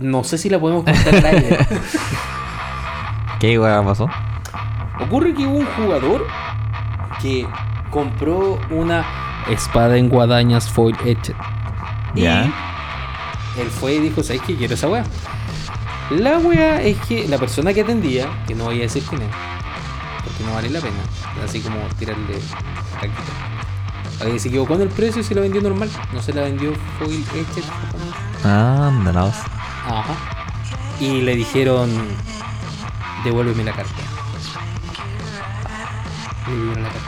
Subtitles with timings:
[0.00, 1.58] No sé si la podemos contar al aire.
[3.40, 4.08] ¿Qué weá pasó?
[5.00, 6.26] Ocurre que hubo un jugador
[7.20, 7.46] que
[7.90, 9.04] compró una
[9.48, 11.34] espada en guadañas foil etched.
[12.14, 12.52] Ya.
[13.56, 14.56] Y él fue y dijo, ¿sabes qué?
[14.56, 15.04] Quiero esa wea.
[16.10, 19.28] La wea es que la persona que atendía, que no voy a decir quién es,
[20.24, 20.96] porque no vale la pena,
[21.44, 22.38] así como tirarle.
[24.24, 25.90] Ahí se equivocó en el precio y se la vendió normal.
[26.12, 27.64] No se la vendió foil etched.
[28.44, 29.57] La voz.
[29.88, 30.14] Ajá.
[31.00, 31.90] Y le dijeron,
[33.24, 33.92] devuélveme la carta.
[36.48, 37.06] Le dieron la carta.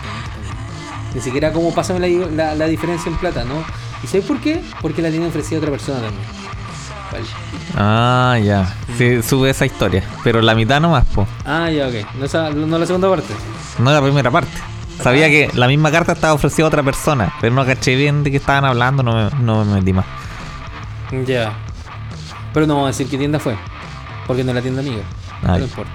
[1.14, 3.64] Ni siquiera como pásame la, la- la diferencia en plata, ¿no?
[4.02, 4.62] ¿Y sabes por qué?
[4.80, 6.24] Porque la tiene ofrecida otra persona también.
[7.12, 7.24] Vale.
[7.76, 8.74] Ah, ya.
[8.96, 10.04] Sí, sube esa historia.
[10.22, 11.26] Pero la mitad nomás, po.
[11.44, 11.94] Ah, ya, ok.
[12.18, 13.34] No, esa- no la segunda parte.
[13.78, 14.52] No la primera parte.
[15.02, 18.30] Sabía que la misma carta estaba ofrecida a otra persona, pero no caché bien de
[18.30, 20.04] qué estaban hablando, no me, no me metí más.
[21.26, 21.54] Ya.
[22.52, 23.56] Pero no vamos a decir qué tienda fue.
[24.26, 25.02] Porque no es la tienda amiga.
[25.42, 25.92] No importa.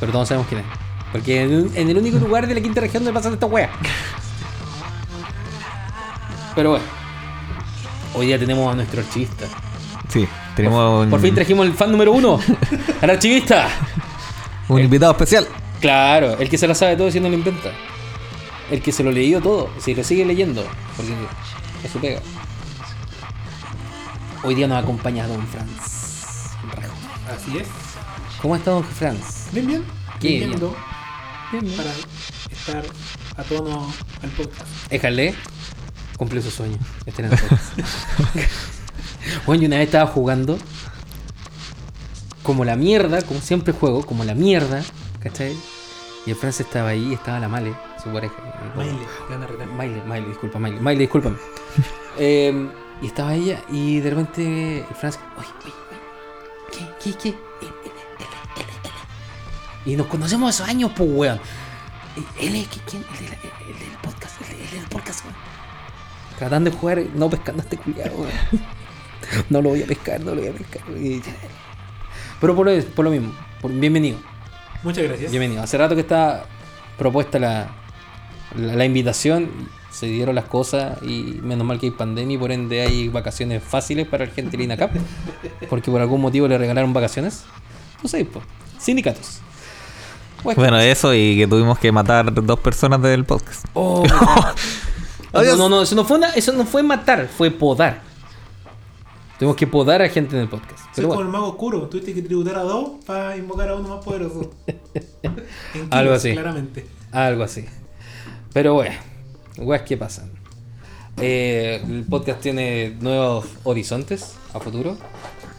[0.00, 0.66] Pero todos sabemos quién es.
[1.12, 3.70] Porque en, el único lugar de la quinta región donde pasan esta wea.
[6.54, 6.84] Pero bueno.
[8.14, 9.46] Hoy día tenemos a nuestro archivista.
[10.08, 12.40] Sí, tenemos un, Por fin trajimos el fan número uno.
[13.00, 13.68] al archivista.
[14.68, 15.46] un invitado especial.
[15.80, 17.70] Claro, el que se la sabe todo y no lo inventa.
[18.70, 20.64] El que se lo leyó todo, si lo sigue leyendo,
[20.96, 21.12] porque
[21.84, 22.20] es su pega.
[24.46, 26.52] Hoy día nos acompaña Don Franz.
[27.28, 27.66] Así es.
[28.40, 29.48] ¿Cómo está Don Franz?
[29.50, 29.84] Bien, bien.
[30.20, 30.50] Qué bien.
[30.50, 30.70] Bien,
[31.64, 31.76] bien.
[31.76, 31.90] para
[32.52, 32.84] estar
[33.36, 34.68] a tono al podcast.
[34.92, 35.34] Éjale,
[36.16, 36.78] cumplió su sueño.
[37.06, 37.60] Este era nosotros.
[39.46, 40.58] bueno, yo una vez estaba jugando
[42.44, 44.84] como la mierda, como siempre juego, como la mierda,
[45.20, 45.56] ¿cachai?
[46.24, 48.34] Y el Franz estaba ahí, estaba la Male, su pareja.
[48.74, 48.86] como-
[49.76, 51.36] Maile, Miley, disculpa, Miley, Miley, discúlpame.
[52.18, 52.70] Eh,
[53.02, 57.28] y estaba ella y de repente el Franz, oye, oye, oye, ¿qué, qué, qué?
[57.28, 57.92] Él, él,
[58.56, 59.92] él.
[59.92, 61.40] Y nos conocemos hace años, pues, weón.
[62.14, 62.22] ¿qué-
[62.86, 63.04] ¿quién?
[63.18, 65.36] El, el- el del podcast, el, de- el del podcast, weón.
[66.38, 68.32] Tratando de jugar, no pescando a este culiado, weón.
[69.50, 70.82] No lo voy a pescar, no lo voy a pescar.
[70.96, 71.20] Y-
[72.40, 74.18] Pero por lo, por lo mismo, por- bienvenido.
[74.82, 75.30] Muchas gracias.
[75.30, 75.62] Bienvenido.
[75.62, 76.44] Hace rato que está
[76.98, 77.68] propuesta la,
[78.56, 79.50] la, la invitación,
[79.96, 83.62] se dieron las cosas y menos mal que hay pandemia y por ende hay vacaciones
[83.62, 84.90] fáciles para el gente de INACAP,
[85.70, 87.44] porque por algún motivo le regalaron vacaciones.
[88.02, 88.44] No sé, pues,
[88.78, 89.40] sindicatos.
[90.44, 93.64] Bueno, Bueno, eso y que tuvimos que matar dos personas del podcast.
[93.72, 94.04] oh,
[95.32, 98.02] no, no, no, eso no fue una- eso no fue matar, fue podar.
[99.38, 100.78] Tuvimos que podar a gente en el podcast.
[100.78, 101.88] Soy Pero como bueno, el mago oscuro.
[101.88, 104.50] Tuviste que tributar a dos para invocar a uno más poderoso.
[105.90, 106.32] Algo así.
[106.32, 106.86] Claramente.
[107.12, 107.64] algo así.
[108.52, 108.94] Pero bueno,
[109.58, 110.30] weas que pasan.
[111.20, 114.96] Eh, el podcast tiene nuevos horizontes a futuro.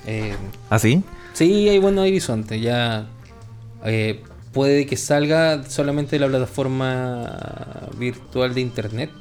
[0.06, 0.36] Eh,
[0.70, 1.04] ¿Ah, sí?
[1.34, 2.62] sí, hay buenos horizontes.
[2.62, 3.08] Ya
[3.84, 9.12] eh, puede que salga solamente de la plataforma virtual de internet.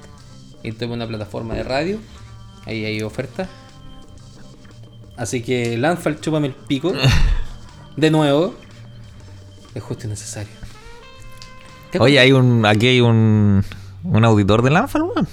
[0.63, 1.99] Y tome una plataforma de radio.
[2.65, 3.49] Ahí hay ofertas.
[5.17, 6.93] Así que lanza el chúpame el pico.
[7.97, 8.55] De nuevo.
[9.75, 10.53] Es justo y necesario.
[11.91, 13.65] ¿Te Oye, hay un, aquí hay un,
[14.11, 15.29] un auditor del Anfal, weón.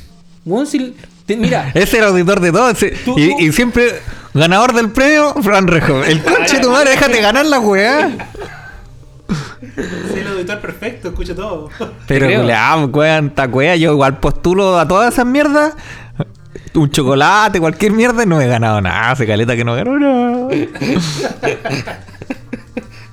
[0.46, 0.96] Weón, si-
[1.26, 2.70] te- mira, Es el auditor de todo.
[2.70, 4.02] ese- Tú- y, y siempre
[4.34, 6.04] ganador del premio, Fran Rejo.
[6.04, 8.12] El coche de tu madre, déjate ganar la weá.
[10.12, 11.70] Soy el auditor perfecto, escucho todo.
[12.08, 13.76] Pero, culeado, cuenta cuea.
[13.76, 15.74] Yo igual postulo a todas esas mierdas.
[16.76, 19.12] Un chocolate, cualquier mierda, y no he ganado nada.
[19.12, 20.48] Hace caleta que no ganó nada.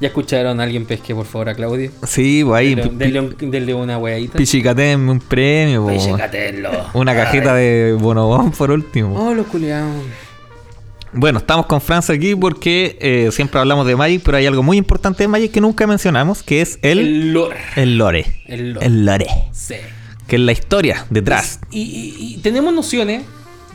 [0.00, 1.90] ya escucharon a alguien pesque por favor a Claudio.
[2.06, 2.74] Sí, pues ahí.
[2.74, 3.20] Denle,
[3.74, 4.38] un- una weadita.
[4.38, 5.90] Pichicatenme un premio, po.
[5.90, 6.70] Pichicatelo.
[6.94, 9.14] Una cajeta de bonobón por último.
[9.16, 9.90] Oh, los culiados.
[11.12, 14.76] Bueno, estamos con Franz aquí porque eh, siempre hablamos de Magic, pero hay algo muy
[14.76, 17.56] importante de Magic que nunca mencionamos, que es el, El lore.
[17.76, 18.26] el lore.
[18.46, 18.86] El lore.
[18.86, 19.26] El lore.
[19.52, 19.74] Sí.
[20.28, 21.58] Que es la historia detrás.
[21.72, 23.24] Y, y- y tenemos nociones.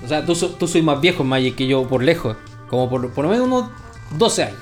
[0.04, 2.38] O sea, tú, tú soy más viejo en Magic que yo por lejos.
[2.70, 3.70] Como por, por lo menos unos
[4.18, 4.58] 12 años.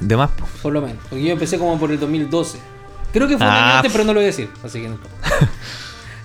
[0.00, 0.46] De más, po.
[0.62, 0.96] Por lo menos.
[1.08, 2.58] Porque yo empecé como por el 2012.
[3.12, 4.50] Creo que fue un Ah, año antes, pero no lo voy a decir.
[4.64, 5.16] Así que no importa.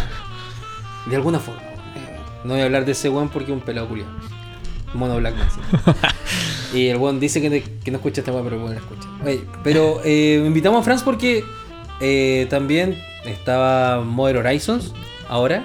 [1.06, 1.62] De alguna forma.
[1.62, 4.10] Eh, No voy a hablar de ese weón porque es un pelado culiado.
[4.94, 5.60] Mono Blackman, sí.
[6.78, 8.80] y el weón dice que, ne- que no escucha esta weá, pero el weón la
[8.80, 9.08] escucha.
[9.24, 11.44] Oye, pero eh, invitamos a Franz porque
[12.00, 14.92] eh, también estaba Modern Horizons
[15.28, 15.64] ahora.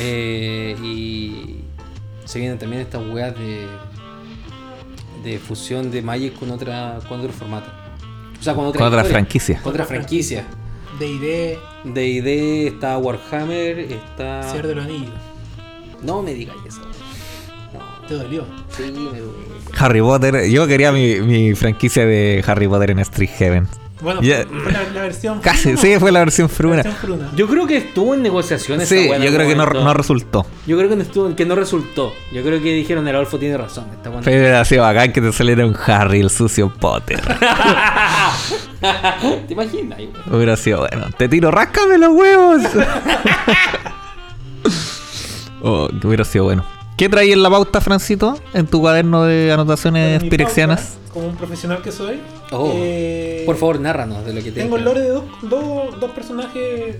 [0.00, 1.56] Eh, y
[2.24, 3.66] se vienen también estas weas de,
[5.22, 7.70] de fusión de Magic con otra con otro formato.
[8.38, 9.60] O sea, con otra, Con otra franquicia.
[9.62, 10.46] Con otra franquicia.
[10.98, 11.58] D&D,
[11.92, 14.42] De ID está Warhammer, está.
[14.50, 15.14] Señor de los Anillos.
[16.02, 16.80] No me digas eso.
[17.72, 18.06] No.
[18.06, 18.44] Te dolió.
[18.70, 19.22] Sí, me duele.
[19.76, 20.48] Harry Potter.
[20.48, 23.68] Yo quería mi, mi franquicia de Harry Potter en Street Heaven.
[24.00, 25.40] Bueno, fue la, la versión...
[25.40, 26.76] Casi, no, sí, fue la versión la fruna.
[26.76, 27.30] versión fruna.
[27.34, 28.88] Yo creo que estuvo en negociaciones.
[28.88, 30.46] Sí, yo creo que no, no resultó.
[30.66, 32.12] Yo creo que no, estuvo, que no resultó.
[32.32, 33.86] Yo creo que dijeron el Adolfo tiene razón.
[33.92, 37.20] Esta Pero hubiera sido bacán que te saliera un Harry, el sucio Potter.
[39.46, 39.98] ¿Te imaginas?
[40.30, 41.06] Hubiera sido bueno.
[41.16, 42.62] Te tiro, ráscame los huevos.
[45.62, 46.64] oh, que hubiera sido bueno.
[46.98, 48.36] ¿Qué traí en la pauta, Francito?
[48.54, 50.96] En tu cuaderno de anotaciones pirexianas.
[50.98, 52.20] pauta, Como un profesional que soy.
[52.50, 56.00] Oh, eh, Por favor, narranos de lo que te Tengo el lore de dos, dos,
[56.00, 56.96] dos personajes,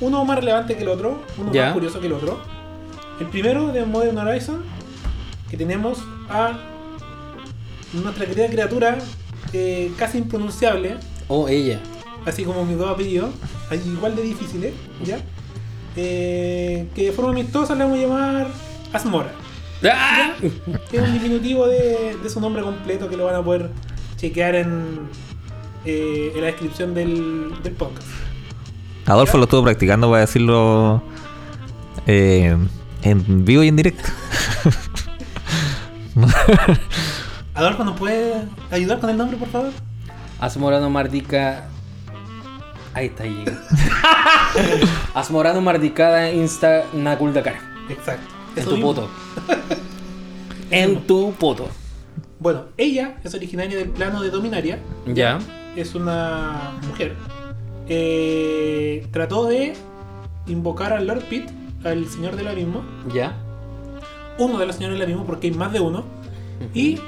[0.00, 1.64] uno más relevante que el otro, uno Ya.
[1.66, 2.38] más curioso que el otro.
[3.20, 4.62] El primero de Modern Horizon,
[5.50, 5.98] que tenemos
[6.28, 6.52] a
[7.94, 8.98] nuestra querida criatura
[9.54, 10.96] eh, casi impronunciable,
[11.26, 11.80] Oh, ella.
[12.26, 13.30] así como mis dos apellidos,
[13.86, 14.74] igual de difíciles,
[15.04, 15.18] ¿ya?
[15.96, 18.46] Eh, que de forma amistosa le vamos a llamar
[18.92, 19.32] Asmora.
[19.84, 20.32] ¡Ah!
[20.90, 23.70] que es un diminutivo de, de su nombre completo que lo van a poder
[24.16, 25.08] chequear en,
[25.84, 28.08] eh, en la descripción del, del podcast.
[29.06, 31.02] Adolfo lo estuvo practicando para decirlo
[32.06, 32.56] eh,
[33.02, 34.08] en vivo y en directo.
[37.54, 39.70] Adolfo, ¿nos puede ayudar con el nombre, por favor?
[40.40, 41.68] Asmorano Mardica.
[42.94, 43.58] Ahí está, ahí llega.
[45.14, 47.56] Asmorano Mardicada Insta Nakuldakar.
[47.88, 48.37] Exacto.
[48.58, 49.08] En tu poto.
[50.70, 51.68] En tu poto.
[52.40, 54.78] Bueno, ella es originaria del plano de Dominaria.
[55.06, 55.38] Ya.
[55.76, 57.16] Es una mujer.
[57.88, 59.72] Eh, trató de
[60.46, 61.48] invocar al Lord Pit,
[61.84, 62.82] al Señor del Abismo.
[63.14, 63.34] Ya.
[64.38, 66.04] Uno de los Señores del Abismo, porque hay más de uno.
[66.74, 66.98] Y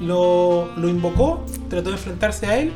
[0.00, 2.72] lo, lo invocó, trató de enfrentarse a él,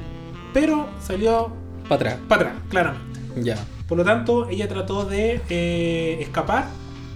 [0.53, 1.51] pero salió
[1.89, 2.19] Para atrás.
[2.29, 3.21] para atrás, claramente.
[3.43, 3.57] Ya.
[3.89, 6.67] Por lo tanto, ella trató de eh, escapar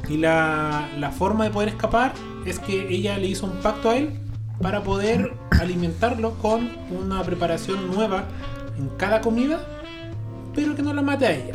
[0.08, 2.12] y la, la forma de poder escapar
[2.46, 4.19] es que ella le hizo un pacto a él
[4.60, 8.25] para poder alimentarlo con una preparación nueva
[8.78, 9.61] en cada comida,
[10.54, 11.54] pero que no la mate a ella.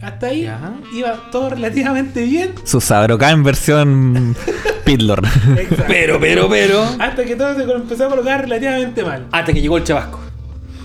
[0.00, 0.48] Hasta ahí
[0.94, 2.54] iba todo relativamente bien.
[2.62, 4.36] Su Sabrocá en versión
[4.84, 5.22] Pitlor.
[5.88, 6.82] Pero, pero, pero.
[7.00, 9.26] Hasta que todo se empezó a colocar relativamente mal.
[9.32, 10.20] Hasta que llegó el chabasco.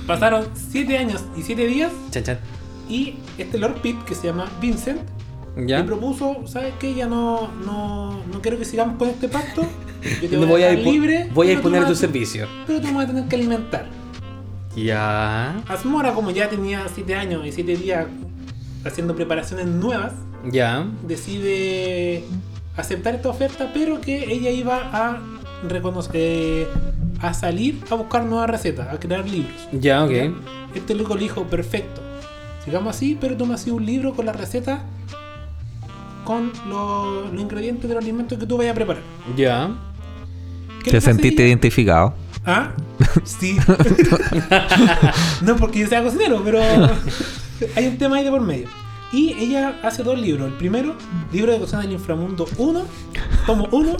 [0.07, 2.39] Pasaron 7 años y 7 días Chan, chan.
[2.89, 4.99] y este Lord Pitt, que se llama Vincent,
[5.55, 5.85] Ya.
[5.85, 6.93] propuso, ¿sabes qué?
[6.95, 9.61] Ya no, no, no quiero que sigamos con este pacto.
[10.21, 11.29] Yo te voy, a dispo- libre.
[11.33, 12.47] voy a me tu servicio.
[12.65, 13.85] Pero tú me vas a tener que alimentar.
[14.75, 15.61] Ya.
[15.67, 18.07] Asmora, como ya tenía 7 años y 7 días
[18.83, 20.13] haciendo preparaciones nuevas,
[20.51, 20.87] Ya.
[21.07, 22.23] decide
[22.75, 25.21] aceptar esta oferta, pero que ella iba a
[25.67, 26.67] reconocer, eh,
[27.21, 29.53] a salir a buscar nuevas recetas, a crear libros.
[29.71, 30.11] Ya, ok.
[30.73, 32.01] Este loco le dijo, perfecto.
[32.65, 34.81] Sigamos así, pero tú me haces un libro con las recetas
[36.23, 39.01] con lo- los ingredientes de los alimentos que tú vayas a preparar.
[39.35, 39.69] Ya.
[40.83, 42.13] ¿Qué Te sentiste identificado.
[42.45, 42.71] ¿Ah?
[43.23, 43.55] Sí.
[45.41, 46.59] no porque yo sea cocinero, pero
[47.75, 48.67] hay un tema ahí de por medio.
[49.13, 50.47] Y ella hace dos libros.
[50.47, 50.95] El primero,
[51.31, 52.85] libro de cocina del inframundo 1,
[53.45, 53.97] tomo 1,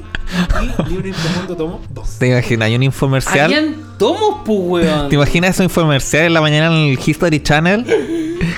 [0.64, 2.18] y libro de inframundo tomo 2.
[2.18, 2.66] ¿Te imaginas?
[2.66, 3.46] Hay un infomercial.
[3.46, 5.10] Habían tomos, pues, weón.
[5.10, 7.86] ¿Te imaginas esos infomerciales en la mañana en el History Channel?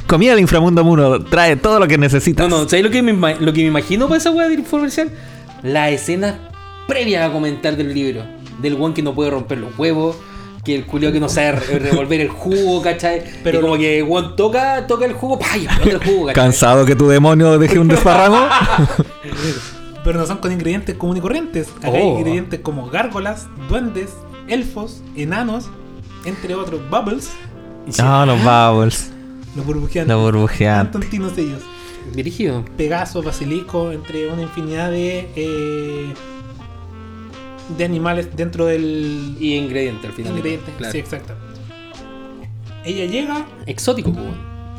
[0.07, 2.47] Comida del inframundo 1 trae todo lo que necesitas.
[2.47, 5.11] No, no, ¿sabes lo que me, lo que me imagino para esa weá del comercial?
[5.61, 6.39] La escena
[6.87, 8.23] previa a comentar del libro.
[8.61, 10.15] del weón que no puede romper los huevos,
[10.65, 13.23] que el culiao que no sabe re- revolver el jugo, ¿cachai?
[13.43, 15.55] Pero como que weón toca, toca el jugo, ¡pah!
[15.57, 16.33] y el jugo, ¿cachai?
[16.43, 18.37] Cansado que tu demonio deje un desparramo.
[20.03, 21.67] Pero no son con ingredientes comunes y corrientes.
[21.77, 22.17] Acá hay Oh.
[22.19, 24.09] ingredientes como gárgolas, duendes,
[24.47, 25.65] elfos, enanos,
[26.25, 27.31] entre otros, bubbles,
[27.99, 29.11] Ah, los bubbles.
[29.55, 30.13] los burbujeantes.
[30.15, 30.91] Los burbujeantes.
[30.91, 31.61] tontinos ellos.
[32.13, 32.63] Dirigido.
[32.77, 36.13] Pegaso, basilisco, entre una infinidad de eh,
[37.77, 40.33] de animales dentro del Y ingrediente al final.
[40.35, 40.71] ingrediente.
[40.77, 40.91] claro.
[40.91, 41.45] Sí, exactamente.
[42.85, 44.25] Ella llega, Exótico, pues.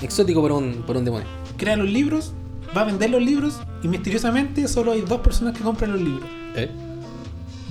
[0.03, 1.27] Exótico para un, para un demonio.
[1.57, 2.33] crea los libros,
[2.77, 6.29] va a vender los libros y misteriosamente solo hay dos personas que compran los libros.
[6.55, 6.71] ¿Eh?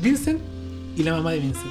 [0.02, 0.42] Vincent
[0.98, 1.66] y la mamá de Vincent.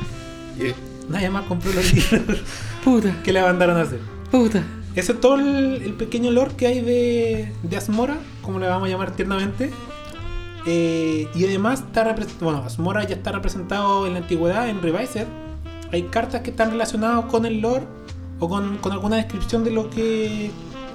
[0.61, 0.75] ¿Eh?
[1.11, 2.39] Nadie más compró los libros
[2.85, 3.99] Puta, que le mandaron a hacer.
[4.31, 4.63] puta.
[4.95, 8.87] Ese es todo el, el pequeño lore que hay de, de Asmora, como le vamos
[8.89, 9.71] a llamar tiernamente.
[10.67, 15.27] Eh, y además está representado, bueno, Asmora ya está representado en la antigüedad, en Revised.
[15.93, 17.85] Hay cartas que están relacionadas con el lore
[18.41, 20.51] o con, alguna descripción de lo que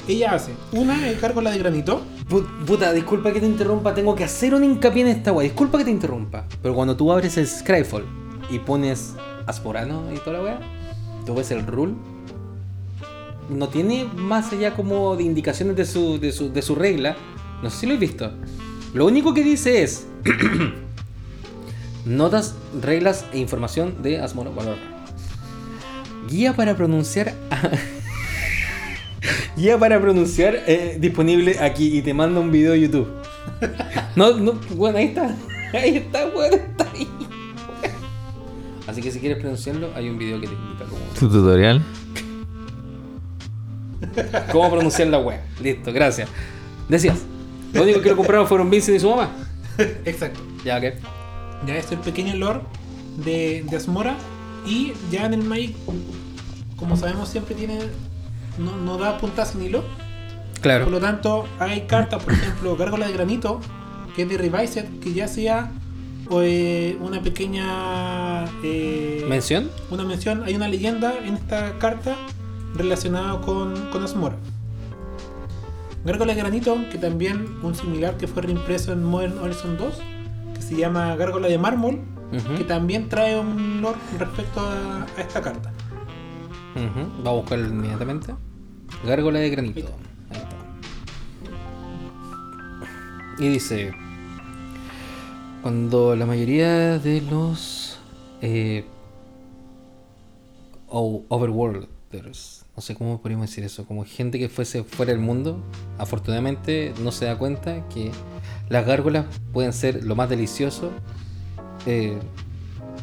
[0.08, 0.54] ella hace.
[0.72, 2.02] Una es Gárgola de Granito.
[2.30, 5.44] Pu- Puta, disculpa que te interrumpa, tengo que hacer un hincapié en esta weá.
[5.44, 6.46] Disculpa que te interrumpa.
[6.62, 8.06] Pero cuando tú abres el Scryfall
[8.50, 9.14] y pones
[9.46, 10.60] Asporano y toda la weá,
[11.26, 11.94] tú ves el rule.
[13.50, 17.16] No tiene más allá como de indicaciones de su, de su, de su regla.
[17.64, 18.32] No sé si lo he visto.
[18.94, 20.06] Lo único que dice es.
[22.06, 24.54] Notas, reglas e información de Asmoro.
[24.54, 24.78] Valor.
[26.30, 27.34] Guía para pronunciar.
[29.58, 33.08] Guía para pronunciar eh, disponible aquí y te manda un video de YouTube.
[34.16, 35.36] No, no, bueno, ahí está.
[35.74, 37.08] Ahí está, bueno, está ahí.
[38.88, 41.82] Así que si quieres pronunciarlo, hay un video que te indica cómo, Tu tutorial.
[44.52, 45.40] cómo pronunciar la web.
[45.62, 46.28] Listo, gracias.
[46.90, 47.20] Decías,
[47.74, 49.30] lo único que lo compraron fueron Vincent y su mamá.
[50.06, 50.40] Exacto.
[50.66, 50.84] Ya, ok.
[51.68, 52.62] Ya es el pequeño lore
[53.24, 54.16] de, de Asmora.
[54.66, 55.76] Y ya en el Magic,
[56.76, 57.80] como sabemos, siempre tiene.
[58.58, 59.82] No, no da puntas sin hilo.
[59.82, 60.90] Por Claro.
[60.90, 63.62] lo tanto, hay cartas, por ejemplo, Gárgola de Granito,
[64.16, 65.72] que es de Revised, que ya sea
[66.32, 68.44] eh, una pequeña.
[68.64, 69.70] eh, ¿Mención?
[69.90, 72.16] Una mención, hay una leyenda en esta carta
[72.76, 74.36] relacionada con, con Asmora.
[76.06, 80.02] Gárgola de Granito, que también un similar que fue reimpreso en Modern Horizon 2,
[80.56, 82.00] que se llama Gárgola de Mármol,
[82.58, 85.72] que también trae un lore respecto a, a esta carta.
[86.76, 87.24] ujú.
[87.26, 88.34] Va a buscarlo inmediatamente.
[89.06, 89.90] Gárgola de granito.
[90.30, 90.56] Ahí está.
[93.44, 93.94] Y dice:
[95.62, 98.00] Cuando la mayoría de los
[98.42, 98.86] eh,
[100.88, 105.62] overworlders, no sé cómo podríamos decir eso, como gente que fuese fuera del mundo,
[105.98, 108.10] afortunadamente no se da cuenta que
[108.70, 110.90] las gárgolas pueden ser lo más delicioso,
[111.86, 112.18] eh,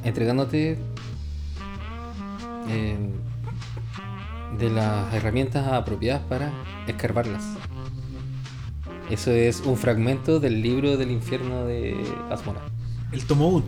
[0.02, 0.78] entregándote
[2.70, 2.96] eh,
[4.58, 6.54] de las herramientas apropiadas para
[6.86, 7.44] escarbarlas.
[9.10, 12.62] Eso es un fragmento del libro del infierno de Asmora.
[13.12, 13.66] El tomo 1.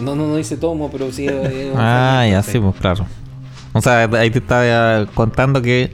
[0.00, 1.26] No, no, no dice tomo, pero sí.
[1.26, 1.34] es
[1.74, 3.04] un Ah, ya, sí, pues claro.
[3.72, 5.92] O sea, ahí te estaba contando que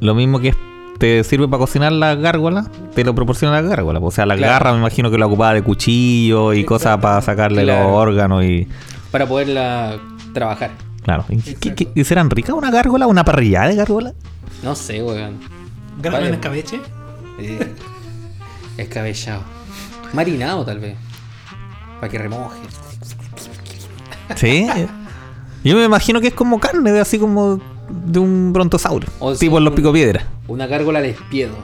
[0.00, 0.54] lo mismo que
[0.98, 4.00] te sirve para cocinar la gárgola, te lo proporciona la gárgola.
[4.00, 4.52] O sea, la Claro.
[4.52, 7.84] garra me imagino que lo ocupaba de cuchillo y cosas para sacarle Claro.
[7.84, 8.66] los órganos y...
[9.12, 9.96] Para poderla
[10.34, 10.72] trabajar.
[11.02, 11.24] Claro.
[11.28, 11.74] ¿Y, qué- Exacto.
[11.76, 13.06] qué- y serán ricas una gárgola?
[13.06, 14.12] ¿Una parrillada de gárgola?
[14.64, 15.38] No sé, weón.
[16.02, 16.80] Gárgola en escabeche.
[17.40, 17.74] Eh,
[18.76, 19.42] escabellado.
[20.12, 20.96] Marinado, tal vez.
[22.00, 22.56] Para que remoje.
[24.34, 24.66] Sí.
[25.64, 27.60] Yo me imagino que es como carne, de- así como
[27.90, 29.08] de un brontosaurio.
[29.18, 30.24] O tipo sea, en los un- picopiedras.
[30.46, 31.54] Una gárgola de espiedo.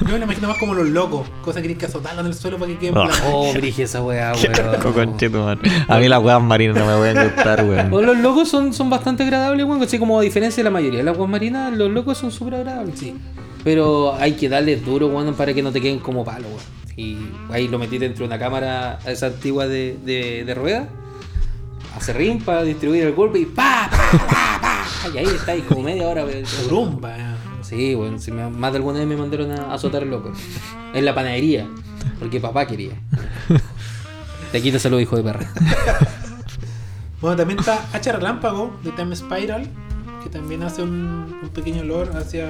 [0.00, 2.34] Yo me lo imagino más como los locos, cosa que tienes que azotarlo en el
[2.34, 3.10] suelo para que quede plano.
[3.32, 4.32] Oh, brige esa weá,
[5.18, 5.60] Qué weón.
[5.88, 7.90] A mí las huevas marinas no me pueden gustar, weón.
[8.06, 9.82] Los locos son, son bastante agradables, weón.
[9.82, 12.54] Así como a diferencia de la mayoría de las aguas marinas, los locos son súper
[12.56, 12.98] agradables.
[12.98, 13.14] Sí.
[13.62, 16.80] Pero hay que darle duro, weón, para que no te queden como palo, weón.
[16.96, 17.18] Y
[17.52, 20.88] ahí lo metí dentro de una cámara esa antigua de, de, de rueda.
[21.96, 25.08] Hace rim para distribuir el golpe y pa, pa, pa, pa.
[25.14, 26.44] Y ahí está, y como media hora, weón.
[26.68, 27.16] Rumba.
[27.18, 27.34] eh.
[27.62, 28.20] Sí, weón.
[28.20, 30.32] si me- más de alguna vez me mandaron a azotar el loco.
[30.94, 31.68] En la panadería.
[32.18, 32.92] Porque papá quería.
[34.52, 35.46] Te quito salud, hijo de perra.
[37.20, 39.68] Bueno, también está Hacha Relámpago de Time Spiral,
[40.22, 42.48] que también hace un, un pequeño lore hacia.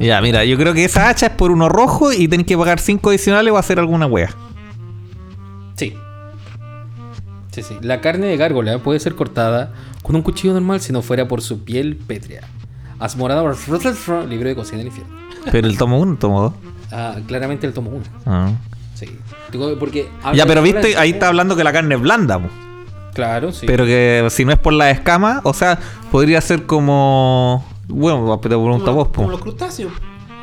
[0.00, 2.80] Ya, mira, yo creo que esa hacha es por uno rojo y tenés que pagar
[2.80, 4.34] 5 adicionales o hacer alguna wea.
[7.62, 7.76] Sí, sí.
[7.82, 9.72] La carne de gárgola puede ser cortada
[10.02, 12.42] con un cuchillo normal si no fuera por su piel pétrea.
[12.98, 13.42] Asmorada
[14.28, 15.14] libro de cocina del infierno.
[15.50, 16.52] Pero el tomo 1, el tomo 2.
[16.90, 18.02] Ah, claramente el tomo 1.
[18.26, 18.50] Ah.
[18.94, 19.06] Sí.
[19.78, 22.48] Porque Ya, pero viste, ahí está hablando que la carne es blanda, po.
[23.14, 23.66] Claro, sí.
[23.66, 25.78] pero que si no es por la escama, o sea,
[26.10, 27.64] podría ser como.
[27.88, 29.90] Bueno, te pregunto a como, vos, como los crustáceos,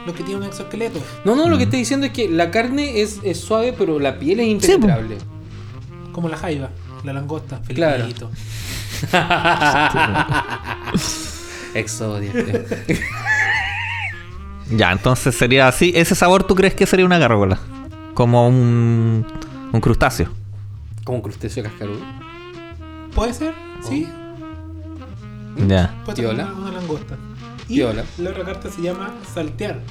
[0.05, 0.99] los que tienen un exoesqueleto.
[1.23, 1.49] No, no, Mm.
[1.51, 4.47] lo que estoy diciendo es que la carne es, es suave, pero la piel es
[4.47, 5.17] impenetrable.
[6.11, 6.69] Como la jaiba,
[7.05, 8.05] la langosta, Claro.
[11.73, 12.31] Exodia.
[14.71, 15.91] Ya, entonces sería así.
[15.95, 17.59] ¿Ese sabor tú crees que sería una gárgola?
[18.15, 19.23] Como un.
[19.71, 20.31] un crustáceo.
[21.03, 21.99] Como un crustáceo cascarudo.
[23.13, 23.53] Puede ser,
[23.87, 24.07] sí.
[25.67, 25.93] Ya.
[26.03, 27.15] Puede ser una, una langosta.
[27.69, 29.81] Y la otra carta se llama saltear,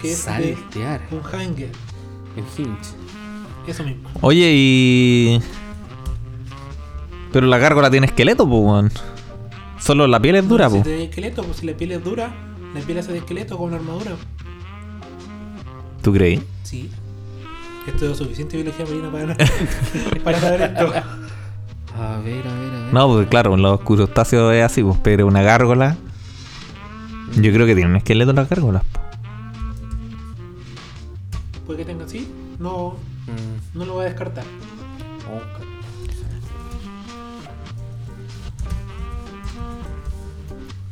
[0.00, 1.06] que es Saltear.
[1.10, 1.70] de un hanger.
[2.34, 2.94] En hinge.
[3.66, 4.08] Eso mismo.
[4.22, 5.42] Oye, y.
[7.32, 8.92] Pero la gárgola tiene esqueleto, pues, weón.
[9.80, 10.84] Solo la piel es dura, si pues.
[10.84, 12.30] te da esqueleto, pues si la piel es dura,
[12.74, 14.12] la piel hace de esqueleto con una armadura.
[16.02, 16.42] ¿Tú creí?
[16.64, 16.90] Sí.
[17.86, 19.36] Esto es suficiente biología marina para,
[20.24, 20.86] para saber esto.
[21.98, 22.92] A ver, a ver, a ver.
[22.94, 24.98] No, porque claro, los crustáceos es así, pues.
[25.02, 25.96] Pero una gárgola.
[27.36, 29.00] Yo creo que tiene un esqueleto las gárgolas, po.
[31.66, 32.28] Puede que tenga así.
[32.58, 32.96] No,
[33.28, 34.42] Mm, no lo voy a descartar.
[34.44, 35.57] ok.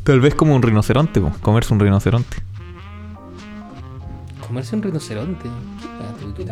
[0.07, 1.37] Tal vez como un rinoceronte, pues.
[1.39, 2.37] Comerse un rinoceronte.
[4.47, 5.49] Comerse un rinoceronte.
[6.37, 6.45] ¿Qué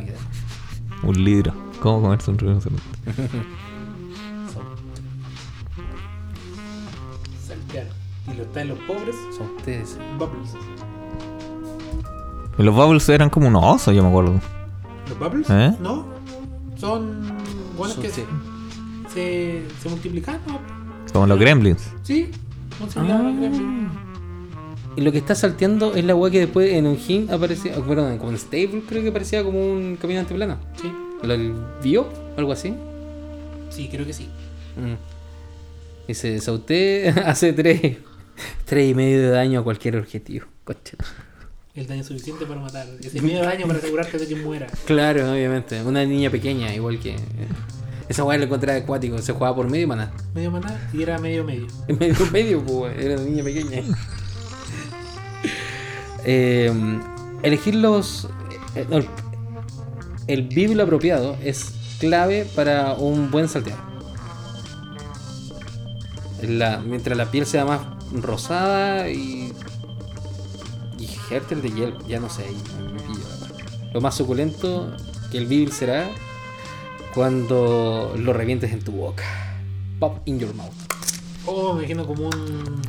[1.03, 1.55] tu- Un libro.
[1.81, 2.83] ¿Cómo comerse un rinoceronte?
[7.47, 7.87] Saltear.
[8.33, 9.15] Y lo está en los pobres.
[9.37, 9.99] Son ustedes.
[10.19, 10.51] Bubbles.
[12.59, 14.41] Los bubbles eran como unos osos, yo me acuerdo.
[15.09, 15.51] ¿Los bubbles?
[15.51, 15.77] ¿Eh?
[15.81, 16.07] No.
[16.77, 17.21] Son
[17.77, 18.25] buenos que se,
[19.13, 20.59] se, se multiplican, ¿no?
[21.13, 21.93] Como los gremlins.
[22.03, 22.31] Sí.
[22.79, 23.93] Son similares a los gremlins.
[24.97, 27.83] Y lo que está salteando es la weá que después en un hint aparecía, ah,
[27.87, 30.59] perdón, como en Stable creo que parecía como un caminante plano.
[30.81, 30.93] Sí.
[31.23, 31.37] ¿Lo
[31.83, 32.09] vio?
[32.37, 32.75] Algo así.
[33.71, 34.29] Sí, creo que sí.
[34.77, 36.07] Mm.
[36.07, 37.97] Dice, Sauté hace 3
[38.65, 40.47] tres y medio de daño a cualquier objetivo.
[40.65, 40.97] Concha.
[41.75, 42.87] El daño suficiente para matar.
[43.01, 44.67] Ese medio daño para asegurarte de que muera.
[44.87, 45.83] Claro, obviamente.
[45.83, 47.17] Una niña pequeña, igual que.
[48.09, 49.19] Esa weá lo encontré acuático.
[49.19, 50.13] Se jugaba por medio maná.
[50.35, 51.67] Medio maná y era medio medio.
[51.89, 53.83] Medio medio, pues, era una niña pequeña.
[56.25, 56.73] Eh,
[57.43, 58.29] elegir los.
[58.75, 58.87] eh,
[60.27, 63.83] el, el apropiado es clave para un buen salteado.
[66.43, 67.81] La, mientras la piel sea más
[68.13, 69.53] rosada y.
[70.99, 72.45] Y Hertel de hielo, ya no sé,
[72.93, 73.93] me pillo, la.
[73.93, 74.95] Lo más suculento
[75.31, 76.11] que el bíblo será
[77.15, 79.25] cuando lo revientes en tu boca.
[79.99, 80.73] Pop in your mouth.
[81.47, 82.83] Oh, me imagino como un.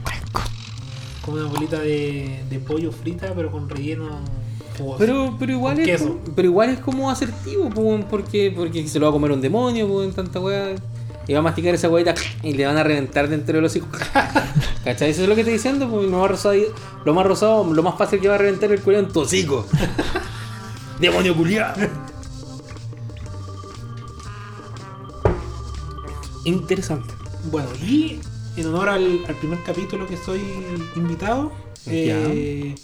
[1.23, 4.19] Como una bolita de, de pollo frita, pero con relleno
[4.77, 4.97] jugoso.
[4.99, 6.07] Pero, pero igual Con es queso.
[6.07, 9.41] como, pero igual es como asertivo, po, porque, porque se lo va a comer un
[9.41, 10.75] demonio, en tanta weá.
[11.27, 13.89] Y va a masticar esa weá y le van a reventar dentro de los hijos.
[14.83, 15.09] ¿Cachai?
[15.09, 16.55] Eso es lo que estoy diciendo, pues lo más rosado,
[17.03, 19.65] lo más rosado, lo más fácil que va a reventar el culo en tu hocico.
[20.99, 21.75] Demonio culiado.
[26.45, 27.13] Interesante.
[27.51, 28.19] Bueno, y
[28.57, 30.41] en honor al, al primer capítulo que soy
[30.95, 31.51] invitado,
[31.87, 32.75] eh,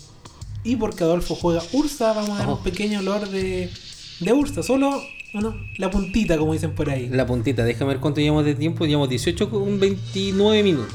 [0.64, 2.56] y porque Adolfo juega Ursa, vamos a dar Oh.
[2.58, 3.72] un pequeño olor de,
[4.20, 5.02] de Ursa, solo
[5.34, 7.08] bueno, la puntita, como dicen por ahí.
[7.10, 8.86] La puntita, déjame ver cuánto llevamos de tiempo.
[8.86, 10.94] Llevamos 18 con 29 minutos.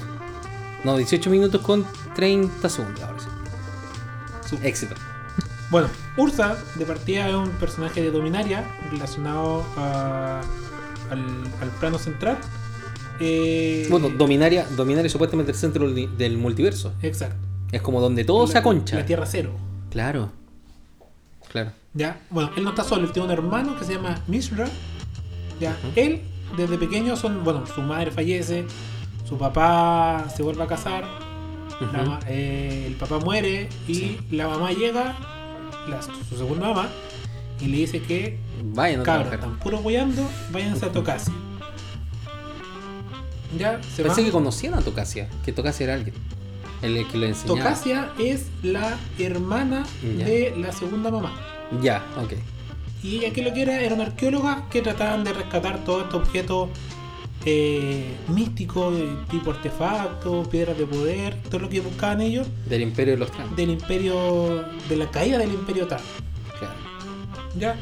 [0.85, 3.03] No, 18 minutos con 30 segundos.
[3.03, 3.19] Ahora
[4.51, 4.57] sí.
[4.63, 4.95] Éxito.
[5.71, 10.43] Bueno, Ursa de partida es un personaje de Dominaria relacionado a-
[11.11, 11.21] al,
[11.61, 12.39] al plano central.
[13.21, 16.93] Eh, Bueno, Dominaria, Dominaria supuestamente el centro del multiverso.
[17.03, 17.37] Exacto.
[17.73, 18.97] Es como donde todo se aconcha.
[18.97, 19.53] La Tierra Cero.
[19.91, 20.31] Claro.
[21.51, 21.73] Claro.
[21.95, 22.21] ¿Ya?
[22.31, 24.69] Bueno, él no está solo, él tiene un hermano que se llama Mishra.
[25.59, 25.77] ¿Ya?
[25.97, 26.21] Él,
[26.57, 28.67] desde pequeño, son, bueno, su madre fallece,
[29.27, 31.05] su papá se vuelve a casar,
[32.29, 35.17] eh, el papá muere y la mamá llega,
[35.89, 36.89] la- su segunda mamá,
[37.61, 39.35] y le dice que, Vayan a cabros, trabajar.
[39.51, 41.33] están puro guiando, váyanse a Tocasia.
[43.59, 44.25] Ya, se Pensé van.
[44.27, 45.29] que conocían a Tocasia.
[45.45, 46.15] Que Tocasia era alguien.
[46.83, 47.59] El que le enseñaba.
[47.59, 49.85] Tocasia es la hermana
[50.19, 50.25] Ya.
[50.27, 51.33] de la segunda mamá.
[51.81, 52.35] Ya, ok.
[53.03, 56.23] Y ella que lo que era era una arqueóloga que trataban de rescatar todos estos
[56.23, 56.69] objetos
[57.49, 63.15] eh, místicos, eh, tipo artefactos, piedras de poder, todo lo que buscaban ellos Del Imperio
[63.15, 63.55] de los Trans.
[63.55, 66.01] del imperio, de la caída del imperio Tang.
[66.59, 66.75] Claro.
[67.57, 67.77] ¿Ya?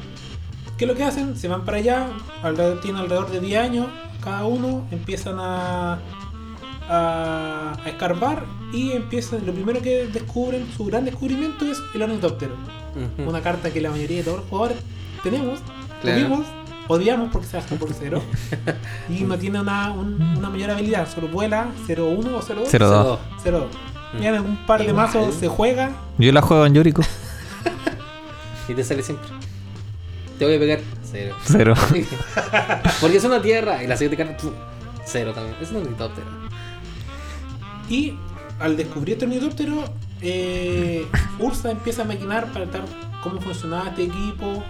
[0.78, 1.36] ¿Qué es lo que hacen?
[1.36, 2.08] Se van para allá,
[2.42, 3.86] alrededor, tienen alrededor de 10 años
[4.22, 5.98] cada uno, empiezan a,
[6.88, 12.54] a, a escarbar y empiezan, lo primero que descubren, su gran descubrimiento es el ornitóptero.
[13.18, 13.28] Ujú.
[13.28, 14.78] Una carta que la mayoría de todos los jugadores
[15.22, 15.60] tenemos.
[16.02, 16.18] Claro.
[16.20, 16.46] tuvimos,
[16.88, 18.20] odiamos porque se baja por cero.
[19.08, 22.00] y no tiene una, un- una mayor habilidad, solo vuela 0-1
[22.34, 22.66] o 0-2.
[22.70, 23.18] 0-2.
[23.44, 23.64] 0-2.
[24.20, 25.90] Y en algún par de mazos se juega.
[26.18, 27.02] Yo la juego en Yuriko.
[28.68, 29.28] Y te sale siempre.
[30.38, 30.80] Te voy a pegar.
[31.10, 31.36] Cero.
[31.44, 31.74] Cero.
[33.00, 33.82] Porque es una tierra.
[33.82, 34.36] Y la siguiente carta.
[34.42, 34.52] ¡pum!
[35.04, 35.56] Cero también.
[35.60, 36.26] Es un ornitóptero.
[37.88, 38.14] Y
[38.58, 39.84] al descubrir este ornitóptero,
[40.22, 41.06] eh,
[41.38, 42.82] Ursa empieza a maquinar para ver
[43.22, 44.62] cómo funcionaba este equipo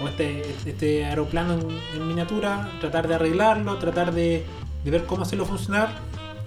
[0.00, 4.44] o este, este aeroplano en, en miniatura, tratar de arreglarlo, tratar de,
[4.84, 5.90] de ver cómo hacerlo funcionar,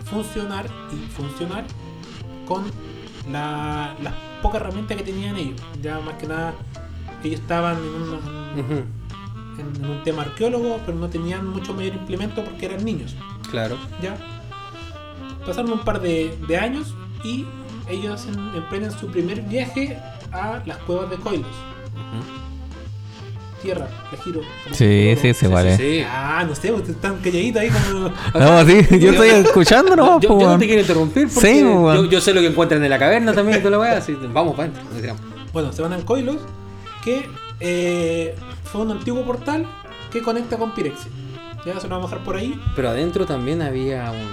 [0.10, 1.66] funcionar y funcionar
[2.48, 2.64] con
[3.32, 5.62] la- las pocas herramientas que tenían ellos.
[5.82, 6.54] Ya más que nada,
[7.30, 7.78] ellos estaban
[8.56, 9.02] en, en-
[9.60, 13.16] en un tema arqueólogo, pero no tenían mucho mayor implemento porque eran niños.
[13.52, 13.78] Claro.
[14.02, 14.16] ¿ya?
[15.46, 17.46] Pasaron un par de, de años y
[17.90, 19.98] ellos em- emprenden su primer viaje
[20.32, 21.48] a las cuevas de Coilos.
[23.62, 24.42] Tierra, de giro.
[24.72, 25.78] Sí, sí, sí, vale.
[25.78, 26.04] Sí.
[26.10, 28.10] Ah, no sé, ustedes están calladitos ahí como...
[28.40, 30.20] No, sí, yo estoy escuchando, ¿no?
[30.20, 32.06] Yo, yo no te quiero interrumpir porque Sí, weón.
[32.06, 34.18] yo, yo sé lo que encuentran en la caverna también y toda la weá, así
[34.34, 35.16] vamos para adentro.
[35.54, 36.38] Bueno, se van a Coilos,
[37.02, 38.36] que eh,
[38.66, 39.66] fue un antiguo portal
[40.12, 41.12] que conecta con Pirexia.
[41.66, 42.60] Ya se lo vamos a dejar por ahí.
[42.76, 44.28] Pero adentro también había un.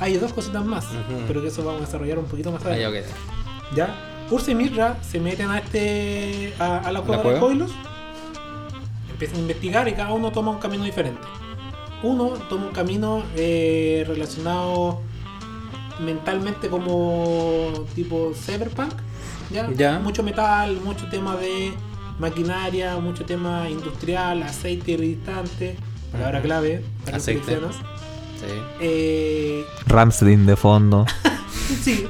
[0.00, 0.86] Hay dos cositas más,
[1.28, 3.08] pero que eso vamos a desarrollar un poquito más Ah, ya, adelante.
[3.70, 3.76] ok.
[3.76, 3.94] ¿Ya?
[4.30, 7.34] Ursa y Mirra se meten a este a, a la cueva cueva?
[7.36, 7.70] de Coilos,
[9.10, 11.20] empiezan a investigar y cada uno toma un camino diferente.
[12.02, 15.00] Uno toma un camino eh, relacionado
[16.00, 18.92] mentalmente como tipo cyberpunk,
[19.52, 19.70] ¿ya?
[19.76, 19.98] Ya.
[20.00, 21.72] Mucho metal, mucho tema de
[22.22, 25.76] maquinaria, mucho tema industrial, aceite irritante,
[26.12, 27.42] palabra clave para los Aceite.
[27.42, 27.76] cristianos.
[28.40, 28.46] Sí.
[28.80, 31.04] Eh, Ramsdin de fondo.
[31.82, 32.06] sí,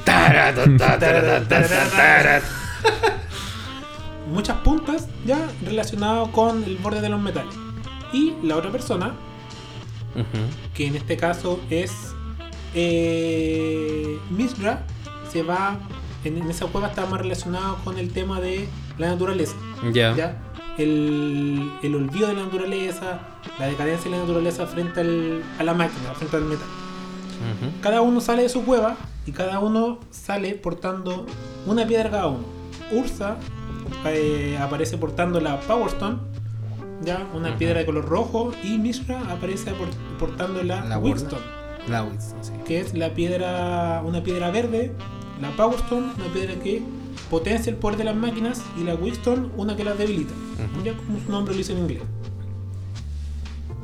[4.30, 7.54] muchas puntas ya relacionadas con el borde de los metales.
[8.12, 9.14] Y la otra persona,
[10.74, 11.90] que en este caso es
[12.74, 14.84] eh, Misra,
[15.32, 15.78] se va,
[16.24, 18.68] en, en esa cueva está más relacionado con el tema de
[19.02, 19.54] la naturaleza.
[19.92, 20.14] Ya.
[20.16, 20.36] ¿ya?
[20.78, 23.20] El, el olvido de la naturaleza,
[23.58, 26.66] la decadencia de la naturaleza frente al- a la máquina, frente al metal.
[27.82, 31.26] Cada uno sale de su cueva y cada uno sale portando
[31.66, 32.44] una piedra cada uno.
[32.92, 33.36] Ursa
[34.06, 36.18] eh, aparece portando la Power Stone,
[37.04, 39.88] ya una piedra de color rojo, y Mishra aparece por-
[40.18, 40.98] portando la, La
[41.88, 42.52] La Wiz, sí.
[42.64, 44.92] que es la piedra, una piedra verde.
[45.40, 46.80] La Power Stone, una piedra que
[47.32, 50.34] potencia el poder de las máquinas, y la Wickstone, una que las debilita.
[50.84, 52.02] Ya como su nombre lo dice en inglés.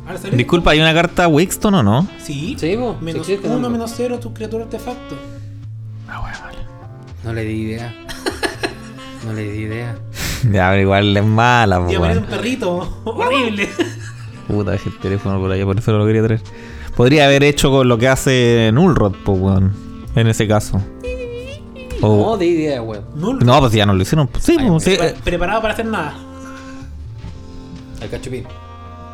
[0.06, 2.06] Al salir- Disculpa, ¿hay una carta Wixton o no?
[2.22, 3.70] Sí, Sí, sí menos existe, uno, ¿no?
[3.70, 5.14] menos cero, tu criatura artefacto.
[7.24, 7.94] No le di idea.
[9.26, 9.98] No le di idea.
[10.52, 13.68] Ya, pero igual es mala, po, Y aparece un perrito horrible.
[14.46, 16.40] Puta, dejé el teléfono por allá, por eso no lo quería traer.
[16.96, 19.72] Podría haber hecho con lo que hace Nullrod, pues, weón.
[20.14, 20.80] En ese caso.
[22.00, 23.04] No O- di idea, weón.
[23.14, 23.38] Null.
[23.44, 24.28] no, pues ya no lo hicieron.
[24.40, 26.14] Sí, Ay, pues, sí, eh, preparado para hacer nada.
[28.00, 28.44] El cachupín.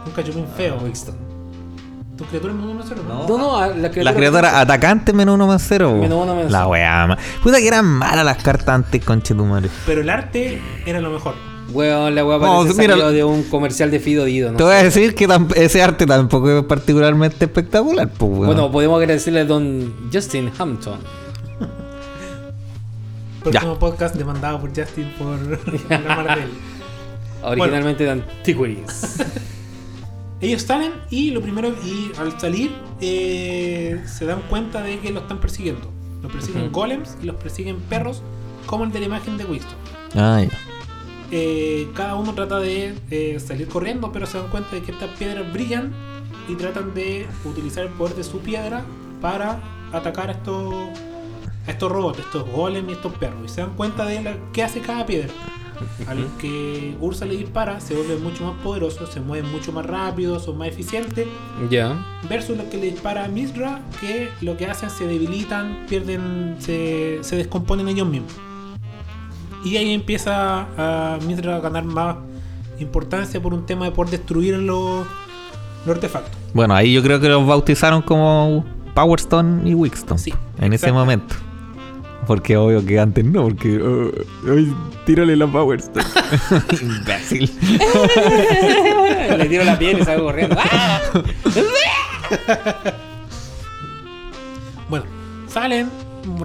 [0.07, 0.79] Un cachupín feo.
[0.83, 1.14] Winston.
[2.16, 3.27] Tu criatura es muy cero, ¿no?
[3.27, 4.05] No, no, a la criatura.
[4.05, 5.90] La criatura atacante menos uno más cero.
[5.90, 5.97] po.
[5.97, 6.70] Menos uno menos La cero.
[6.70, 9.68] weá, ma- Puta que eran malas las cartas antes, conchetumare.
[9.87, 11.35] Pero el arte era lo mejor.
[11.73, 14.59] Weón, la weá No, parece mira, salió de un comercial de Fido Dido, ¿no?
[14.59, 14.79] Te voy sé.
[14.79, 18.47] a decir que ese arte tampoco es particularmente espectacular, pues, weón.
[18.47, 20.99] Bueno, podemos agradecerle a don Justin Hampton.
[23.45, 25.35] Próximo podcast demandado por Justin por
[25.93, 26.51] hablar de él.
[27.43, 29.23] Originalmente de Antiquities.
[30.41, 35.21] Ellos salen y lo primero, y al salir, eh, se dan cuenta de que lo
[35.21, 35.91] están persiguiendo.
[36.23, 38.23] Los persiguen golems y los persiguen perros,
[38.67, 39.77] como el de la imagen de Winston.
[40.15, 40.59] Ah, ya.
[41.31, 45.11] Eh, cada uno trata de eh, salir corriendo, pero se dan cuenta de que estas
[45.19, 45.93] piedras brillan
[46.49, 48.85] y tratan de utilizar el poder de su piedra
[49.21, 49.61] para
[49.93, 50.75] atacar a estos,
[51.66, 53.40] a estos robots, estos golems y estos perros.
[53.44, 55.33] Y se dan cuenta de la, qué hace cada piedra.
[56.07, 59.85] A los que Ursa le dispara, se vuelven mucho más poderosos, se mueven mucho más
[59.85, 61.27] rápido, son más eficientes.
[61.68, 61.96] Ya.
[62.29, 67.18] Versus los que le dispara a Misra, que lo que hacen se debilitan, pierden, se,
[67.22, 68.33] se descomponen ellos mismos.
[69.64, 72.16] Y ahí empieza a Misra a ganar más
[72.79, 75.07] importancia por un tema de poder destruir los,
[75.87, 76.38] los artefactos.
[76.53, 80.18] Bueno, ahí yo creo que los bautizaron como Power Stone y Wixton.
[80.18, 81.35] Sí, en ese momento.
[82.27, 83.77] Porque obvio que antes no, porque.
[83.77, 84.11] uh,
[84.51, 84.73] ay,
[85.05, 86.07] tírale la Power Stone.
[86.83, 87.51] Imbécil.
[89.39, 90.57] Le tiro la piel y salgo corriendo.
[90.59, 91.01] ¡Ah!
[94.89, 95.07] Bueno,
[95.49, 95.89] salen,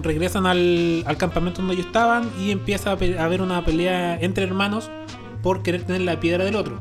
[0.02, 4.44] regresan al, al campamento donde ellos estaban y empieza a, a haber una pelea entre
[4.44, 4.90] hermanos
[5.42, 6.80] por querer tener la piedra del otro.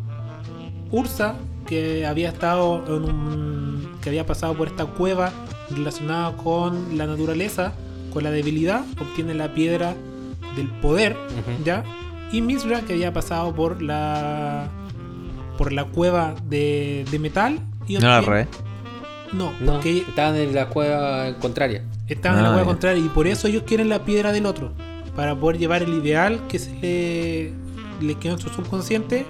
[0.92, 1.36] Ursa,
[1.68, 3.92] que había estado en un.
[4.02, 5.32] que había pasado por esta cueva
[5.70, 7.74] relacionada con la naturaleza,
[8.10, 9.94] con la debilidad, obtiene la piedra
[10.56, 11.16] del poder.
[11.64, 11.84] ¿ya?
[12.32, 14.68] Y Misra, que había pasado por la.
[15.58, 17.60] por la cueva de, de metal.
[17.88, 18.48] Y No la re.
[19.34, 21.84] No, No, porque estaban en la cueva contraria.
[22.08, 22.68] Estaban en la Ah, hueá ya.
[22.68, 24.72] contraria y por eso ellos quieren la piedra del otro.
[25.16, 27.54] Para poder llevar el ideal que se le,
[28.06, 29.26] le quedó en su subconsciente.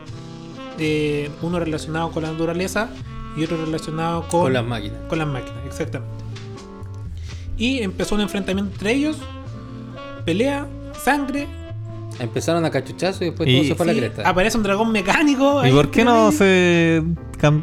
[0.77, 2.89] eh, uno relacionado con la naturaleza
[3.35, 4.97] y otro relacionado con, Con las máquinas.
[5.09, 6.23] con las máquinas, exactamente.
[7.59, 9.17] Y empezó un enfrentamiento entre ellos.
[10.25, 10.65] Pelea,
[11.03, 11.47] sangre.
[12.19, 14.27] Empezaron a cachuchazo y después Y- todo se fue a la sí, cresta.
[14.27, 15.63] aparece un dragón mecánico.
[15.65, 16.33] ¿Y por qué no ahí.
[16.33, 17.03] se.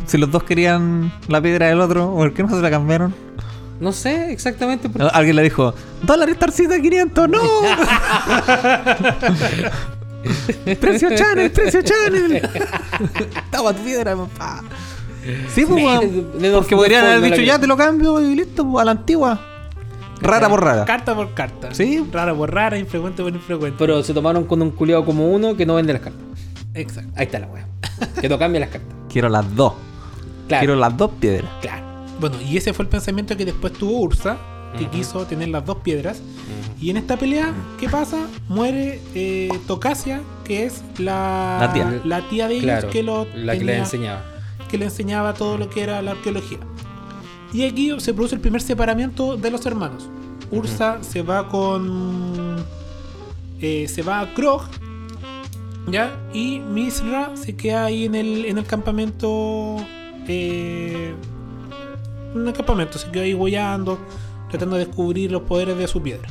[0.06, 3.12] Si los dos querían la piedra del otro, ¿por qué no se la cambiaron?
[3.80, 7.38] No sé exactamente por Alguien le dijo, dólar Starcita 500, no.
[10.80, 12.40] precio channel, precio channel.
[13.52, 14.62] Toma tu piedra, papá.
[15.54, 16.00] Sí, pues,
[16.54, 19.38] Porque podrían haber dicho, ya te lo cambio y listo, pues, a la antigua.
[20.26, 20.84] Rara por rara.
[20.84, 21.74] Carta por carta.
[21.74, 22.04] Sí.
[22.12, 23.76] Rara por rara, infrecuente por infrecuente.
[23.78, 26.22] Pero se tomaron con un culiado como uno que no vende las cartas.
[26.74, 27.10] Exacto.
[27.16, 27.66] Ahí está la wea.
[28.20, 28.94] Que no cambia las cartas.
[29.08, 29.72] Quiero las dos.
[30.48, 30.60] Claro.
[30.60, 31.50] Quiero las dos piedras.
[31.60, 31.84] Claro.
[32.20, 34.36] Bueno, y ese fue el pensamiento que después tuvo Ursa,
[34.78, 36.20] que quiso tener las dos piedras.
[36.80, 38.26] Y en esta pelea, ¿qué pasa?
[38.48, 42.00] Muere eh, Tocasia, que es la, La tía.
[42.04, 42.90] la tía de ellos Claro.
[42.90, 44.22] que, lo la que les enseñaba.
[44.68, 46.58] que le enseñaba todo lo que era la arqueología.
[47.56, 50.10] Y aquí se produce el primer separamiento de los hermanos.
[50.50, 52.62] Ursa se va con.
[53.62, 54.60] eh, se va a Krog.
[55.90, 56.20] ¿Ya?
[56.34, 59.76] Y Misra se queda ahí en el, en el campamento.
[60.28, 61.14] eh,
[62.34, 63.98] en el campamento, se queda ahí boyando,
[64.50, 66.28] tratando de descubrir los poderes de su piedra.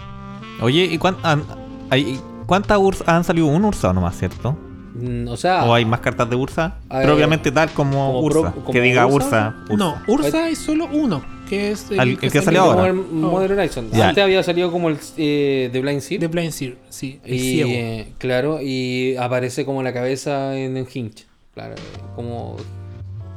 [0.62, 3.48] Oye, ¿y cuántas Ursa han salido?
[3.48, 4.56] Un Ursa nomás, ¿cierto?
[4.98, 6.76] Mm, O sea, ¿O hay más cartas de Ursa?
[6.90, 8.42] Ah, Pero eh, obviamente tal como, como Ursa.
[8.42, 9.56] pro- como que diga Ursa.
[9.70, 9.74] Ursa.
[9.74, 9.76] Ursa.
[9.78, 12.88] No, Ursa hay solo uno, que es Al- el que salió salió como ahora.
[12.88, 13.90] el Modern Horizon.
[13.92, 14.08] Ya.
[14.10, 16.20] Antes había salido como el eh, The Blind Seed.
[16.22, 17.70] de Blind Seer, sí, el y, ciego.
[17.74, 21.26] eh, claro, y aparece como la cabeza en el hinge.
[21.54, 21.76] Claro,
[22.16, 22.56] como.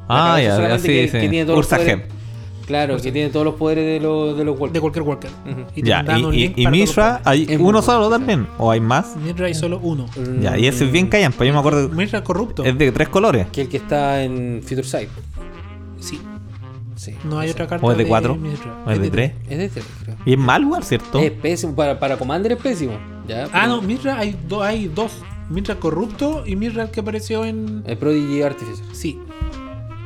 [0.09, 1.19] Ah, ya, solamente sí, que- sí.
[1.21, 2.03] que tiene Ursa Gem.
[2.69, 4.81] Claro, que tiene todos los poderes de los, de los de Walkers.
[4.81, 5.31] cualquier Walker.
[5.75, 8.47] Y Ya, y, y, y Mishra, ¿hay Es uno solo también?
[8.59, 9.17] ¿O hay más?
[9.17, 10.05] Mishra hay solo uno.
[10.17, 11.45] Mm, Ya, y ese es bien callampa.
[11.47, 11.89] Yo me acuerdo.
[11.89, 12.65] Mishra corrupto.
[12.65, 13.47] Es de tres colores.
[13.51, 15.09] Que el que está en Future Sight.
[15.99, 16.21] Sí,
[16.95, 17.15] Sí.
[17.25, 17.55] no hay ese.
[17.55, 17.87] otra carta.
[17.87, 18.37] ¿O es de cuatro?
[18.37, 18.83] Mishra.
[18.87, 19.33] ¿O es de tres?
[19.49, 20.17] Es de tres, creo.
[20.27, 21.21] Y es mal, igual, ¿cierto?
[21.21, 21.75] Es pésimo.
[21.75, 22.93] Para, para Commander es pésimo.
[23.27, 23.45] ¿ya?
[23.45, 25.13] Ah, Pero no, Mishra hay, do- hay dos.
[25.49, 27.83] Mishra corrupto y Mishra el que apareció en.
[27.87, 28.85] El Prodigy Artificer.
[28.93, 29.19] Sí.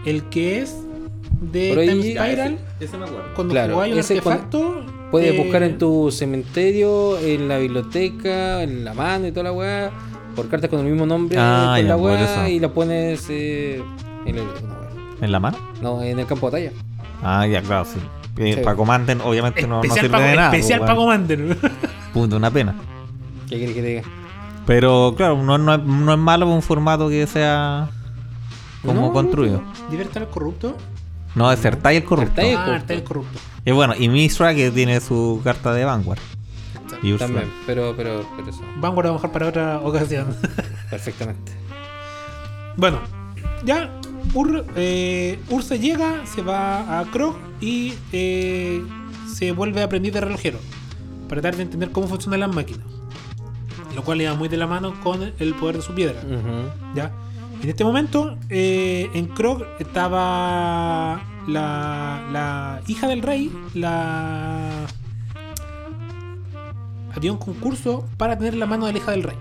[0.07, 0.77] El que es
[1.43, 2.59] de Prodigy- Time Spiral.
[2.81, 3.35] Ese me acuerdo.
[3.35, 4.87] Cuando Claro, jugáis un ese cuando- artefacto.
[5.11, 9.53] Puedes eh, buscar en tu cementerio, en la biblioteca, en la mano y toda la
[9.53, 9.91] weá.
[10.35, 13.83] Por cartas con el mismo nombre Ah, con la weá y la pones eh,
[14.25, 14.89] en, el, no, weá.
[15.21, 15.59] ¿En la mano?
[15.83, 16.83] No, en el campo de batalla.
[17.23, 17.99] Ah, ya, claro, sí.
[18.39, 18.61] Eh, Sí.
[18.65, 20.47] Para Commander, obviamente no, no sirve de nada.
[20.55, 21.27] especial pues, para weón.
[21.27, 21.57] Commander.
[22.15, 22.75] Punto, una pena.
[23.51, 24.03] ¿Qué quieres que te diga?
[24.65, 27.91] Pero claro, no, no, es- no es malo un formato que sea
[28.81, 29.63] como No, construido.
[29.91, 30.75] ¿Libertar el corrupto?
[31.35, 32.41] No, es Ertai el corrupto.
[32.41, 32.77] El Ah, corrupto.
[32.81, 33.39] está el corrupto.
[33.65, 36.19] Y bueno, y Mishra que tiene su carta de Vanguard.
[37.03, 37.17] Y.
[37.17, 38.61] También, pero, pero, pero eso.
[38.79, 40.37] Vanguard a lo mejor para otra ocasión.
[40.91, 41.53] Perfectamente.
[42.77, 43.01] Bueno,
[43.65, 43.91] ya
[44.35, 48.83] Ur, eh, Ursa llega, se va a Krog y eh,
[49.35, 50.59] se vuelve aprendiz de relojero
[51.29, 52.87] para tratar de entender cómo funcionan las máquinas.
[53.97, 56.21] Lo cual le da muy de la mano con el poder de su piedra.
[56.95, 57.11] ¿ya?
[57.63, 64.69] En este momento, eh, en Krog estaba la, la hija del rey, la...
[67.15, 69.37] Había un concurso para tener la mano de la hija del rey.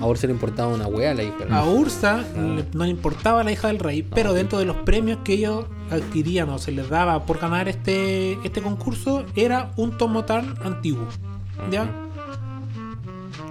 [0.00, 1.34] Ahora se le importaba una weá a la hija.
[1.50, 5.18] A Ursa le- no le importaba la hija del rey, pero dentro de los premios
[5.24, 10.54] que ellos adquirían o se les daba por ganar este, este concurso era un tomotarn
[10.62, 11.06] antiguo.
[11.70, 11.88] ¿Ya?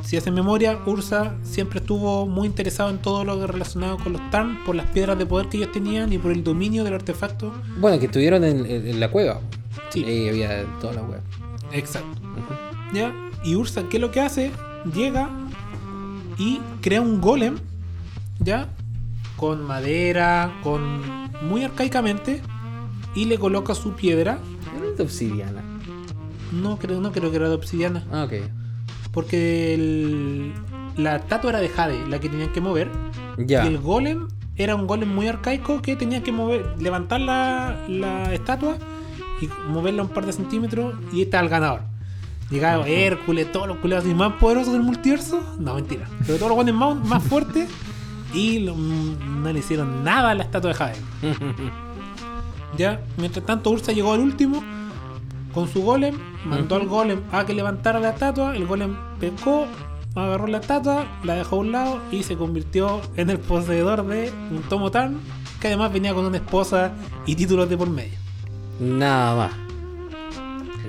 [0.06, 4.64] Si hacen memoria, Ursa siempre estuvo muy interesado en todo lo relacionado con los Tarn
[4.64, 7.52] por las piedras de poder que ellos tenían y por el dominio del artefacto.
[7.80, 9.42] Bueno, que estuvieron en, en- en la cueva.
[9.90, 10.04] Sí.
[10.06, 11.20] Ahí había toda la weá.
[11.72, 12.20] Exacto.
[12.94, 13.14] ¿Ya?
[13.44, 14.52] Y Ursa, ¿qué es lo que hace?
[14.94, 15.28] Llega
[16.38, 17.56] y crea un golem,
[18.40, 18.70] ¿ya?
[19.38, 21.02] Con madera, con.
[21.50, 22.42] muy arcaicamente,
[23.16, 24.38] y le coloca su piedra.
[24.78, 25.64] Era de obsidiana.
[26.52, 28.34] No creo, no creo que era de obsidiana, Ah, ok.
[29.16, 30.54] Porque el-
[30.98, 32.90] la estatua era de Jade, la que tenían que mover.
[33.38, 33.66] Ya.
[33.66, 38.32] Y el golem era un golem muy arcaico que tenía que mover, levantar la, la
[38.34, 38.78] estatua
[39.42, 41.82] y moverla un par de centímetros y está el ganador.
[42.52, 45.42] Llegaba Hércules, todos los culeros más poderosos del multiverso.
[45.60, 46.08] No, mentira.
[46.28, 47.68] Pero todos los guanes más, más fuertes
[48.34, 50.96] Y lo- no le hicieron nada a la estatua de Jade.
[52.78, 54.62] Ya, mientras tanto Ursa llegó al último
[55.56, 56.14] con su golem,
[56.46, 59.66] mandó al golem a que levantara la estatua, el golem pecó,
[60.14, 64.32] agarró la estatua, la dejó a un lado y se convirtió en el poseedor de
[64.52, 65.18] un Tomo Tan,
[65.62, 66.92] que además venía con una esposa
[67.26, 68.20] y títulos de por medio.
[68.82, 69.52] Nada más.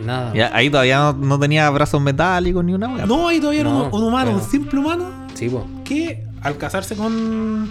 [0.05, 3.07] Nada Ya, ahí todavía no, no tenía brazos metálicos ni una wea.
[3.07, 5.33] No, ahí todavía era No, un, un humano, un simple humano, más.
[5.39, 5.65] Sí, po.
[5.85, 7.71] que al casarse con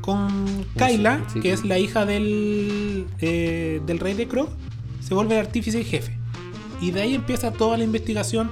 [0.00, 0.28] con
[0.76, 1.54] Kyla, sí, que sí.
[1.54, 4.48] es la hija del eh, del rey de Krog,
[5.02, 6.16] se vuelve el artífice y jefe.
[6.80, 8.50] Y de ahí empieza toda la investigación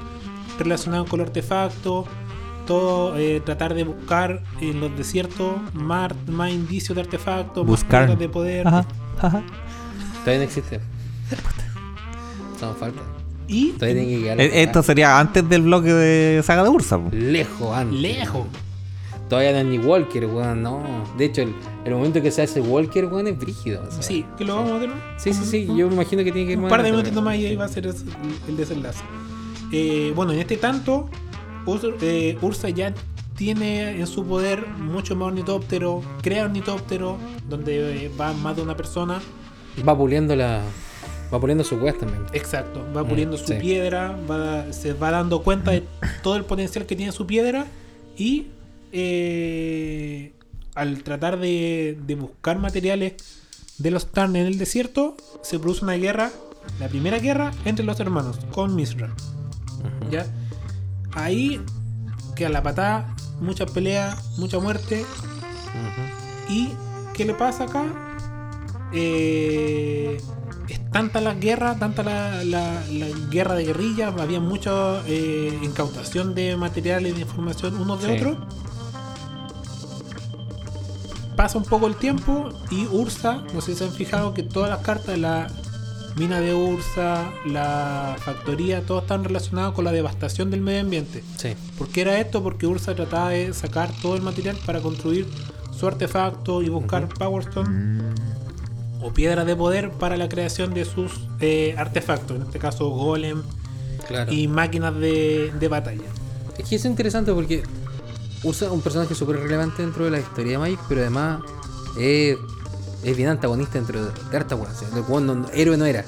[0.58, 2.04] relacionada con el artefacto,
[2.66, 8.02] todo eh, tratar de buscar en los desiertos más, más indicios de artefactos, más Buscar.
[8.02, 8.68] piedras de poder.
[8.68, 8.84] Ajá,
[9.18, 9.42] ajá.
[10.20, 10.80] Todavía no existe.
[12.54, 13.00] Estamos falta.
[13.48, 16.68] Y Todavía tiene que llegar a Eh, Esto sería antes del bloque de saga de
[16.68, 16.98] Ursa.
[16.98, 17.08] po.
[17.12, 17.98] lejos antes.
[17.98, 18.46] lejos.
[19.30, 20.82] Todavía ni Walker, weón, no.
[21.16, 21.54] De hecho, el,
[21.86, 23.82] el momento que se hace Walker, weón, es brígido.
[23.86, 24.02] o sea.
[24.02, 24.90] Sí, que lo vamos a ver.
[25.16, 25.66] Sí, sí, sí.
[25.74, 27.64] Yo me imagino que tiene que ir un par de minutitos más y ahí va
[27.64, 29.00] a ser el desenlace.
[29.72, 31.08] Eh, bueno, en este tanto,
[31.64, 32.92] Urs- eh, Ursa ya
[33.36, 37.16] tiene en su poder mucho más ornitóptero, crea ornitóptero,
[37.48, 39.20] donde eh, va más de una persona.
[39.88, 40.60] Va puliendo la.
[41.32, 42.24] Va puliendo su weas también.
[42.32, 43.54] Exacto, va puliendo su sí.
[43.60, 45.84] piedra, va- se va dando cuenta de
[46.24, 47.66] todo el potencial que tiene su piedra
[48.18, 48.46] y
[48.92, 50.32] eh,
[50.74, 53.14] al tratar de, de buscar materiales
[53.78, 56.30] de los Tarn en el desierto, se produce una guerra,
[56.78, 59.14] la primera guerra entre los hermanos con Misra.
[60.10, 60.26] ¿Ya?
[61.12, 61.60] Ahí
[62.36, 65.04] queda la patada, muchas peleas, mucha muerte.
[66.48, 66.68] ¿Y
[67.14, 67.84] qué le pasa acá?
[68.92, 70.20] Eh,
[70.68, 76.34] es tanta la guerra, tanta la, la- la guerra de guerrilla, había mucha eh, incautación
[76.34, 78.24] de materiales, de información unos de Sí.
[78.24, 78.38] otros.
[81.40, 84.68] Pasa un poco el tiempo y Ursa, no sé si se han fijado que todas
[84.68, 85.46] las cartas de la
[86.16, 91.24] mina de Ursa, la factoría, todos están relacionados con la devastación del medio ambiente.
[91.38, 91.54] Sí.
[91.78, 92.42] ¿Por qué era esto?
[92.42, 95.26] Porque Ursa trataba de sacar todo el material para construir
[95.74, 98.02] su artefacto y buscar Power Stone
[99.00, 103.42] o piedras de poder para la creación de sus eh, artefactos, en este caso golem
[104.06, 104.30] Claro.
[104.30, 106.04] y máquinas de, de batalla.
[106.58, 107.62] Es que es interesante porque
[108.42, 111.40] usa un personaje súper relevante dentro de la historia de Magic, pero además
[111.98, 112.36] es,
[113.02, 114.76] es bien antagonista dentro de, de harta weas.
[114.76, 116.04] O sea, el weón no- héroe no era.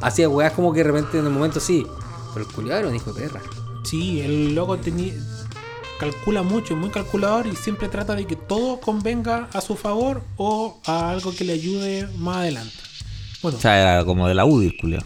[0.00, 1.86] Hacía weas como que de repente en el momento sí,
[2.34, 3.40] pero el culiado era un hijo de perra.
[3.84, 5.14] Sí, el loco tenía,
[6.00, 10.22] calcula mucho, es muy calculador y siempre trata de que todo convenga a su favor
[10.36, 12.74] o a algo que le ayude más adelante.
[13.42, 14.98] Bueno, O sea, era como de la UDI, el culio.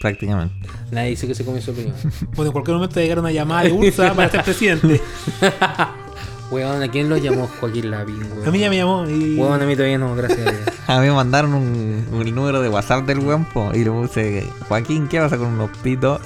[0.00, 0.54] Prácticamente.
[0.90, 1.94] Nadie dice que se comió su opinión.
[2.34, 5.00] bueno, en cualquier momento llegar una llamada de Ursa para ser presidente.
[6.50, 8.48] Weón, ¿a quién lo llamó Joaquín Lavín, weón?
[8.48, 10.62] A mí ya me llamó y Weón, a mí todavía no, gracias a Dios.
[10.88, 15.06] A mí me mandaron un, número de WhatsApp del weón po, y le puse, Joaquín,
[15.06, 16.20] ¿qué pasa con unos pitos?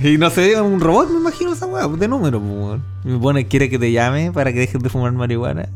[0.00, 2.82] Y, no sé, un robot, me imagino esa weá, de número, po, weón.
[3.04, 5.68] Me pone, quiere que te llame para que dejes de fumar marihuana.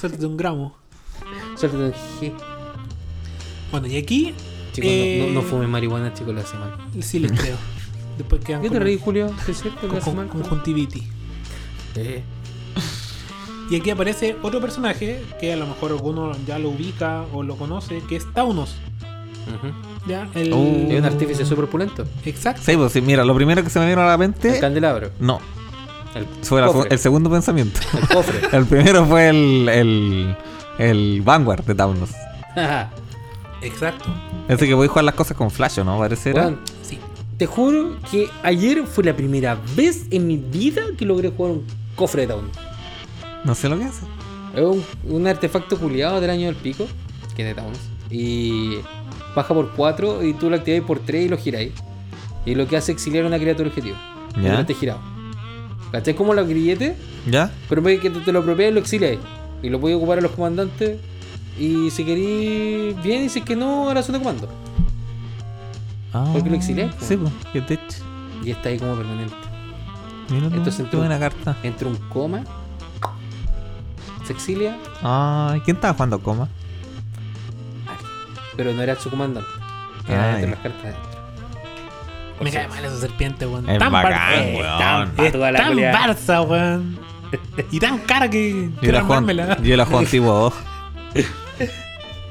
[0.00, 0.76] suéltate un gramo.
[1.56, 2.55] Suéltate un G.
[3.70, 4.34] Bueno, y aquí
[4.72, 6.70] Chicos, Eh, no, no, no fumen marihuana, chicos, lo hace mal.
[7.00, 7.56] sí les creo.
[8.18, 9.30] Después quedan ¿Qué te reí, Julio?
[9.48, 11.02] ¿Es cierto que con, con- conjuntivitis.
[11.96, 12.22] Eh,
[13.70, 17.56] Y aquí aparece otro personaje que a lo mejor alguno ya lo ubica o lo
[17.56, 18.76] conoce, que es Taunos.
[19.48, 20.08] ujú.
[20.08, 20.28] ¿ya?
[20.34, 20.52] El...
[20.52, 20.62] Oh.
[20.92, 22.04] Es un artífice súper opulento.
[22.24, 22.62] Exacto.
[22.64, 25.10] Sí, pues sí, mira, lo primero que se me vino a la El mente, candelabro.
[25.18, 25.40] no,
[26.14, 27.80] El fue la- el segundo pensamiento.
[27.92, 28.40] El cofre.
[28.56, 30.36] El primero fue el, el,
[30.78, 32.10] el Vanguard de Taunos.
[33.66, 34.04] Exacto.
[34.48, 35.98] Ese que voy a jugar las cosas con Flash, ¿o ¿no?
[35.98, 36.42] Parece era.
[36.42, 36.98] Weón, Sí.
[37.38, 41.64] te juro que ayer fue la primera vez en mi vida que logré jugar un
[41.94, 42.48] cofre de Town.
[43.44, 44.02] No sé lo que hace.
[44.54, 46.86] Es un, un artefacto culiado del año del pico,
[47.34, 47.78] que es de Towns.
[48.10, 48.76] Y
[49.34, 51.72] baja por 4 y tú lo activáis por 3 y lo giráis.
[52.44, 53.96] Y lo que hace es exiliar una criatura objetivo.
[54.36, 54.42] Ya.
[54.42, 55.00] Delante girado.
[55.92, 56.14] ¿Cachai?
[56.14, 56.94] Como los grilletes,
[57.30, 57.50] ¿Ya?
[57.68, 59.18] pero en vez de que te lo apropies, lo exiliáis.
[59.62, 60.98] Y lo puedes ocupar a los comandantes.
[61.58, 64.48] Y si queréis bien, y si es que no, a la zona de comando.
[66.12, 66.90] Ah, Porque lo exilié.
[67.00, 67.78] Sí, pues, que te
[68.44, 69.34] Y está ahí como permanente.
[70.30, 71.56] Mira, Entonces tú- buena carta.
[71.62, 72.42] Entre un coma,
[74.26, 76.48] se exilia, Ay, ¿quién estaba jugando coma?
[78.56, 79.48] pero no era su comandante.
[80.08, 80.50] Era Ah, entre ya.
[80.54, 81.10] las cartas adentro.
[82.40, 83.68] Me cae mal esa serpiente, weón.
[83.68, 84.78] Es tan bacán, Barça, weón.
[84.78, 85.76] Tan, es tan.
[85.76, 86.98] Barça, weón.
[87.70, 89.56] Y tan cara que Yo la juego, armármela.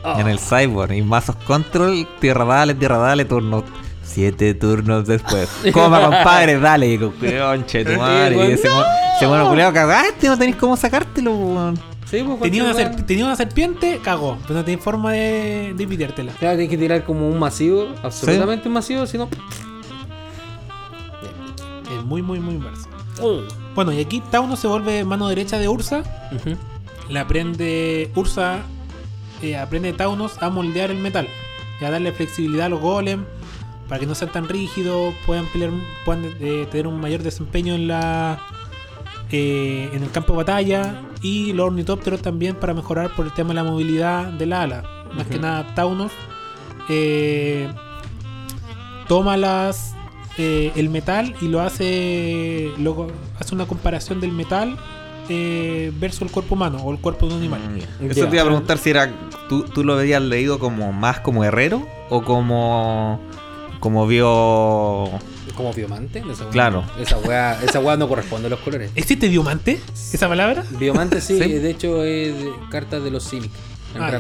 [0.06, 0.20] Oh.
[0.20, 0.94] en el Cyborg.
[0.94, 3.64] Y mazos control, tierra dale, tierra dale, turno
[4.04, 5.50] Siete turnos después.
[5.74, 6.88] Coma, compadre, dale.
[6.94, 8.36] Y con conche tu madre.
[8.50, 8.84] Y ese, mo-
[9.18, 11.80] ese mono culiao cagaste, no tenéis cómo sacártelo, weón.
[12.10, 14.38] Sí, pues, Tenía una, serp- tenía una serpiente, cagó.
[14.44, 16.34] Pero no tiene forma de, de piteártela.
[16.34, 19.28] Claro, tienes que tirar como un masivo, absolutamente masivo, si no.
[21.98, 22.88] Es muy, muy, muy inverso.
[23.74, 26.04] Bueno, y aquí Tauno se vuelve mano derecha de Ursa.
[26.32, 26.56] Ujú.
[27.10, 28.12] Le aprende.
[28.16, 28.60] Ursa
[29.52, 31.28] eh, aprende Taunos a moldear el metal.
[31.82, 33.26] Y a darle flexibilidad a los golem.
[33.88, 35.14] Para que no sean tan rígidos.
[35.26, 35.72] Puedan pelear.
[36.06, 38.40] Puedan eh, tener un mayor desempeño en la.
[39.32, 41.02] eh, en el campo de batalla.
[41.22, 44.84] Y los ornitópteros también para mejorar por el tema de la movilidad del ala.
[45.16, 46.12] Más que nada, Taunos.
[46.90, 47.68] eh,
[49.08, 49.94] toma las.
[50.38, 52.72] el metal y lo hace.
[52.78, 53.08] Luego
[53.40, 54.78] hace una comparación del metal
[55.30, 57.62] eh, versus el cuerpo humano o el cuerpo de un animal.
[58.02, 58.30] Eso Ya.
[58.30, 59.12] te iba a preguntar si era.
[59.50, 63.20] ¿tú, tú lo habías leído como más como herrero o como.
[63.80, 65.10] como vio.
[65.56, 66.24] Como biomante.
[66.30, 66.84] Esa Claro.
[67.00, 68.92] Esa weá, esa weá no corresponde a los colores.
[68.96, 69.80] ¿Existe diamante?
[70.12, 70.66] ¿Esa palabra?
[70.72, 71.54] Biomante sí, Sí.
[71.54, 73.52] de hecho es de- carta de los Simic
[73.96, 74.20] en Ah.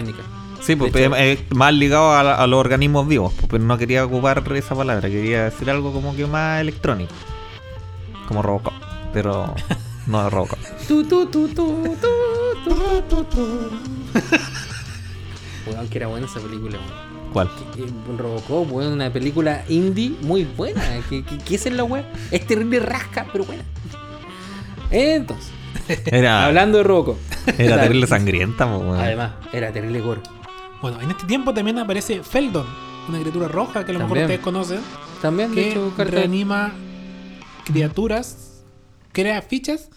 [0.61, 4.03] Sí, pues hecho- es más ligado a, a los organismos vivos, pues, pero no quería
[4.05, 7.11] ocupar esa palabra, quería decir algo como que más electrónico.
[8.27, 8.73] Como Robocop,
[9.13, 9.53] pero
[10.07, 10.59] no de Robocop.
[10.87, 11.95] Tu, tu, tu, tu,
[12.63, 13.69] tu, tu, tu.
[15.67, 17.05] Weón, que era buena esa película, weón.
[17.33, 17.49] ¿Cuál?
[18.17, 20.81] Robocop, weón, una película indie muy buena.
[21.09, 22.05] ¿Qué, qué, qué es en la web?
[22.31, 23.63] Es terrible rasca, pero buena.
[24.91, 25.51] Entonces,
[26.05, 27.17] Era, hablando de Robocop.
[27.57, 28.99] era terrible sangrienta, weón.
[28.99, 30.21] Además, era terrible gore.
[30.81, 32.65] Bueno, en este tiempo también aparece Feldon,
[33.09, 34.25] una criatura roja que a lo mejor También.
[34.25, 34.79] ustedes conocen,
[35.21, 36.11] También, de que hecho, carta.
[36.11, 36.73] reanima
[37.65, 38.44] criaturas,
[39.15, 39.89] crea fichas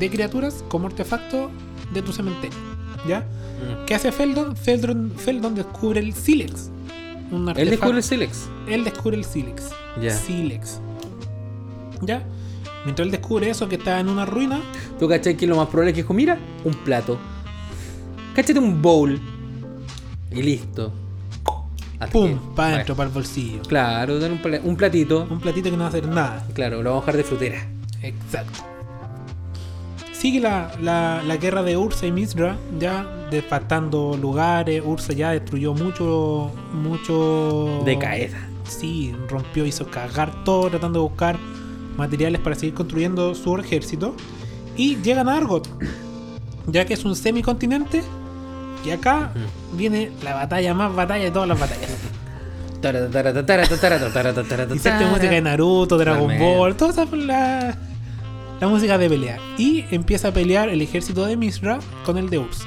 [0.00, 1.50] de criaturas como artefacto
[1.92, 2.58] de tu cementerio.
[3.06, 3.20] ¿Ya?
[3.20, 3.84] Mm.
[3.84, 4.56] ¿Qué hace Feldon?
[4.56, 6.70] Feldon, Feldon descubre el Silex.
[7.30, 8.48] Un Él descubre el Silex.
[8.66, 9.70] él descubre el Silex.
[10.00, 10.10] Ya.
[10.10, 10.80] Silex.
[12.00, 12.22] ¿Ya?
[12.84, 14.60] Mientras él descubre eso que está en una ruina,
[14.98, 17.18] ¿Tú cachai que lo más probable es que dijo, mira, un plato.
[18.34, 19.20] Cáchate un bowl.
[20.30, 20.90] Y listo.
[21.98, 22.38] Hasta ¡pum!
[22.54, 23.60] para adentro, para el bolsillo.
[23.62, 24.18] Claro,
[24.64, 25.26] un platito.
[25.30, 26.46] Un platito que no va a hacer nada.
[26.54, 27.73] Claro, lo vamos a dejar de frutera.
[28.04, 28.60] Exacto.
[30.12, 34.82] Sigue la, la, la guerra de Ursa y Misra, ya devastando lugares.
[34.84, 36.50] Ursa ya destruyó mucho.
[36.72, 37.82] mucho.
[37.84, 38.38] De caída.
[38.66, 41.36] Sí, rompió, hizo cagar todo, tratando de buscar
[41.96, 44.14] materiales para seguir construyendo su ejército.
[44.76, 45.68] Y llegan a Argot,
[46.66, 48.02] ya que es un semicontinente.
[48.84, 49.32] Y acá
[49.72, 51.90] viene la batalla más batalla de todas las batallas.
[54.74, 56.38] Inserte música de Naruto, Dragon.
[56.38, 57.76] Ball, toda esa la,
[58.64, 59.38] la música de pelea.
[59.58, 62.64] Y empieza a pelear el ejército de Misra con el de Ursa.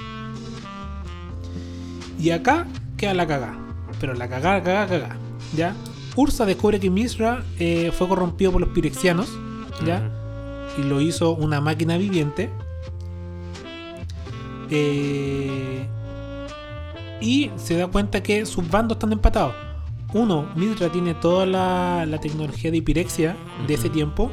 [2.20, 2.68] Y acá
[2.98, 3.58] queda la cagada.
[4.00, 5.18] Pero la cagada, cagada, cagada.
[5.56, 5.76] ¿Ya?
[6.16, 9.28] Ursa descubre que Misra eh, fue corrompido por los pirexianos.
[9.84, 10.12] ¿Ya?
[10.78, 12.52] Y lo hizo una máquina viviente.
[14.70, 15.88] Eh,
[17.22, 19.56] y se da cuenta que sus bandos están empatados.
[20.14, 23.36] Uno, Midra tiene toda la, la tecnología de Pirexia
[23.66, 24.32] de ese tiempo.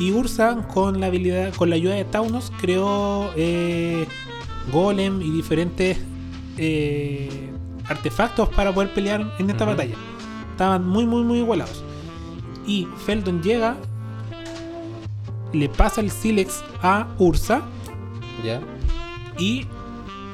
[0.00, 4.06] Y Ursa, con la habilidad, con la ayuda de Taunos, creó eh,
[4.72, 5.98] Golem y diferentes
[6.56, 7.50] eh,
[7.86, 9.94] artefactos para poder pelear en esta batalla.
[10.52, 11.84] Estaban muy, muy, muy igualados.
[12.66, 13.76] Y Feldon llega,
[15.52, 17.62] le pasa el Silex a Ursa
[18.44, 18.60] Ya.
[19.38, 19.66] y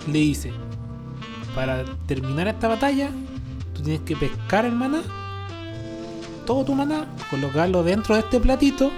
[0.06, 0.52] le dice:
[1.56, 3.10] Para terminar esta batalla,
[3.74, 5.02] tú tienes que pescar el maná,
[6.44, 8.92] todo tu maná, colocarlo dentro de este platito,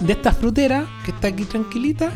[0.00, 2.12] de esta frutera que está aquí tranquilita,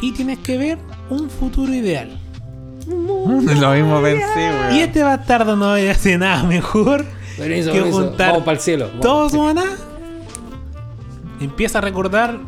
[0.00, 0.78] y tienes que ver
[1.10, 2.18] un futuro ideal.
[2.86, 4.76] Lo mismo pensé, weón.
[4.76, 7.04] Y este bastardo no hace nada mejor
[7.36, 8.02] Permiso, que permiso.
[8.02, 8.86] juntar Vamos para el cielo.
[8.88, 9.00] Vamos.
[9.00, 9.64] todo su maná.
[11.40, 12.38] Empieza a recordar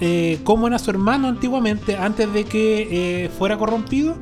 [0.00, 4.16] eh, cómo era su hermano antiguamente, antes de que eh, fuera corrompido.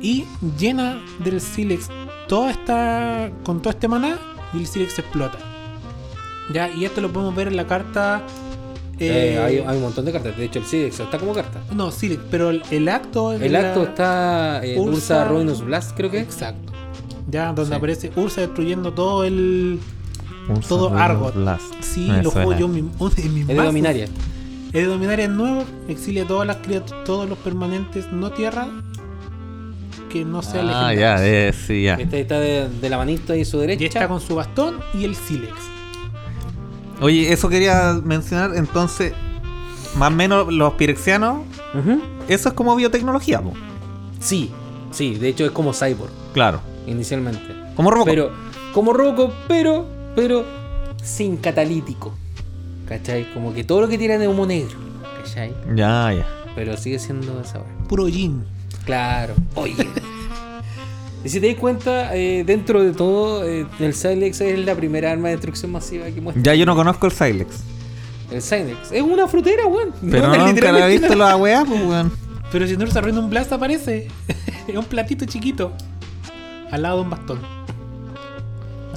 [0.00, 0.24] Y
[0.58, 1.88] llena del Silex
[2.28, 3.30] toda esta.
[3.44, 4.18] con todo este maná.
[4.52, 5.38] Y el Silex explota.
[6.52, 8.22] Ya, y esto lo podemos ver en la carta.
[8.98, 10.36] Eh, eh, hay, hay un montón de cartas.
[10.36, 11.60] De hecho, el Silex está como carta.
[11.74, 13.32] No, Silex, pero el, el acto.
[13.32, 16.20] es El acto está en Ursa- Ursa Ruinous Blast, creo que.
[16.20, 16.72] Exacto.
[17.30, 17.74] Ya, donde Sí.
[17.74, 19.80] aparece Ursa destruyendo todo el.
[20.48, 21.34] Ursa todo Ruinous Argot.
[21.36, 21.74] Blast.
[21.80, 22.78] Sí, Me lo juego yo en mi,
[23.16, 23.54] en mis Es de.
[23.54, 24.04] Dominaria.
[24.72, 28.68] El de Dominaria es nuevo, exilia todas las criat- todos los permanentes no tierra
[30.08, 31.94] que no sean Ah, ya, eh, sí, ya.
[31.94, 33.82] Este está de, de la manito y su derecha.
[33.82, 35.52] Y está con su bastón y el Silex.
[37.02, 39.12] Oye, eso quería mencionar, entonces,
[39.96, 41.38] más o menos los pirexianos,
[42.28, 43.52] eso es como biotecnología, po.
[44.20, 44.50] Sí,
[44.92, 45.16] sí.
[45.16, 46.60] De hecho, es como Cyborg Claro.
[46.86, 47.40] inicialmente.
[47.74, 48.08] Como Robocop.
[48.08, 48.30] Pero,
[48.72, 50.44] como Robocop, pero pero
[51.02, 52.14] sin catalítico.
[52.86, 53.32] ¿Cachai?
[53.32, 54.76] Como que todo lo que tiran es humo negro.
[55.22, 55.54] ¿Cachai?
[55.74, 56.26] Ya, ya.
[56.54, 57.88] Pero sigue siendo esa weá.
[57.88, 58.44] Puro gin.
[58.84, 59.34] Claro.
[59.54, 59.74] Oye.
[61.24, 65.10] Y si te das cuenta, eh, dentro de todo, eh, el Silex es la primera
[65.12, 66.42] arma de destrucción masiva que muestra.
[66.42, 67.60] Ya yo no conozco el Silex.
[68.30, 68.90] El Silex.
[68.92, 69.92] Es una frutera, weón.
[70.10, 72.12] Pero No, no, nunca la he visto la weá, pues, weón.
[72.50, 74.08] Pero si no se arruina un blast aparece.
[74.68, 75.72] es un platito chiquito.
[76.70, 77.38] Al lado de un bastón.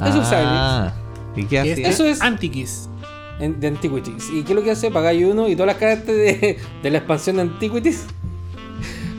[0.06, 0.94] Es un Ah,
[1.36, 1.90] ¿Y qué Que hacía?
[1.90, 2.90] Eso es- Antiquies.
[3.40, 4.30] en- de Antiquities.
[4.34, 4.90] ¿Y qué es lo que hace?
[4.92, 8.06] Pagáis uno y todas las cartas de, de la expansión de Antiquities,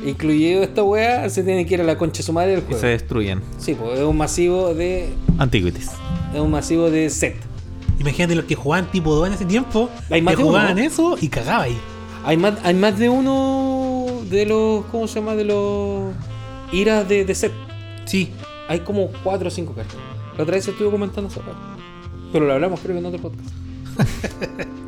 [0.07, 2.63] incluido esta weá, se tiene que ir a la concha de su madre del Y
[2.65, 2.81] juego.
[2.81, 3.43] se destruyen.
[3.59, 5.09] Sí, pues es un masivo de.
[5.39, 5.91] Antiquities.
[6.35, 7.37] Es un masivo de set.
[7.99, 9.89] Imagínate los que jugaban tipo 2 en ese tiempo.
[10.11, 10.83] Hay más que de uno, jugaban ¿no?
[10.83, 11.79] eso y cagaba ahí.
[12.25, 14.85] Hay más, hay más de uno de los.
[14.87, 15.35] ¿Cómo se llama?
[15.35, 16.13] De los.
[16.73, 17.53] Iras de, de set.
[18.05, 18.31] Sí.
[18.69, 19.97] Hay como 4 o 5 cartas.
[20.37, 21.61] La otra vez estuve comentando esa parte.
[22.33, 23.49] Pero lo hablamos creo que en otro podcast.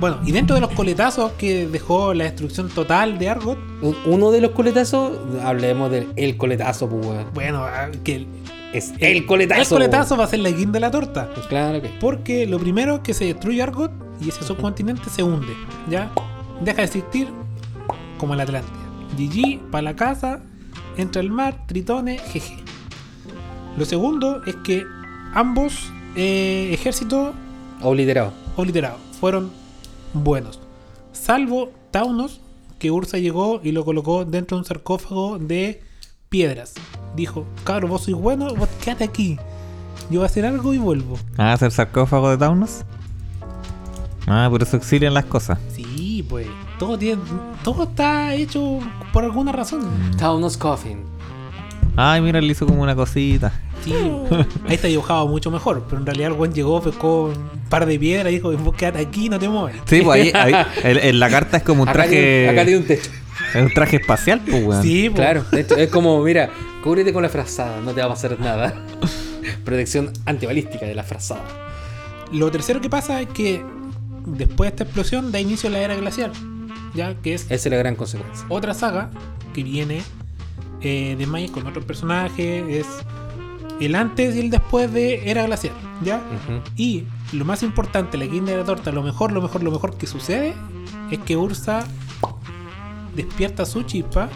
[0.00, 4.30] Bueno, y dentro de los coletazos que dejó la destrucción total de Argot, Un- Uno
[4.30, 5.12] de los coletazos,
[5.44, 7.26] hablemos del el coletazo, pues weón.
[7.34, 8.26] bueno, ah, que el,
[8.72, 9.60] Es el coletazo.
[9.60, 11.28] el coletazo va a ser la guinda de la torta.
[11.34, 11.48] weón.
[11.48, 11.88] Claro que.
[12.00, 15.52] Porque lo primero es que se destruye Argot y ese subcontinente se hunde.
[15.90, 16.10] ¿Ya?
[16.62, 17.28] Deja de existir
[18.18, 18.74] como la Atlántida.
[19.18, 20.40] GG, para la casa,
[20.96, 22.58] entra el mar, tritones, GG.
[23.78, 24.84] Lo segundo es que
[25.34, 27.32] ambos eh, ejércitos
[27.82, 28.32] Obliterado.
[28.56, 29.50] obliterados fueron
[30.12, 30.60] buenos.
[31.12, 32.40] Salvo Taunos,
[32.78, 35.82] que Ursa llegó y lo colocó dentro de un sarcófago de
[36.28, 36.74] piedras.
[37.16, 39.38] Dijo, cabro, vos sois bueno, vos quédate aquí.
[40.10, 41.18] Yo voy a hacer algo y vuelvo.
[41.36, 42.84] Ah, hacer sarcófago de Taunos.
[44.26, 45.58] Ah, por eso exilian las cosas.
[45.74, 46.46] Sí, pues.
[46.78, 47.20] Todo, tiene,
[47.62, 48.78] todo está hecho
[49.12, 49.82] por alguna razón.
[50.16, 51.09] Taunus Coffin.
[51.96, 53.52] Ay, mira, le hizo como una cosita.
[53.84, 53.92] Sí,
[54.68, 55.84] ahí está dibujado mucho mejor.
[55.88, 59.00] Pero en realidad el buen llegó, pescó un par de piedras y dijo: Vos quédate
[59.00, 59.76] aquí, no te mueves.
[59.86, 62.64] Sí, pues ahí, ahí- en, en la carta es como un Acá tiene, acá traje.
[62.66, 63.10] tiene un techo.
[63.54, 64.82] Es un traje espacial, pues, weón.
[64.82, 65.20] Sí, pues.
[65.20, 66.50] Claro, de hecho, es como, mira,
[66.84, 68.74] cúbrete con la frazada, no te va a pasar nada.
[69.64, 71.42] Protección antibalística de la frazada.
[72.32, 73.64] Lo tercero que pasa es que
[74.26, 76.32] después de esta explosión da inicio a la era glacial.
[76.94, 78.44] Ya que es Esa es la gran consecuencia.
[78.48, 79.10] otra saga
[79.54, 80.02] que viene
[80.82, 82.64] eh, de Magic con otros personajes.
[82.68, 82.86] Es
[83.80, 85.74] el antes y el después de Era Glacial.
[86.02, 86.22] ¿Ya?
[86.76, 89.96] Y lo más importante, la guinda de la torta, lo mejor, lo mejor, lo mejor
[89.98, 90.54] que sucede
[91.10, 91.86] es que Ursa
[93.14, 94.28] despierta su chispa,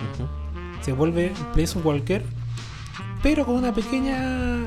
[0.82, 2.22] se vuelve Place Walker,
[3.22, 4.66] pero con una pequeña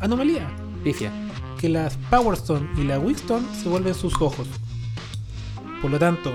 [0.00, 0.48] anomalía.
[0.84, 1.10] Pifia.
[1.58, 4.46] Que las Power Stone y la Wickstone se vuelven sus ojos.
[5.82, 6.32] Por lo tanto,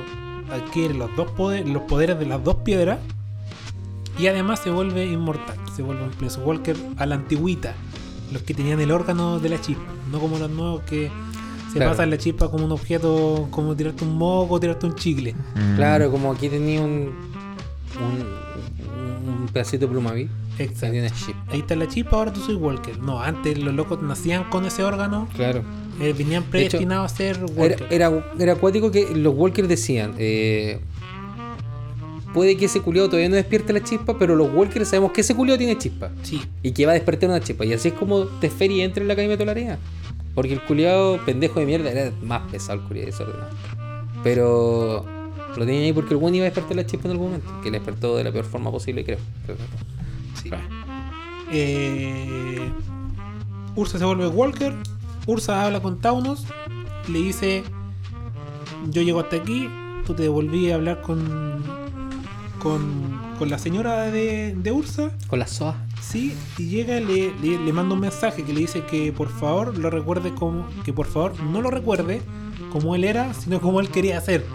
[0.52, 3.00] adquiere los, dos poder- los poderes de las dos piedras
[4.20, 5.58] y además se vuelve inmortal.
[5.76, 7.74] Se vuelve un Place Walker a la antigüita.
[8.32, 11.10] Los que tenían el órgano de la chispa, no como los nuevos que
[11.72, 11.92] se Claro.
[11.92, 15.34] pasan la chispa como un objeto, como tirarte un moco, tirarte un chicle.
[15.34, 15.76] Mm.
[15.76, 17.12] Claro, como aquí tenía un.
[18.00, 20.30] Un, un pedacito de plumaví.
[20.58, 20.88] Exacto.
[20.88, 21.36] Tenía una chip.
[21.50, 22.98] Ahí está la chispa, ahora tú soy Walker.
[23.00, 25.62] No, antes los locos nacían con ese órgano, Claro.
[26.00, 27.88] eh, venían predestinados a ser Era, Walker.
[27.90, 30.14] era, era acuático que los Walkers decían.
[30.18, 30.80] eh,
[32.34, 35.36] puede que ese culiado todavía no despierte la chispa, pero los Walkers sabemos que ese
[35.36, 36.10] culiado tiene chispa.
[36.24, 37.66] Sí, Y que va a despertar una chispa.
[37.66, 39.80] Y así es como Teferi entra en la Academia de Tolarea.
[40.36, 43.50] Porque el culiado pendejo de mierda era más pesado el culiado desordenado.
[44.24, 45.06] Pero
[45.56, 47.52] lo tenía ahí porque el buen iba a despertar la chispa en algún momento.
[47.62, 49.20] Que la despertó de la peor forma posible, creo.
[50.42, 50.50] sí.
[51.52, 52.72] Eh,
[53.76, 54.74] Ursa se vuelve Walker.
[55.28, 56.46] Ursa habla con Taunos.
[57.08, 57.64] Le dice:
[58.90, 59.70] Yo llego hasta aquí.
[60.08, 61.83] Tú te volví a hablar con.
[62.64, 65.12] Con, con la señora de, de Ursa.
[65.28, 65.76] Con la SOA.
[66.02, 69.30] Sí, y llega y le, le, le manda un mensaje que le dice que por
[69.30, 70.66] favor lo recuerde como.
[70.86, 72.22] que por favor no lo recuerde
[72.72, 74.46] como él era, sino como él quería ser.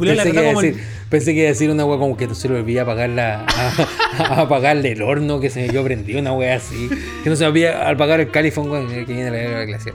[0.00, 2.26] El Pensé que, como el- decir, pensé que iba a decir una wea como que
[2.26, 5.84] no se le olvida apagar la, a, a apagarle el horno que se me quedó
[5.84, 6.88] prendido, una wea así.
[7.22, 9.94] Que no se olvida apagar el califón weón, que viene la era glacial.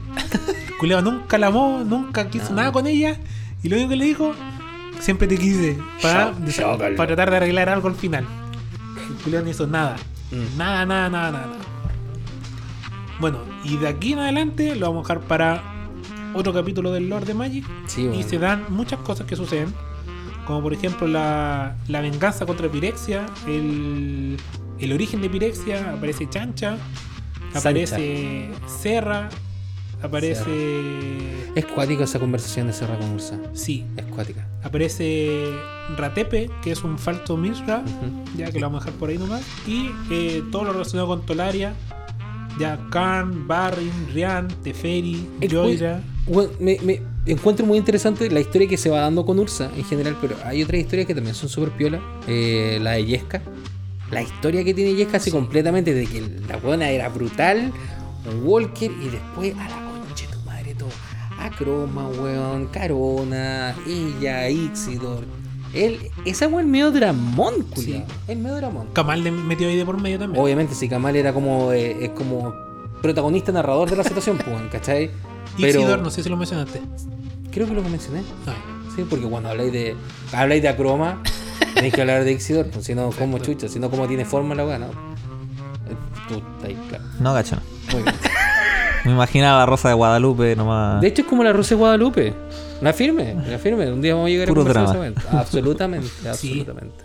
[0.68, 2.58] El culiao nunca la amó, nunca quiso No.
[2.58, 3.18] nada con ella.
[3.64, 4.34] Y lo único que le dijo,
[5.02, 5.78] siempre te quise.
[6.02, 6.34] Para,
[6.96, 8.26] para tratar de arreglar algo al final.
[9.10, 9.98] El culiao no hizo nada.
[10.32, 10.58] Mm.
[10.58, 11.58] Nada, nada, nada, nada.
[13.20, 15.64] Bueno, y de aquí en adelante lo vamos a dejar para
[16.34, 17.66] otro capítulo del Lord de Magic.
[17.88, 19.74] Sí, Y se dan muchas cosas que suceden.
[20.46, 24.38] Como por ejemplo la, la venganza contra Pirexia, el,
[24.80, 26.78] el origen de Pirexia, aparece Chancha,
[27.54, 29.30] aparece Serra,
[30.02, 31.52] aparece...
[31.56, 33.38] Es cuática esa conversación de Serra con Ursa.
[33.54, 34.48] Sí, Es cuática.
[34.64, 35.50] aparece
[35.98, 38.38] Ratepe, que es un falso Misra, Ujú.
[38.38, 39.44] ya que lo vamos a dejar por ahí nomás.
[39.68, 41.74] Y eh, todo lo relacionado con Tolaria,
[42.60, 45.28] Ya Karn, Barrin, Rian, Teferi.
[46.28, 49.84] Bueno, me, me encuentro muy interesante la historia que se va dando con Ursa en
[49.84, 52.00] general, pero hay otras historias que también son súper piola.
[52.28, 53.42] Eh, la de Yesca.
[54.12, 57.72] La historia que tiene Yesca así completamente de que la buena era brutal,
[58.44, 59.91] Walker y después a la
[61.50, 61.54] todo.
[61.54, 65.24] A Croma, weón, Carona, ella, Ixidor.
[65.74, 68.04] Él, esa weón medio dramón, culiao.
[68.28, 68.88] El medio dramón.
[68.94, 70.44] Kamal le metió ahí de por medio también.
[70.44, 72.54] Obviamente, si Kamal era como, eh, es como
[73.02, 75.12] protagonista narrador de la situación, pues, ¿cachai?
[75.58, 76.82] Pero Isidor, no sé si lo mencionaste.
[77.52, 78.20] creo que lo mencioné.
[78.46, 78.54] Ay,
[78.96, 79.96] Sí, porque cuando habláis de
[80.34, 81.22] habláis de Acroma,
[81.76, 84.54] tenéis que hablar de Ixidor, pues, si no, como chucha, si no, como tiene forma
[84.54, 84.88] la weá, ¿no?
[84.88, 85.96] Eh,
[86.28, 87.06] Tú ahí, claro.
[87.20, 87.56] No, cacho.
[87.56, 87.62] no.
[87.94, 88.16] Muy bien.
[89.06, 91.02] Me imaginaba la rosa de Guadalupe nomás.
[91.02, 92.34] De hecho, es como la Rosa de Guadalupe.
[92.82, 93.92] La firme, la firme.
[93.92, 95.00] Un día vamos a llegar Puro a conversar drama.
[95.00, 95.22] momento.
[95.32, 97.04] Absolutamente, absolutamente.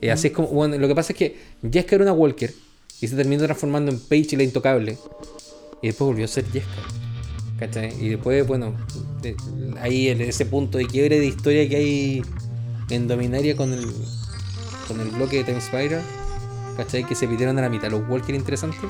[0.00, 0.48] Y así es como.
[0.48, 1.38] Bueno, lo que pasa es que
[1.70, 2.52] Jeska era una Walker
[3.00, 4.98] y se terminó transformando en Paige la Intocable.
[5.82, 6.68] Y después volvió a ser Jeska.
[7.58, 7.94] ¿Cachai?
[8.02, 8.74] Y después, bueno,
[9.22, 9.36] de-
[9.80, 12.22] ahí el- ese punto de quiebre de historia que hay
[12.90, 13.86] en Dominaria con el,
[14.88, 16.00] con el bloque de Time Spiral.
[16.76, 17.04] ¿Cachai?
[17.04, 18.80] Que se pidieron a la mitad los Walker interesantes.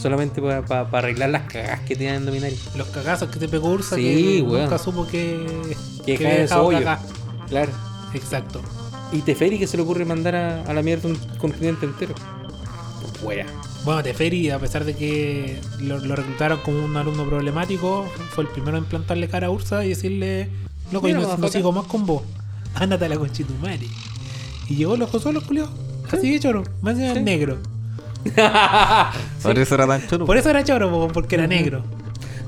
[0.00, 2.56] Solamente para arreglar las cagas que tenían en Dominaria.
[2.76, 4.64] los cagazos que te pegó Ursa Sí, que weón.
[4.64, 5.44] nunca supo que,
[6.06, 6.86] Que que cae dejado hoyo.
[7.48, 7.72] Claro.
[8.14, 8.60] Exacto.
[9.12, 12.14] Y Teferi que se le ocurre mandar a, a la mierda un continente entero.
[13.22, 13.46] Wea.
[13.84, 18.50] Bueno, Teferi, a pesar de que lo, lo reclutaron como un alumno problemático, fue el
[18.50, 20.48] primero en plantarle cara a Ursa y decirle,
[20.92, 22.22] loco, yo Mira, no, no sigo más con vos.
[22.74, 23.86] Ándate a la conchitumare.
[24.68, 25.70] Y llegó los josos, culiados.
[26.12, 26.62] Así de choro.
[26.82, 27.20] Más Sí.
[27.20, 27.58] negro.
[29.42, 30.26] Por eso era tan choro.
[30.26, 31.82] Por eso era choro, po, porque era negro.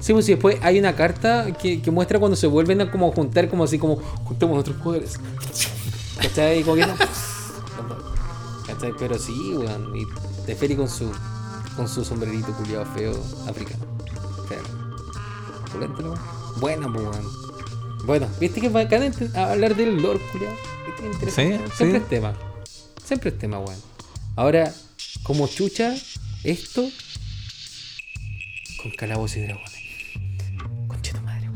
[0.00, 3.12] Sí, pues y después hay una carta que, que muestra cuando se vuelven a como
[3.12, 5.18] juntar, como así como juntemos nuestros poderes.
[6.20, 6.62] ¿Cachai?
[6.62, 6.94] Como que no.
[8.66, 8.92] ¿Cachai?
[8.98, 9.94] Pero sí, weón.
[9.96, 10.06] Y
[10.46, 11.12] Teferi con su
[11.76, 13.12] con su sombrerito culiado feo
[13.48, 13.84] africano.
[16.60, 17.40] Bueno, pues weón.
[18.04, 20.56] Bueno, viste que es bacán hablar del lore, culiado.
[21.20, 21.96] Sí, Siempre sí.
[21.96, 22.32] es tema.
[23.04, 23.78] Siempre es tema, weón.
[24.36, 24.72] Ahora,
[25.22, 25.94] como chucha,
[26.44, 26.88] esto
[28.82, 29.72] con calabozos y dragones.
[30.88, 31.48] Concha tu madre.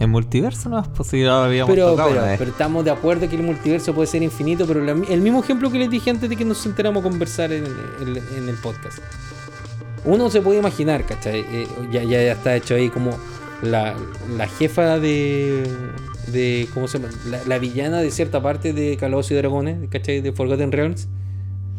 [0.00, 3.94] En multiverso no es posible, habíamos Pero, tocado pero, estamos de acuerdo que el multiverso
[3.94, 6.64] puede ser infinito, pero la- el mismo ejemplo que les dije antes de que nos
[6.64, 8.98] enteramos a conversar en, el- en el podcast.
[10.06, 11.40] Uno se puede imaginar, ¿cachai?
[11.40, 13.10] Eh, ya, ya está hecho ahí como
[13.60, 13.94] la,
[14.38, 15.70] la jefa de,
[16.28, 16.66] de.
[16.72, 17.12] ¿Cómo se llama?
[17.26, 20.22] La, la villana de cierta parte de Calabozos y Dragones, ¿cachai?
[20.22, 21.08] De Forgotten Realms.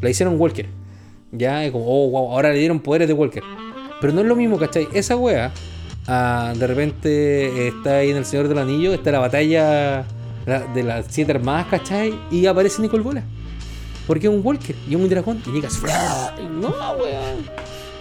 [0.01, 0.67] La hicieron Walker.
[1.31, 3.43] Ya, es como, oh, wow, ahora le dieron poderes de Walker.
[3.99, 4.87] Pero no es lo mismo, ¿cachai?
[4.93, 5.51] Esa wea,
[6.07, 10.05] ah, de repente está ahí en El Señor del Anillo, está la batalla
[10.45, 12.13] la- de las siete armadas, ¿cachai?
[12.31, 13.23] Y aparece Nicole Bola.
[14.07, 15.41] Porque es un Walker y es un dragón.
[15.45, 15.79] Y llegas,
[16.59, 17.45] no, weón.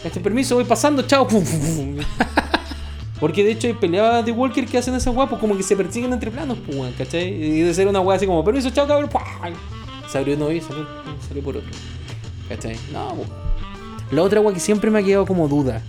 [0.03, 1.29] Este permiso, voy pasando, chao.
[3.21, 6.13] Porque de hecho hay peleadas de Walker que hacen esas guapos, como que se persiguen
[6.15, 7.29] entre planos, pues, ¿cachai?
[7.29, 9.11] Y de ser una wea así como, permiso, chao, cabrón.
[10.11, 10.87] Se abrió uno y salió,
[11.29, 11.69] salió por otro.
[12.51, 12.77] ¿Cachai?
[12.93, 13.15] No.
[14.11, 15.81] La otra wea que siempre me ha quedado como duda.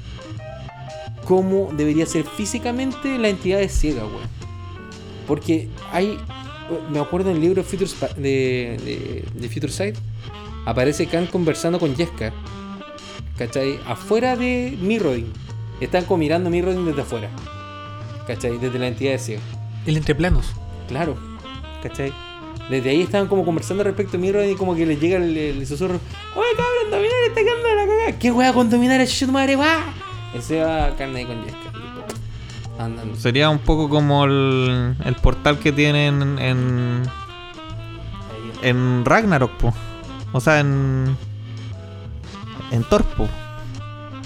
[1.26, 4.30] ¿Cómo debería ser físicamente la entidad de ciega, weón?
[5.28, 6.20] Porque hay.
[6.92, 9.96] Me acuerdo en el libro Future de, de, de Future Sight.
[10.66, 12.32] Aparece Khan conversando con Jeska.
[13.38, 13.80] ¿Cachai?
[13.88, 15.34] Afuera de Mirrodin.
[15.80, 17.30] Están como mirando Mirrodin desde afuera.
[18.28, 18.60] ¿Cachai?
[18.60, 19.42] Desde la entidad de ciega.
[19.88, 20.46] El entreplanos.
[20.88, 21.18] Claro.
[21.82, 22.14] ¿Cachai?
[22.70, 25.66] Desde ahí estaban como conversando respecto a Mirrodin y como que les llega el, el
[25.66, 26.00] susurro.
[26.36, 28.20] Oye cabrón, dominar está quedando la cagada.
[28.20, 29.80] ¿Qué wea con dominar a tu madre va?
[30.34, 31.72] Ese va carne con Jeska.
[31.74, 33.16] Y, Andan.
[33.18, 37.04] Sería un poco como el, el portal que tienen en,
[38.62, 39.74] en Ragnarok, po.
[40.32, 41.16] O sea, en.
[42.72, 43.28] En Torpo.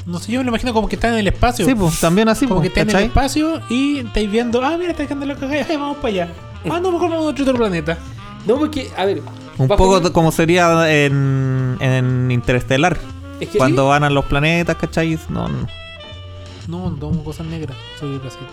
[0.06, 1.66] No sé, yo me lo imagino como que está en el espacio.
[1.66, 4.78] Sí, pues, también así, como po, que está en el espacio y estáis viendo, ah,
[4.78, 6.30] mira, está dejando la cagada, ay, vamos para allá.
[6.70, 7.98] Ah, no, mejor vamos a otro planeta.
[8.46, 9.24] No, porque, a ver.
[9.58, 12.98] Un poco como sería en, en Interestelar.
[13.40, 15.20] Es que Cuando sí, van a los planetas, ¿cachai?
[15.30, 15.68] No, no.
[16.68, 18.48] No, no tomo cosas negras, soy racista.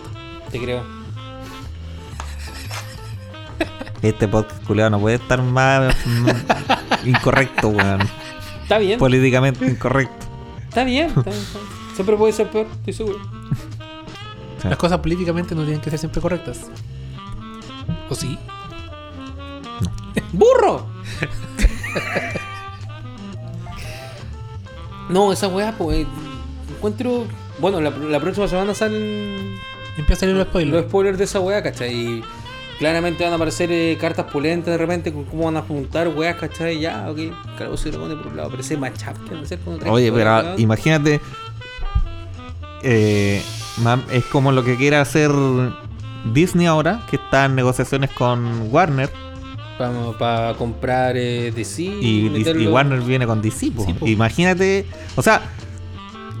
[0.51, 0.83] Te creo.
[4.01, 5.95] Este podcast culiado no puede estar más
[7.05, 8.01] incorrecto, weón.
[8.61, 8.99] Está bien.
[8.99, 10.27] Políticamente incorrecto.
[10.67, 11.07] Está bien.
[11.07, 11.69] Está bien, está bien.
[11.95, 13.19] Siempre puede ser peor, estoy seguro.
[14.61, 14.67] Sí.
[14.67, 16.67] Las cosas políticamente no tienen que ser siempre correctas.
[18.09, 18.37] ¿O sí?
[20.33, 20.85] ¡Burro!
[25.09, 26.05] no, esa weá, pues.
[26.77, 27.25] Encuentro.
[27.59, 29.55] Bueno, la, la próxima semana salen
[29.97, 30.73] Empieza a salir los spoilers.
[30.73, 31.93] los spoilers de esa weá, ¿cachai?
[31.93, 32.23] Y
[32.79, 36.35] claramente van a aparecer eh, cartas pulentas de repente con cómo van a juntar weas,
[36.35, 36.79] ¿cachai?
[36.79, 37.19] Ya, ok.
[37.57, 38.49] Calabozos y dragones por un lado.
[38.49, 41.21] Parece matchup que van a hacer con otra Oye, pero imagínate
[42.81, 43.41] eh,
[44.11, 45.31] es como lo que quiere hacer
[46.33, 49.09] Disney ahora, que está en negociaciones con Warner.
[49.77, 53.71] Para comprar eh, DC Y, Warner viene con DC.
[53.71, 53.85] po.
[53.85, 54.07] Sí, po.
[54.07, 55.41] Imagínate, o sea,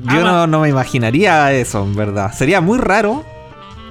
[0.03, 2.31] yo no, no me imaginaría eso, en verdad.
[2.33, 3.23] Sería muy raro.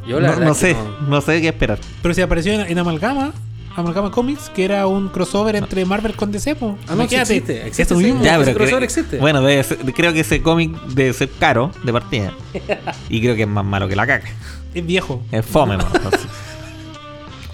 [0.07, 0.77] Yo la No, verdad sé,
[1.09, 1.79] no sé qué esperar.
[2.03, 3.33] Pero si apareció en, en Amalgama,
[3.77, 6.77] Amalgama Comics, que era un crossover entre Marvel con DC, po.
[6.89, 8.23] Ah, no, existe, existe eso ese- mismo.
[8.23, 9.19] Ya, pero ese crossover cre- existe.
[9.19, 12.33] Bueno, debe ser- creo que ese cómic debe ser caro de partida.
[13.09, 14.29] y creo que es más malo que la caca.
[14.75, 15.23] Es viejo.
[15.31, 15.77] Es fome,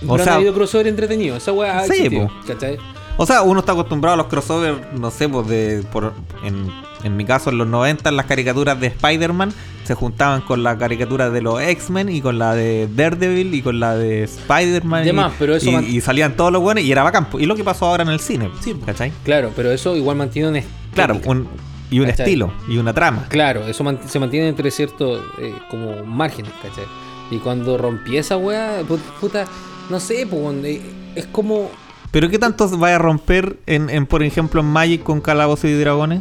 [0.06, 1.36] o han sea- habido crossover entretenido.
[1.36, 2.08] Esa weá Sí.
[2.46, 2.78] ¿cachai?
[3.20, 6.12] O sea, uno está acostumbrado a los crossovers, no sé, pues de, por,
[6.44, 6.70] en,
[7.02, 11.28] en mi caso en los 90 las caricaturas de Spider-Man se juntaban con la caricatura
[11.28, 15.02] de los X-Men y con la de Daredevil y con la de Spider-Man.
[15.02, 17.26] De y, más, pero eso y, y salían todos los buenos y era bacán.
[17.40, 18.76] Y lo que pasó ahora en el cine, Sí.
[18.86, 19.10] ¿cachai?
[19.24, 20.78] Claro, pero eso igual mantiene un estética.
[20.94, 21.48] Claro, un,
[21.90, 22.24] y un ¿Cachai?
[22.26, 23.24] estilo y una trama.
[23.28, 26.84] Claro, eso man- se mantiene entre ciertos eh, como márgenes, ¿cachai?
[27.32, 29.44] Y cuando rompí esa weá, pu- puta,
[29.90, 30.80] no sé, pues, eh,
[31.14, 31.70] es como...
[32.10, 35.74] Pero ¿qué tanto vaya a romper en, en, por ejemplo, en Magic con Calabozos y
[35.74, 36.20] Dragones?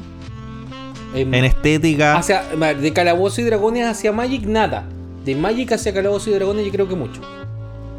[1.16, 2.18] em, En estética.
[2.18, 4.86] hacia, de Calabozo y Dragones hacia Magic, nada.
[5.24, 7.22] De Magic hacia Calabozo y Dragones yo creo que mucho.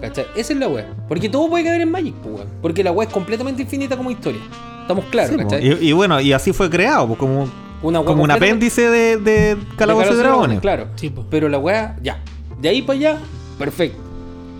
[0.02, 0.26] ¿Cachai?
[0.36, 0.86] Esa es la weá.
[1.08, 2.48] Porque todo puede quedar en Magic, pues, weón.
[2.62, 4.40] Porque la weá es completamente infinita como historia.
[4.82, 5.36] Estamos claros, Sí.
[5.38, 5.66] ¿cachai?
[5.82, 7.48] y, y bueno, y así fue creado, pues, como,
[7.82, 10.60] Una como un apéndice de, de Calabozos y Dragones.
[10.60, 10.88] Claro.
[10.96, 11.24] Sí, po.
[11.30, 12.22] Pero la weá, ya.
[12.60, 13.18] De ahí para allá,
[13.58, 13.98] perfecto.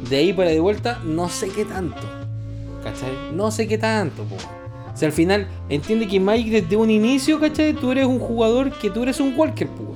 [0.08, 2.00] De ahí para de vuelta, no sé qué tanto.
[2.84, 3.10] ¿Cachai?
[3.34, 4.36] No sé qué tanto, po.
[4.36, 7.72] O sea, al final, entiende que Mike desde un inicio, ¿cachai?
[7.74, 9.94] Tú eres un jugador que tú eres un Walker, po.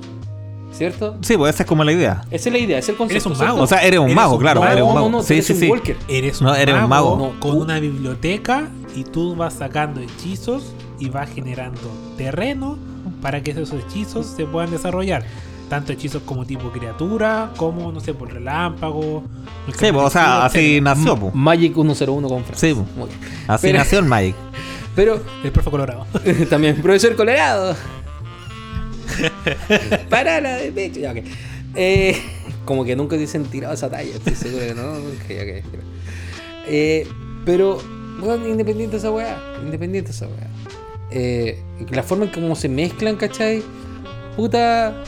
[0.71, 1.17] ¿Cierto?
[1.21, 2.23] Sí, pues esa es como la idea.
[2.31, 3.13] Esa es la idea, es el concepto.
[3.13, 3.53] Eres un ¿cierto?
[3.53, 3.63] mago.
[3.63, 4.71] O sea, eres un Eres mago, un claro, mago.
[4.71, 5.05] eres un No, mago.
[5.09, 5.69] no, no, tú sí, eres sí, un sí.
[5.69, 5.97] Walker.
[6.07, 7.15] Eres un, No, eres un mago.
[7.17, 11.79] No, con una biblioteca y tú vas sacando hechizos y vas generando
[12.17, 12.77] terreno
[13.21, 15.23] para que esos hechizos se puedan desarrollar.
[15.69, 19.23] Tanto hechizos como tipo criatura, como, no sé, por relámpago.
[19.67, 20.95] el Sí, pues, o sea, así etcétera.
[20.95, 21.33] nació, pues.
[21.35, 22.69] Magic 101 con Francia.
[22.69, 22.85] Sí, po.
[22.99, 23.19] Muy bien.
[23.47, 24.35] Así Pero- nació el Magic.
[24.95, 26.05] Pero El profe Colorado.
[26.49, 27.75] También, profesor Colorado.
[30.09, 30.99] Para la de pecho.
[30.99, 31.13] Ya.
[31.75, 32.15] Eh,
[32.65, 34.93] como que nunca dicen tirado esa talla, estoy seguro que no.
[36.67, 37.07] Eh,
[37.45, 37.79] pero,
[38.19, 39.37] bueno, independiente de esa weá.
[39.63, 40.47] Independiente de esa weá.
[41.11, 41.61] Eh,
[41.91, 43.63] la forma en cómo se mezclan, ¿cachai?
[44.35, 45.03] Puta.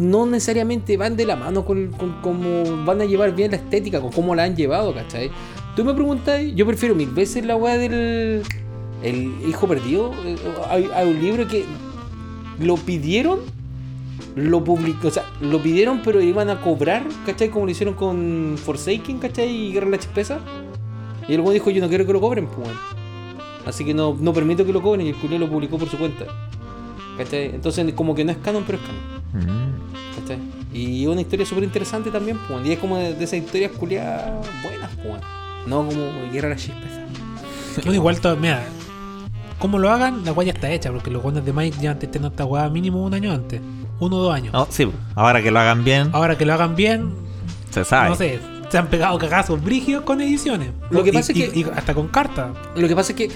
[0.00, 1.90] No necesariamente van de la mano con,
[2.22, 5.30] cómo van a llevar bien la estética, con cómo la han llevado, ¿cachai?
[5.76, 8.42] Tú me preguntas, yo prefiero mil veces la weá del.
[9.02, 10.12] El hijo perdido.
[10.24, 10.36] Eh,
[10.70, 11.64] Hay, hay un libro que
[12.58, 13.40] lo pidieron,
[14.36, 17.50] lo publicó, o sea, lo pidieron, pero iban a cobrar, ¿cachai?
[17.50, 19.50] Como lo hicieron con Forsaken, ¿cachai?
[19.50, 20.40] Y Guerra de la Chispeza.
[21.28, 22.68] Y el weón dijo: Yo no quiero que lo cobren, pues.
[23.66, 25.06] Así que no, no permito que lo cobren.
[25.06, 26.24] Y el culé lo publicó por su cuenta,
[27.18, 27.54] ¿cachai?
[27.54, 29.19] Entonces, como que no es canon, pero es canon.
[29.32, 30.20] Mm.
[30.20, 30.38] ¿Cachai?
[30.72, 32.64] Y es una historia súper interesante también, pues.
[32.66, 35.22] Y es como de, de esas historias culiadas buenas, pues.
[35.66, 37.00] No como Guerra de la Chispeza.
[37.76, 38.62] Bueno, igual, todo, mira,
[39.60, 42.32] como lo hagan, la guaya está hecha, porque los guantes de Mike ya antes tenían
[42.32, 43.60] esta guaya mínimo un año antes.
[44.00, 44.52] Uno o dos años.
[44.52, 47.14] No, sí, ahora que lo hagan bien, Ahora que lo hagan bien,
[47.70, 48.08] se sabe.
[48.08, 50.70] no sé, se han pegado cagazos brígidos con ediciones.
[50.90, 52.52] Lo que Y- pasa es y- que- y hasta con carta.
[52.74, 53.30] Lo que pasa es que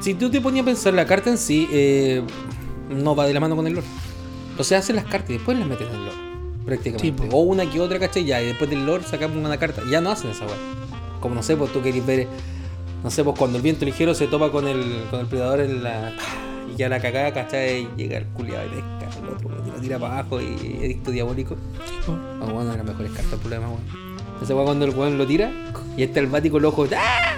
[0.00, 2.22] si tú te ponías a pensar la carta en sí, eh,
[2.90, 3.86] no va de la mano con el lore.
[4.58, 6.16] O sea, hacen las cartas y después las metes en el lore.
[6.64, 7.22] Prácticamente.
[7.22, 8.24] Sí, o una que otra, ¿cachai?
[8.24, 9.82] Ya, y después del lore sacamos una carta.
[9.90, 10.56] Ya no hacen esa weá.
[11.20, 12.26] Como no sé, pues tú querés ver.
[13.02, 15.82] No sé, pues cuando el viento ligero se topa con el, con el predador en
[15.82, 16.12] la.
[16.72, 17.82] Y ya la cagada, ¿cachai?
[17.82, 19.18] Y llega el culiado y pesca.
[19.22, 21.54] El otro lo tira para abajo y edicto diabólico.
[21.56, 23.82] Tipo, Ah, bueno, de las mejores cartas, problema, weón.
[24.42, 25.50] Ese weón cuando el weón lo tira
[25.96, 26.86] y está el bático el ojo.
[26.96, 27.36] ¡ah!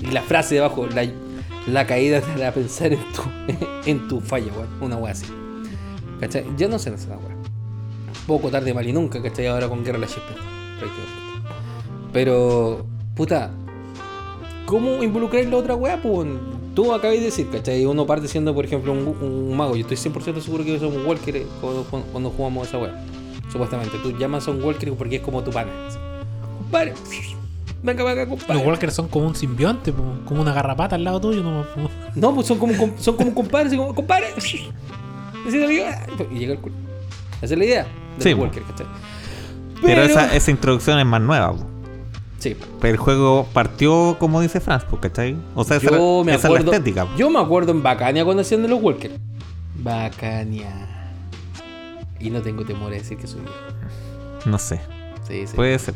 [0.00, 1.06] Y la frase debajo, la,
[1.66, 3.22] la caída te hará pensar en tu,
[3.90, 4.68] en tu falla, weón.
[4.80, 5.26] Una weá así.
[6.22, 6.44] ¿Cachai?
[6.56, 7.36] Ya no sé en esa weá.
[8.28, 9.48] Poco tarde, mal y nunca, ¿cachai?
[9.48, 10.34] Ahora con guerra la chispa.
[12.12, 13.50] Pero, puta,
[14.66, 16.00] ¿cómo involucrar la otra weá?
[16.00, 16.28] Pues
[16.74, 17.84] tú acabas de decir, ¿cachai?
[17.86, 19.74] Uno parte siendo, por ejemplo, un, un mago.
[19.76, 23.04] Yo estoy 100% seguro que somos un walker eh, cuando, cuando jugamos esa weá.
[23.50, 25.70] Supuestamente, tú llamas a un walker porque es como tu pana.
[26.58, 26.94] Compadre,
[27.82, 28.54] venga acá, compadre.
[28.54, 29.92] los walkers son como un simbionte,
[30.24, 31.42] como una garrapata al lado tuyo.
[31.42, 31.66] No.
[32.14, 33.70] No, pues son como, com- son como un compadre,
[35.46, 36.06] así ayuda.
[36.30, 36.74] Y llega el culo.
[37.40, 37.86] Esa es la idea
[38.18, 38.86] del Sí, walker, ¿cachai?
[39.82, 41.54] Pero esa, esa introducción es más nueva.
[42.38, 42.56] Sí.
[42.80, 45.36] Pero el juego partió, como dice Franz, ¿cachai?
[45.54, 46.66] O sea, esa, Yo me esa acuerdo.
[46.66, 47.06] es la estética.
[47.16, 49.14] Yo me acuerdo en Bacania cuando hacían de los walkers.
[49.76, 50.88] Bacania.
[52.20, 53.54] Y no tengo temor a decir que soy viejo.
[54.46, 54.80] No sé,
[55.26, 55.54] Sí, sí.
[55.56, 55.94] puede ser.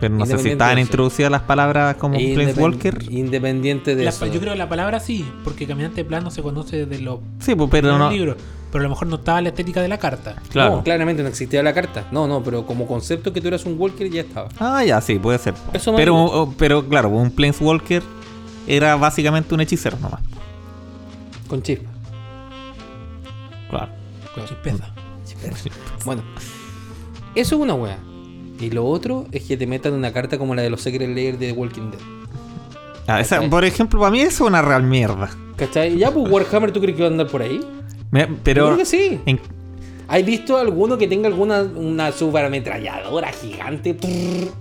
[0.00, 3.12] Pero no sé si estaban introducidas las palabras como Independ- Planeswalker.
[3.12, 4.26] Independiente de La- eso.
[4.26, 7.68] yo creo que la palabra sí, porque caminante plano se conoce desde los Sí, pues,
[7.70, 8.10] pero no.
[8.10, 8.36] libros.
[8.70, 10.36] pero a lo mejor no estaba la estética de la carta.
[10.50, 10.76] Claro.
[10.76, 12.06] No, claramente no existía la carta.
[12.12, 14.48] No, no, pero como concepto que tú eras un Walker ya estaba.
[14.60, 15.54] Ah, ya, sí, puede ser.
[15.72, 16.24] Eso pero, digo.
[16.42, 18.02] o- pero claro, un Planeswalker
[18.66, 20.20] era básicamente un hechicero nomás.
[21.48, 21.88] Con chispa.
[23.70, 23.88] Claro.
[24.34, 24.92] Con chispeza.
[26.04, 26.22] Bueno,
[27.34, 27.98] eso es una wea.
[28.60, 31.38] Y lo otro es que te metan una carta como la de los Secret Lair
[31.38, 32.00] de The Walking Dead.
[33.06, 35.30] Ah, por ejemplo, para mí eso es una real mierda.
[35.56, 35.96] ¿Cachai?
[35.96, 37.60] Ya, pues Warhammer, ¿tú crees que va a andar por ahí?
[38.10, 39.20] Me- Yo pero creo que sí.
[39.26, 39.40] en-
[40.08, 43.96] ¿Has visto alguno que tenga alguna una superametralladora gigante?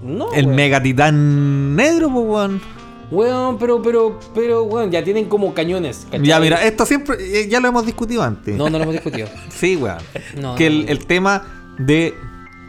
[0.04, 0.32] No.
[0.34, 0.56] el weón.
[0.56, 2.62] mega titán negro, pues, weón.
[3.10, 6.06] Weón, pero, pero, pero, weón, ya tienen como cañones.
[6.12, 6.26] ¿cachai?
[6.28, 8.56] Ya, mira, esto siempre, eh, ya lo hemos discutido antes.
[8.58, 9.28] No, no lo hemos discutido.
[9.50, 9.98] Sí, weón.
[10.42, 10.92] No, que no, el, no.
[10.92, 11.44] el tema
[11.80, 12.14] de.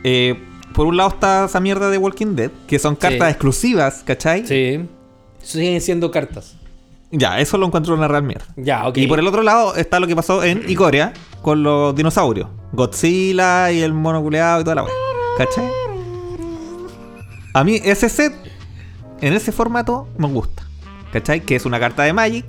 [0.04, 0.44] eh,
[0.78, 3.30] por un lado está esa mierda de Walking Dead, que son cartas Sí.
[3.32, 4.46] exclusivas, ¿cachai?
[4.46, 4.88] Sí.
[5.42, 6.54] Siguen siendo cartas.
[7.10, 8.44] Ya, eso lo encuentro una real mierda.
[8.56, 8.96] Ya, ok.
[8.98, 11.12] Y por el otro lado está lo que pasó en Icoria
[11.42, 12.48] con los dinosaurios.
[12.72, 14.92] Godzilla y el mono culeado y toda la weá.
[15.36, 15.64] ¿Cachai?
[17.54, 18.32] A mí ese set,
[19.20, 20.62] en ese formato, me gusta.
[21.12, 21.40] ¿Cachai?
[21.40, 22.44] Que es una carta de Magic,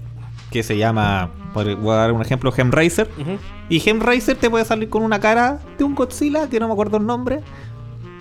[0.51, 3.09] que se llama, voy a dar un ejemplo, Gemraiser.
[3.19, 3.37] Ujú.
[3.69, 6.97] Y Gemraiser te puede salir con una cara de un Godzilla, que no me acuerdo
[6.97, 7.39] el nombre,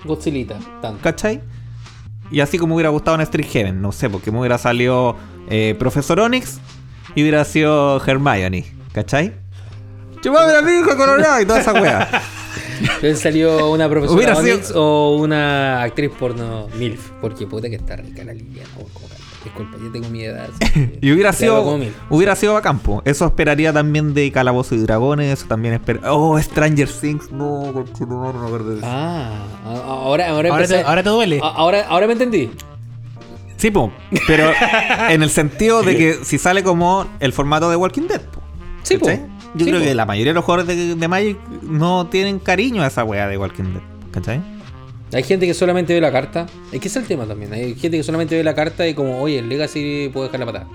[0.05, 1.01] Godzillita, tanto.
[1.03, 1.41] ¿cachai?
[2.31, 5.17] Y así como hubiera gustado en Street Heaven, no sé, porque me hubiera salido
[5.49, 6.59] eh, Profesor Onyx
[7.15, 9.35] y hubiera sido Hermione, ¿cachai?
[10.21, 12.09] Chupame la hija colorada y toda esa wea.
[12.81, 17.11] Entonces salió una profesora Hubiera sido- Onyx o una actriz porno MILF.
[17.21, 18.69] Porque puta que está rica la Liliana.
[19.49, 20.49] Disculpa, yo tengo mi edad.
[21.01, 21.79] Y hubiera sido,
[22.11, 23.03] hubiera sido bacán, po.
[23.05, 26.13] Eso esperaría también de Calabozo y Dragones, eso también espera.
[26.13, 28.87] Oh, Stranger Things, no, no acuerdo de eso.
[28.89, 31.41] Ah, a- ahora, ahora, Ahora te, ahora te duele.
[31.43, 32.51] a- ahora, ahora me entendí.
[33.57, 33.91] Sí, po,
[34.27, 34.53] pero
[35.09, 38.41] en el sentido de que si sale como el formato de Walking Dead, po.
[38.85, 39.09] Sí, po.
[39.55, 42.83] Yo Sí, creo que la mayoría de los jugadores de, de Magic no tienen cariño
[42.83, 43.83] a esa wea de Walking Dead.
[44.13, 44.41] ¿Cachai?
[45.13, 46.47] Hay gente que solamente ve la carta.
[46.73, 47.53] Es que ese es el tema también.
[47.53, 50.47] Hay gente que solamente ve la carta y como, oye, el Legacy puede dejar la
[50.47, 50.69] patada.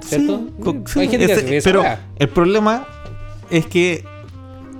[0.00, 0.42] ¿Cierto?
[0.46, 1.82] Sí, co- Hay sí, gente que esa pero
[2.18, 2.86] el problema
[3.50, 4.04] es que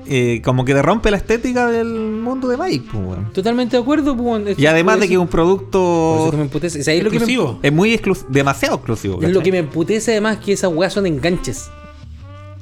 [0.07, 3.33] eh, como que te rompe la estética del mundo de Magic, pues, weón.
[3.33, 4.59] Totalmente de acuerdo, pues.
[4.59, 6.81] Y además de que es un producto que me emputece.
[6.81, 7.59] O sea, ahí lo que me- Exclusivo.
[7.63, 9.21] es muy exclus- demasiado exclusivo.
[9.21, 11.69] Es lo que me emputece además que esas weas son enganches.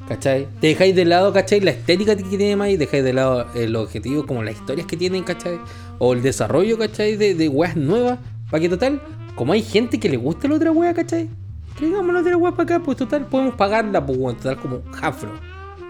[0.09, 0.47] ¿Cachai?
[0.61, 1.61] Te dejáis de lado, ¿cachai?
[1.61, 5.25] La estética que tiene Magic, dejáis de lado el objetivo, como las historias que tienen,
[5.25, 5.59] ¿cachai?
[5.99, 7.17] O el desarrollo, ¿cachai?
[7.17, 8.19] De, de weas nuevas.
[8.51, 9.01] Para que total,
[9.35, 11.29] como hay gente que le gusta la otra wea, ¿cachai?
[11.77, 15.31] Traigamos la otra wea para acá, pues total, podemos pagarla, pues weón, total, como Jafro.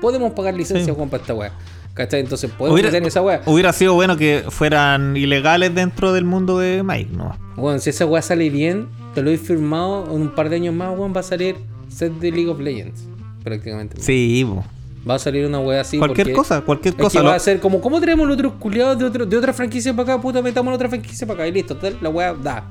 [0.00, 0.90] Podemos pagar licencia Sí.
[0.92, 1.52] weón, para esta wea.
[1.94, 2.20] ¿Cachai?
[2.20, 3.40] Entonces podemos Hubiera, meter esa wea.
[3.46, 7.34] hubiera sido bueno que fueran ilegales dentro del mundo de Magic, ¿no?
[7.56, 10.74] Bueno, si esa weá sale bien, te lo he firmado, en un par de años
[10.74, 11.56] más, weón, va a salir
[11.88, 13.04] set de League of Legends.
[13.42, 14.00] Prácticamente.
[14.02, 14.62] Sí, po.
[15.08, 15.98] Va a salir una weá así.
[15.98, 17.22] cualquier porque cosa, cualquier Es que cosa.
[17.22, 20.14] va a ser como, ¿cómo tenemos los otros culiados de, otro, de otra franquicia para
[20.14, 20.22] acá?
[20.22, 21.76] Puta, metamos la otra franquicia para acá y listo.
[22.00, 22.64] La weá da.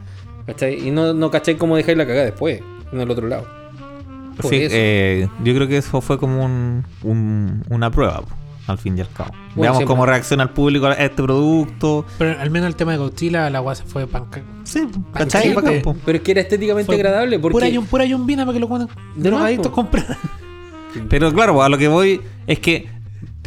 [0.46, 0.88] ¿Cachai?
[0.88, 2.62] Y no, no cachai cómo dejáis la cagada después,
[2.92, 3.48] en el otro lado.
[4.42, 4.76] Por Sí, eso.
[4.78, 8.22] eh, yo creo que eso fue como un, un- una prueba,
[8.68, 9.32] al fin y al cabo.
[9.56, 9.86] Veamos siempre.
[9.86, 12.06] cómo reacciona el público a este producto.
[12.18, 14.44] Pero al menos el tema de Godzilla, la weá se fue panca.
[14.66, 15.54] Sí, ¿cachai?
[15.54, 15.82] pues.
[16.06, 17.54] Pero es que era estéticamente Fue agradable porque...
[17.54, 19.76] Pura, yum- pura yumbina para que lo puedan De drogadictos más, po.
[19.76, 20.18] comprar.
[21.10, 22.90] Pero claro, a lo que voy es que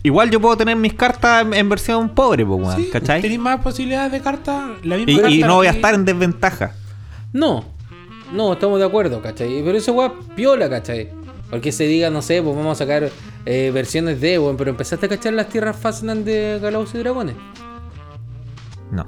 [0.02, 3.20] igual yo puedo tener mis cartas en, en versión pobre, po, weón, Sí, ¿cachai?
[3.20, 4.70] Tenéis más posibilidades de carta.
[4.82, 6.74] La misma Y, carta y no voy a estar en desventaja.
[7.32, 7.64] No,
[8.32, 9.62] no, estamos de acuerdo, ¿cachai?
[9.64, 11.10] Pero eso weá piola, ¿cachai?
[11.50, 13.10] Porque se diga, no sé, pues vamos a sacar
[13.46, 17.34] eh, versiones de, weón, pero empezaste a cachar las tierras Fastland de Calabozos y Dragones.
[18.90, 19.06] No.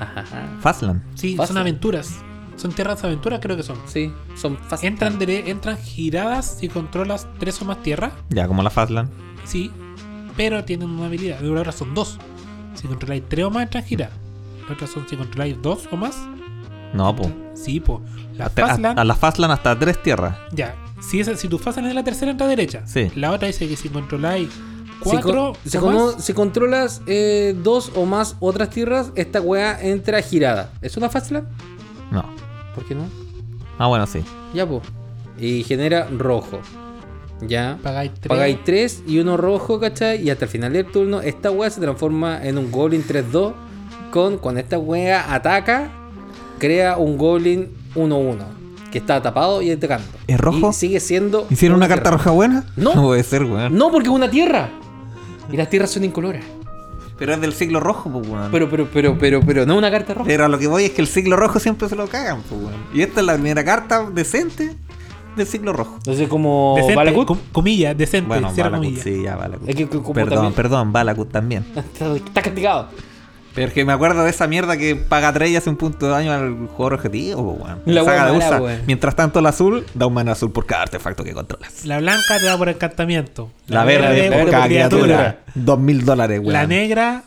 [0.60, 1.02] Fastland.
[1.14, 2.20] Sí, son aventuras.
[2.56, 3.76] Son tierras de aventuras, creo que son.
[3.86, 4.84] Sí, son Fastland.
[4.84, 8.12] Entran, dere- entran giradas si controlas tres o más tierras.
[8.28, 9.10] Ya, como la Fastland.
[9.44, 9.70] Sí,
[10.36, 11.40] pero tienen una habilidad.
[11.40, 12.18] Las otras son dos.
[12.74, 14.14] Si controláis tres o más, entran giradas.
[14.62, 16.16] Las otras son si controláis dos o más.
[16.94, 17.30] No, po.
[17.54, 18.00] Sí, pues.
[18.36, 18.98] La a, Fastland.
[18.98, 20.36] a la Fastland hasta tres tierras.
[20.52, 20.74] Ya.
[21.00, 22.82] Si, esa, si tu Fastland es la tercera, entra derecha.
[22.86, 23.10] Sí.
[23.16, 24.56] La otra dice que si controláis Si,
[25.02, 29.40] cuatro con- si o cono- más, si controlas eh, dos o más otras tierras, esta
[29.40, 30.70] weá entra girada.
[30.80, 31.48] ¿Es una Fastland?
[32.12, 32.24] No.
[32.74, 33.04] ¿Por qué no?
[33.78, 34.20] Ah, bueno, sí.
[34.54, 34.82] Ya, pues.
[35.38, 36.60] Y genera rojo.
[37.46, 37.78] Ya.
[37.82, 38.28] pagáis tres.
[38.28, 40.22] Pagáis 3 y uno rojo, ¿cachai?
[40.22, 43.52] Y hasta el final del turno, esta wea se transforma en un Goblin 3-2.
[44.12, 45.90] Con cuando esta wea ataca,
[46.58, 48.36] crea un Goblin 1-1.
[48.92, 50.06] Que está tapado y atacando.
[50.26, 50.70] ¿Es rojo?
[50.70, 51.46] Y sigue siendo.
[51.50, 52.18] ¿Hicieron una carta tierra.
[52.18, 52.64] roja buena?
[52.76, 52.94] No.
[52.94, 53.76] No puede ser, weón.
[53.76, 54.68] No, porque es una tierra.
[55.50, 56.44] Y las tierras son incoloras.
[57.18, 58.50] Pero es del siglo rojo, pues, weón.
[58.50, 60.26] Pero, pero, pero, pero, pero, no una carta roja.
[60.26, 62.60] Pero a lo que voy es que el siglo rojo siempre se lo cagan, pues,
[62.60, 62.74] weón.
[62.94, 64.74] Y esta es la primera carta decente
[65.36, 65.94] del siglo rojo.
[65.98, 67.26] Entonces, como Decente, Balakut.
[67.28, 69.02] com- comillas, decente, Bueno, Balakut, comillas.
[69.04, 69.68] sí, ya Balakut.
[69.68, 71.64] Es que como Perdón, también- perdón, Balakut también.
[72.26, 72.88] Está castigado.
[73.54, 76.06] Pero es que me acuerdo de esa mierda que paga 3 y hace un punto
[76.06, 77.82] de daño al jugador objetivo, weón.
[77.84, 78.60] La Saga wea de Ursa.
[78.62, 78.80] weón.
[78.86, 81.84] Mientras tanto, el azul da un mana azul por cada artefacto que controlas.
[81.84, 83.50] La blanca te da por encantamiento.
[83.66, 85.38] La, verde, por cada criatura.
[85.54, 86.52] Dos mil dólares, weón.
[86.54, 87.24] La negra,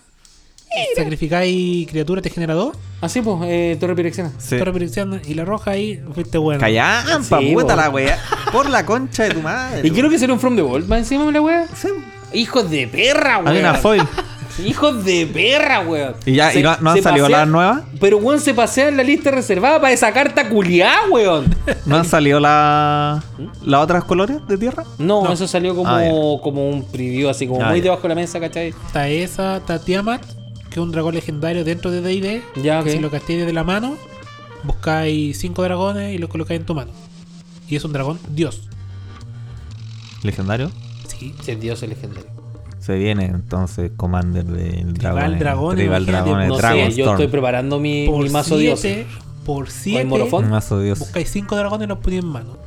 [0.95, 2.75] sacrificáis criatura, te genera dos.
[3.01, 4.31] Así, pues, eh, Torre Pirexiana.
[4.37, 4.57] Sí.
[4.57, 6.59] Torre Pirexiana, Y la roja ahí, fuiste bueno.
[6.59, 8.17] Callampa, Sí, puta la weá.
[8.51, 9.87] Por la concha de tu madre.
[9.87, 11.67] Y quiero que sea un From the Vault más encima, la wea.
[11.75, 11.89] Sí.
[12.33, 13.47] Hijos de perra, weón.
[13.49, 14.01] Hay una foil.
[14.63, 16.15] Hijos de perra, weón.
[16.25, 17.81] ¿Y ya- y no- no han salido pasea- las nuevas?
[17.99, 21.53] Pero, weón, se pasea en la lista reservada para esa carta culiá, weón.
[21.85, 23.21] ¿No han salido la...
[23.63, 24.83] las otras colores de tierra?
[24.97, 25.33] No, No.
[25.33, 26.03] eso salió como, Ah,
[26.41, 27.83] como un preview, así como Ah, muy ya.
[27.85, 28.69] debajo de la mesa, ¿cachai?
[28.69, 30.23] Está esa, está Tiamat,
[30.69, 32.41] que es un dragón legendario dentro de D&D.
[32.61, 32.95] Ya, que ok.
[32.95, 33.97] si lo castéis desde la mano,
[34.63, 36.91] buscáis cinco dragones y los colocáis en tu mano.
[37.67, 38.61] Y es un dragón dios.
[40.23, 40.71] Legendario.
[41.07, 41.35] Sí.
[41.47, 42.29] El dios es legendario.
[42.85, 45.39] Se viene entonces Commander del Dragón.
[45.39, 48.79] Dragón, Rival imagínate, Dragón, No Dragon sé, yo estoy preparando mi, Por mi mazo dios.
[48.79, 49.07] 7,
[49.45, 50.45] por el 7, morofón?
[50.45, 50.99] Un mazo dios.
[50.99, 52.57] buscáis cinco dragones y los ponéis en mano.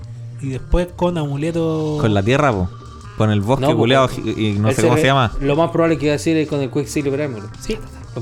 [0.42, 1.98] Y después con amuleto...
[2.00, 2.68] Con la tierra, po.
[3.16, 5.32] Con el bosque No, culeado y no sé cómo se llama.
[5.40, 7.50] Lo más probable que iba a decir es con el Quicksilver Emerald.
[7.60, 7.76] Sí.
[8.14, 8.20] De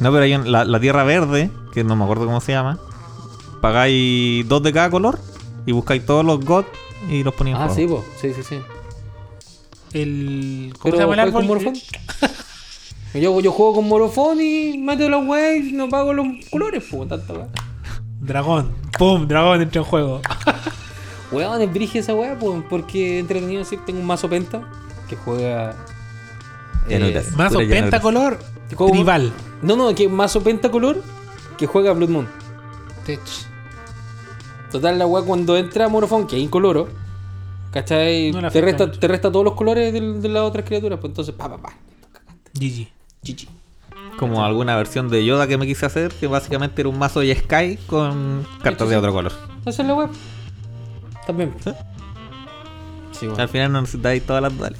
[0.00, 2.78] No, pero hay un- la, la tierra verde, que no me acuerdo cómo se llama.
[3.60, 5.18] Pagáis dos de cada color
[5.66, 6.68] y buscáis todos los gods
[7.08, 7.76] y los ponéis en Ah, juego.
[7.76, 8.04] sí, po.
[8.20, 8.58] sí, sí, sí.
[9.96, 10.74] El...
[10.78, 11.64] ¿Cómo Pero se llama el ¿juegas con árbol?
[11.64, 11.74] Morofón?
[13.14, 17.08] yo, yo juego con Morofón y meto las weas y no pago los colores, pues,
[17.08, 17.48] tanta wea.
[18.20, 18.74] Dragón.
[18.98, 19.26] ¡Pum!
[19.26, 20.20] Dragón entra en juego.
[21.32, 24.70] Weón, es brige esa wea, pues, porque entretenido sí, tengo un mazo penta
[25.08, 25.74] que juega.
[26.88, 27.24] eh.
[27.34, 28.38] Mazo pentacolor.
[28.74, 28.92] ¿Cómo?
[28.92, 29.32] Tribal.
[29.62, 31.02] no, no, que mazo pentacolor
[31.56, 32.28] que juega Blood Moon.
[33.06, 33.20] Tech.
[34.70, 36.88] Total, la wea cuando entra Morofón, que es incoloro,
[37.76, 38.32] ¿cachai?
[38.32, 38.98] No te, resta, mucho.
[38.98, 41.74] te resta todos los colores de, las otras criaturas, pues entonces, pa, pa, pa.
[42.54, 42.88] GG.
[43.22, 43.48] Chichi.
[44.18, 47.34] Como alguna versión de Yoda que me quise hacer, que básicamente era un mazo de
[47.34, 49.32] Sky con cartas de otro color.
[49.66, 50.08] Esa es la web.
[51.26, 51.52] También.
[51.62, 51.70] ¿Sí?
[53.12, 53.40] Sí, weón.
[53.40, 54.78] Al final no necesitáis todas las duales.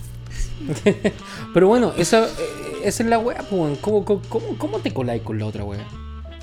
[1.52, 3.52] Pero bueno, esa, eh, esa es la wea, pues.
[3.52, 3.76] weón.
[3.76, 5.86] ¿Cómo, cómo, cómo, cómo te coláis con la otra wea?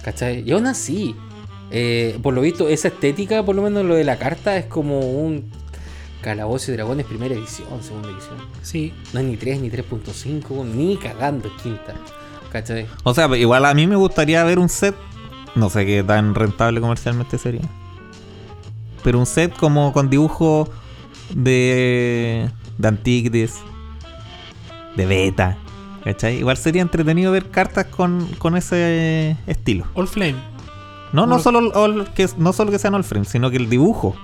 [0.04, 0.48] ¿Cachai?
[0.48, 1.16] Y aún así,
[1.72, 5.00] eh, por lo visto, esa estética, por lo menos lo de la carta, es como
[5.00, 5.63] un
[6.24, 8.38] calabozo y dragones primera edición, segunda edición.
[8.64, 8.92] Sí.
[9.14, 11.94] No es ni 3, ni 3.5, weón, ni cagando es quinta.
[12.52, 12.88] ¿Cachai?
[13.04, 14.96] O sea, igual a mí me gustaría ver un set.
[15.56, 17.62] No sé qué tan rentable comercialmente sería.
[19.04, 20.70] Pero un set como con dibujo
[21.36, 22.50] de.
[22.78, 23.56] de Antiquities.
[24.96, 25.58] De beta.
[26.04, 26.38] ¿Cachai?
[26.38, 29.86] Igual sería entretenido ver cartas con, con ese estilo.
[29.94, 30.36] All Flame.
[31.14, 34.16] No, no solo, all- que, no solo que sean all frame, sino que el dibujo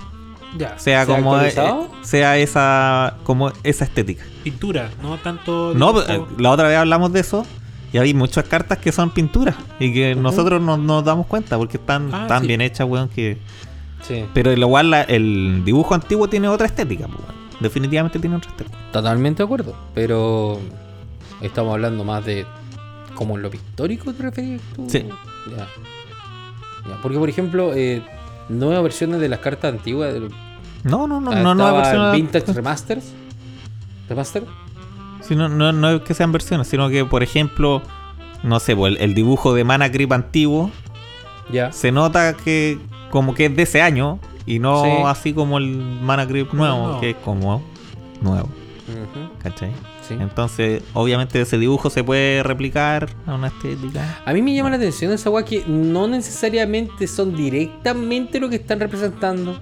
[0.57, 0.79] Ya.
[0.79, 1.89] sea ¿Sea como eh, actualizado?
[2.01, 4.23] sea esa como esa estética.
[4.43, 5.73] Pintura, no tanto.
[5.75, 7.45] No, eh, la otra vez hablamos de eso
[7.93, 11.77] y hay muchas cartas que son pinturas y que nosotros no nos damos cuenta porque
[11.77, 12.47] están Ah, tan sí.
[12.47, 13.37] bien hechas, weón, que...
[14.01, 14.25] Sí.
[14.33, 17.35] Pero igual la- el dibujo antiguo tiene otra estética, pues, weón.
[17.59, 18.77] Definitivamente tiene otra estética.
[18.91, 19.75] Totalmente de acuerdo.
[19.93, 20.59] Pero
[21.41, 22.45] estamos hablando más de
[23.15, 24.85] como en lo pictórico te refieres tú.
[24.89, 25.05] Sí.
[25.55, 25.67] Ya.
[26.87, 28.01] Ya, Porque por ejemplo, eh,
[28.49, 30.13] nuevas versiones de las cartas antiguas.
[30.13, 30.29] del-
[30.83, 32.15] No, no, no, no, no estaba es el versión...
[32.15, 33.13] Vintage Remasters.
[34.09, 34.43] Remaster.
[35.21, 37.81] Sí, no, no, no es que sean versiones, sino que, por ejemplo,
[38.43, 40.71] no sé, pues, el, el dibujo de Mana Creep antiguo
[41.51, 41.71] Ya.
[41.71, 42.79] se nota que
[43.11, 44.89] como que es de ese año y no Sí.
[45.05, 46.99] así como el Mana Creep nuevo, nuevo.
[47.01, 47.61] que es como
[48.21, 48.47] nuevo,
[48.87, 49.71] Ujú, ¿cachai?
[50.09, 50.17] Sí.
[50.19, 54.21] Entonces, obviamente ese dibujo se puede replicar a una estética.
[54.25, 58.57] A mí me llama la atención esa weá que no necesariamente son directamente lo que
[58.57, 59.59] están representando.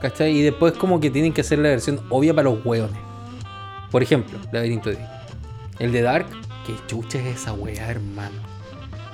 [0.00, 0.36] ¿Cachai?
[0.36, 2.98] Y después como que tienen que hacer la versión obvia para los hueones.
[3.90, 4.98] Por ejemplo, Laberinto de
[5.78, 6.26] El de Dark,
[6.66, 8.54] que chucha es esa weá, hermano.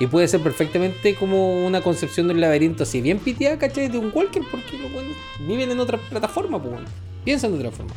[0.00, 3.88] Y puede ser perfectamente como una concepción del laberinto así bien piteada, ¿cachai?
[3.88, 5.14] De un Walker, porque los buenos
[5.46, 6.72] viven en otra plataforma, pues.
[6.72, 6.88] bueno.
[7.22, 7.92] Piensan de otra forma.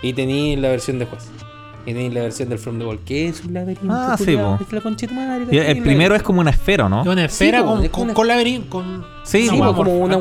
[0.00, 1.28] Y tenéis la versión de juez.
[1.86, 3.86] Y tenéis la versión del From the Wall, que es un laberinto.
[3.90, 4.58] Ah, sí, po.
[4.60, 7.00] es la tu madre, el primero es como una esfera, ¿no?
[7.02, 8.68] Es una esfera Sí, con, es con, una- con laberinto.
[8.70, 10.20] Con Sí, po, como una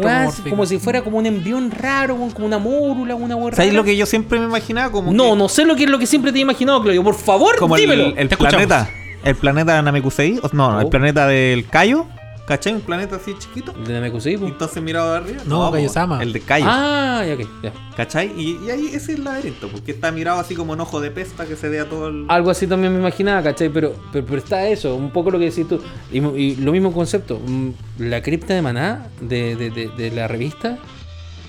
[0.50, 3.78] como si fuera como un envión raro, como una mórula, una weá ¿Sabes rara.
[3.78, 4.92] lo que yo siempre me imaginaba?
[4.92, 7.04] Como No, que- no sé lo que es lo que siempre te he imaginado, Claudio.
[7.04, 8.14] Por favor, como el, dímelo.
[8.16, 8.90] el planeta.
[9.26, 10.40] El planeta de Namekusei.
[10.54, 10.90] No, no, el Oh.
[10.90, 12.06] planeta del Cayo.
[12.50, 12.74] ¿Cachai?
[12.74, 13.72] Un planeta así chiquito.
[13.74, 14.48] De Namekusei, Y po.
[14.48, 15.44] entonces mirado de arriba.
[15.46, 15.72] No.
[16.20, 16.66] El de Cayo.
[16.68, 17.72] Ah, ya, ok, ya.
[17.96, 18.34] ¿Cachai?
[18.36, 19.68] Y, y ahí ese es el laberinto.
[19.70, 22.26] Porque está mirado así como en ojo de pesta que se vea todo el.
[22.28, 23.70] Algo así también me imaginaba, ¿cachai?
[23.70, 25.80] Pero, pero, pero está eso, un poco lo que decís tú.
[26.12, 27.40] Y, y lo mismo concepto.
[27.46, 27.70] mm,
[28.00, 30.80] La cripta de Maná de, de, de, de la revista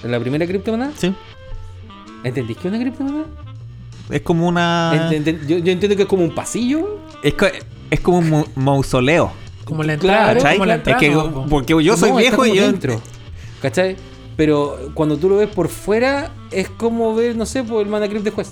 [0.03, 0.93] la primera criptomoneda.
[0.97, 1.15] Sí.
[2.25, 3.25] ¿Entendís que es una criptomoneda?
[4.11, 5.11] Es como una.
[5.11, 6.99] Ent- ent- yo, yo entiendo que es como un pasillo.
[7.23, 7.47] Es, co-
[7.91, 9.33] es como un mausoleo.
[9.71, 10.41] Como la entrada, Claro.
[10.41, 10.57] ¿Cachai?
[10.57, 10.99] como la Es entrada.
[11.01, 11.47] que, ¿no?
[11.49, 12.67] porque yo soy No, viejo y yo.
[12.67, 13.01] dentro.
[13.63, 13.97] ¿Cachai?
[14.37, 18.09] Pero cuando tú lo ves por fuera, es como ver, no sé, por el mana
[18.09, 18.51] crypt de juez.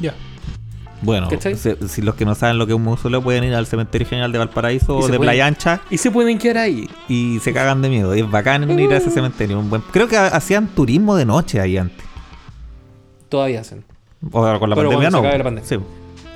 [0.00, 0.14] Ya.
[1.04, 3.66] Bueno, si, si los que no saben lo que es un mausoleo pueden ir al
[3.66, 6.88] cementerio general de Valparaíso o se de pueden- Playa Ancha Y se pueden quedar ahí.
[7.08, 8.14] y se cagan de miedo.
[8.14, 9.58] Y es bacán ir a ese cementerio.
[9.58, 9.82] Un buen...
[9.90, 12.04] Creo que ha- hacían turismo de noche ahí antes.
[13.28, 13.84] Todavía hacen.
[14.30, 15.18] O con la Pero pandemia se no.
[15.18, 15.68] acabe la pandemia.
[15.68, 15.76] Sí.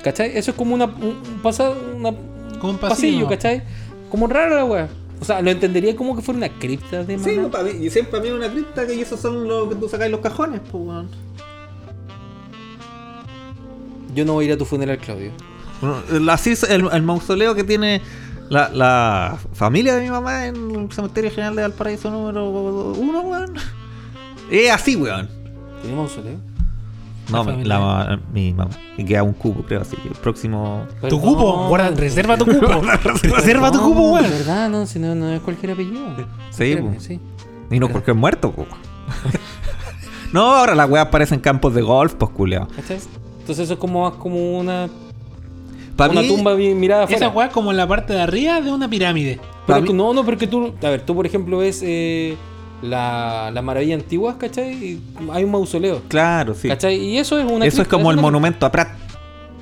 [0.03, 0.37] ¿Cachai?
[0.37, 2.11] Eso es como una, un, un pasado, una,
[2.59, 3.27] Como un pasillo, pasillo.
[3.29, 3.63] ¿cachai?
[4.09, 4.87] Como raro la weá.
[5.19, 7.49] O sea, lo entendería como que fuera una cripta de Sí, mana.
[7.49, 9.89] para mí, y siempre para mí es una cripta que esos son los que tú
[9.89, 11.09] sacas en los cajones, pues, weón.
[14.13, 15.31] Yo no voy a ir a tu funeral, Claudio.
[15.81, 18.01] Bueno, Así es el, el mausoleo que tiene
[18.49, 22.49] la, la familia de mi mamá en el cementerio general de Valparaíso número
[22.93, 23.53] uno, weón.
[24.49, 25.27] Es así, weón.
[25.81, 26.37] ¿Tiene mausoleo?
[27.29, 28.71] No, La mi, la mi mamá.
[28.97, 30.85] Y queda un cubo, creo, así que el próximo.
[31.01, 32.81] Pero Tu cupo, no, guarda, no, reserva tu cupo.
[33.35, 34.29] reserva tu cupo, de weón.
[34.29, 36.05] verdad, no, si no, no es cualquier apellido.
[36.51, 36.93] Sí, po.
[36.99, 37.19] sí.
[37.69, 38.65] Y no porque es muerto, po.
[40.33, 42.67] No, ahora las weas parecen campos de golf, pues, culiao.
[42.77, 44.89] Entonces eso es como más como una,
[45.95, 47.25] Para una mí, tumba bien mirada afuera.
[47.27, 49.39] Esa weá es como en la parte de arriba de una pirámide.
[49.65, 52.35] Pero que no, no, porque tú, a ver, tú por ejemplo ves eh,
[52.81, 54.71] la, la maravilla antigua, ¿cachai?
[54.73, 55.01] Y
[55.31, 56.67] hay un mausoleo, Claro, sí.
[56.67, 56.95] ¿cachai?
[56.97, 58.89] Y eso es una Eso es como el monumento a Prat.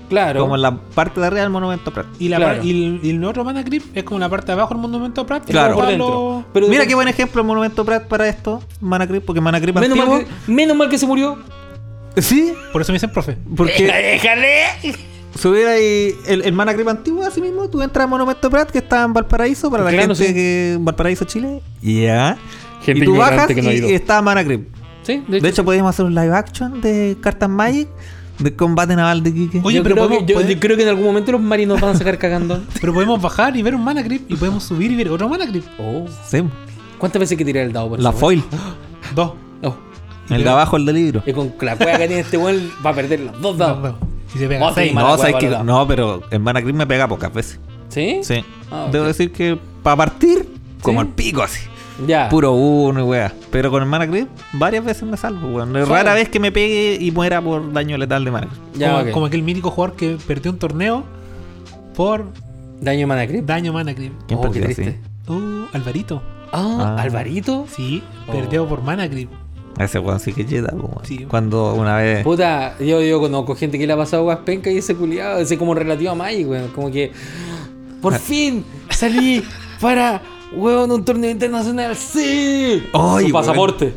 [0.09, 0.41] Claro.
[0.41, 2.05] Como en la parte de arriba del monumento a Prat.
[2.19, 2.63] Y, la Claro.
[2.63, 5.21] y el, y el otro Mana Crypt es como la parte de abajo del monumento
[5.21, 5.45] a Prat.
[5.49, 5.75] Claro.
[5.75, 6.45] por dentro.
[6.53, 9.79] Pero Mira de- qué buen ejemplo el monumento a Prat para esto, Manacrypt, porque Manacrypt
[9.79, 10.17] menos, antiguo.
[10.17, 11.37] mal que, menos mal que se murió.
[12.17, 13.37] Sí, Por eso me dicen profe.
[13.57, 14.95] porque ¡Déjale!
[15.37, 18.77] subir ahí el, el Manacrypt antiguo, así mismo, tú entras al monumento a Prat que
[18.77, 20.33] está en Valparaíso, para la Claro, gente sí.
[20.33, 21.61] que Valparaíso, Chile.
[21.81, 22.37] Ya.
[22.85, 23.89] Gente y tú bajas que no ha y, ido.
[23.89, 24.75] y está Manacrypt.
[25.03, 27.87] Sí, De hecho, podríamos hacer un live action de Cartas Magic
[28.39, 29.61] de combate naval de Quique.
[29.63, 31.97] Oye, yo pero creo, que, yo creo que en algún momento los marinos van a
[31.97, 32.61] sacar cagando.
[32.81, 35.47] Pero podemos bajar y ver un Mana Crypt y podemos subir y ver otro Mana
[35.47, 35.67] Crypt.
[35.79, 36.05] Oh.
[36.27, 36.43] Sí,
[36.97, 38.17] ¿Cuántas veces hay que tirar el dado por la eso?
[38.17, 38.43] foil.
[39.15, 39.33] Dos.
[39.63, 39.75] Oh.
[40.29, 41.23] El de abajo, el del libro.
[41.25, 43.83] Y con la cueva que tiene este weón va a perder los dos Dos, dados.
[43.83, 43.95] dos.
[44.33, 44.59] Y se pega
[44.93, 47.59] No, sabes que, no, pero en Manacrypt me pega pocas veces.
[47.89, 48.19] ¿Sí?
[48.23, 48.43] Sí.
[48.71, 48.87] Ah.
[48.91, 50.47] Debo decir que para partir,
[50.81, 51.07] como ¿Sí?
[51.07, 51.61] el pico así.
[52.07, 52.27] Ya.
[52.29, 53.31] Puro uno y weá.
[53.51, 55.73] Pero con el Manacrypt, varias veces me salvo, weón.
[55.87, 58.75] Rara vez que me pegue y muera por daño letal de Manacrypt.
[58.77, 59.11] Ya, como, ok.
[59.11, 61.03] como aquel mítico jugador que perdió un torneo
[61.95, 62.25] por
[62.81, 63.45] Daño mana crypt.
[63.47, 64.23] daño Mana Crypt.
[64.27, 64.99] ¿Quién Oh, qué perdió triste.
[65.23, 65.31] así?
[65.33, 66.21] Uh, Alvarito.
[66.51, 67.01] Ah, Ah.
[67.01, 67.65] Alvarito.
[67.73, 68.31] Sí, Oh.
[68.33, 69.31] perdió por Mana Crypt.
[69.79, 70.99] Ese weón sí que llega, weón.
[71.03, 71.25] Sí.
[71.29, 72.23] Cuando una vez.
[72.23, 75.57] Puta, yo, yo conozco gente que le ha pasado guas penca y ese culiado, ese
[75.57, 76.67] como relativo a Magic, weón.
[76.69, 77.11] Como que.
[78.01, 78.19] Por Ah.
[78.19, 79.41] fin salí
[79.81, 80.21] para,
[80.53, 81.95] weón, un torneo internacional.
[81.95, 82.83] ¡Sí!
[82.93, 83.93] Ay, Su pasaporte.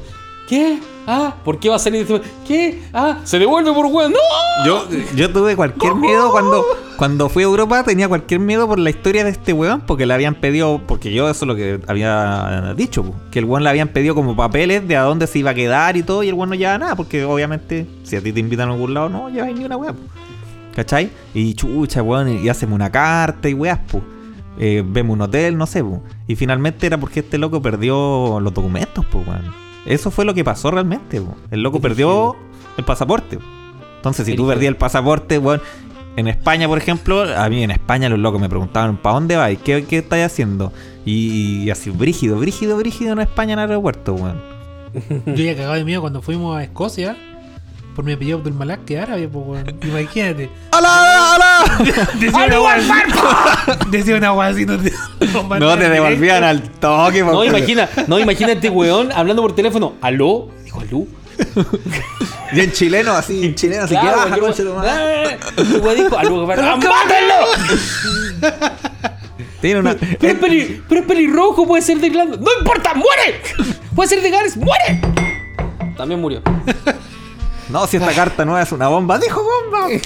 [0.48, 0.78] ¿Qué?
[1.06, 2.06] Ah, ¿por qué va a salir?
[2.46, 2.82] ¿Qué?
[2.92, 4.12] Ah, se devuelve por weón.
[4.12, 4.66] ¡No!
[4.66, 6.64] Yo, yo tuve cualquier miedo cuando,
[6.96, 10.14] cuando fui a Europa, tenía cualquier miedo por la historia de este weón, porque le
[10.14, 13.88] habían pedido, porque yo eso es lo que había dicho, que el weón le habían
[13.88, 16.50] pedido como papeles de a dónde se iba a quedar y todo, y el weón
[16.50, 19.52] no llevaba nada, porque obviamente si a ti te invitan a algún lado, no llevas
[19.54, 19.94] ni una weá.
[20.74, 21.10] ¿cachai?
[21.34, 24.04] Y chucha, weón, y hacemos una carta y weas, pues.
[24.58, 26.02] Vemos un hotel, no sé, po.
[26.26, 29.52] y finalmente era porque este loco perdió los documentos, pues, weón.
[29.86, 31.36] Eso fue lo que pasó realmente, po.
[31.50, 32.36] el loco perdió
[32.76, 33.36] el pasaporte.
[33.36, 33.44] po.
[33.96, 35.60] Entonces, si tú perdías el pasaporte, weón,
[36.16, 39.58] en España, por ejemplo, a mí en España los locos me preguntaban, ¿para dónde vais?
[39.60, 40.72] ¿Qué, qué estáis haciendo?
[41.04, 44.58] Y, y así, brígido, brígido, brígido en España en el aeropuerto, weón.
[45.26, 47.16] Yo ya cagado de miedo cuando fuimos a Escocia.
[47.98, 49.76] Por mi apellido Abdul Malak, que árabe, pues, weón.
[49.82, 50.48] Imagínate.
[50.72, 51.78] ¡Hola, hola!
[52.20, 52.82] Decía una guay
[53.90, 54.92] Decía una guay así, no te.
[55.58, 59.94] No te devolvían al toque, No, porque- imagina, no, imagínate, weón, hablando por teléfono.
[60.00, 60.48] ¿Aló?
[60.62, 61.06] Dijo, ¿aló?
[62.52, 64.80] Y en chileno, así, en chileno, así que Claro, baja, cualquier concha tu weón.
[64.80, 65.38] madre.
[65.42, 66.52] Ah, el weón dijo, ¿aló?
[66.52, 68.54] ¡Ah, ¡Mátenlo!
[69.60, 69.96] Tiene una.
[69.96, 72.38] Pero es, peli- pero es pelirrojo, puede ser de Gladys.
[72.38, 72.94] ¡No importa!
[72.94, 73.42] ¡Muere!
[73.96, 75.00] Puede ser de Gales, ¡muere!
[75.96, 76.40] También murió.
[77.70, 79.88] No, si esta carta no es una bomba, dijo bomba.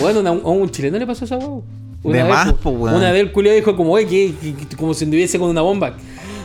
[0.00, 1.64] Bueno, a un, a un chileno le pasó esa huevo.
[2.02, 2.96] De más, po, weón.
[2.96, 5.62] Una vez el culiao dijo como, oye, que, que- que- como si anduviese con una
[5.62, 5.94] bomba.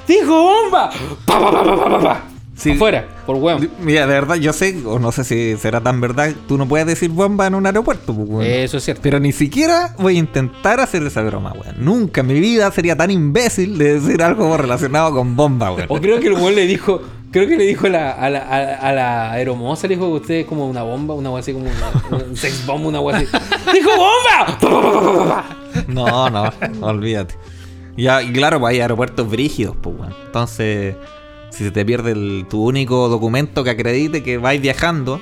[0.07, 0.89] ¡Dijo bomba!
[1.26, 2.23] ¡Pa, pa, pa, pa, pa, pa, pa!
[2.55, 2.72] Sí.
[2.72, 3.69] Afuera, por weón.
[3.81, 6.85] Mira, de verdad, yo sé, o no sé si será tan verdad, tú no puedes
[6.85, 8.45] decir bomba en un aeropuerto, pues, weón.
[8.45, 9.01] Eso es cierto.
[9.03, 11.76] Pero ni siquiera voy a intentar hacer esa broma, weón.
[11.80, 15.88] Nunca en mi vida sería tan imbécil de decir algo relacionado con bomba, weón.
[15.89, 17.01] O creo que el weón le dijo,
[17.31, 18.39] creo que le dijo a la, a la,
[18.75, 22.17] a, la aeromoza, le dijo que usted es como una bomba, una así como una-
[22.25, 23.25] un sex bomb, una así.
[23.73, 25.45] ¡Dijo bomba!
[25.87, 26.49] No, no,
[26.81, 27.35] olvídate.
[27.97, 30.13] Ya, y claro, pues hay aeropuertos brígidos, pues, weón.
[30.25, 30.95] Entonces,
[31.49, 35.19] Si se te pierde el- tu único documento que acredite que vais viajando,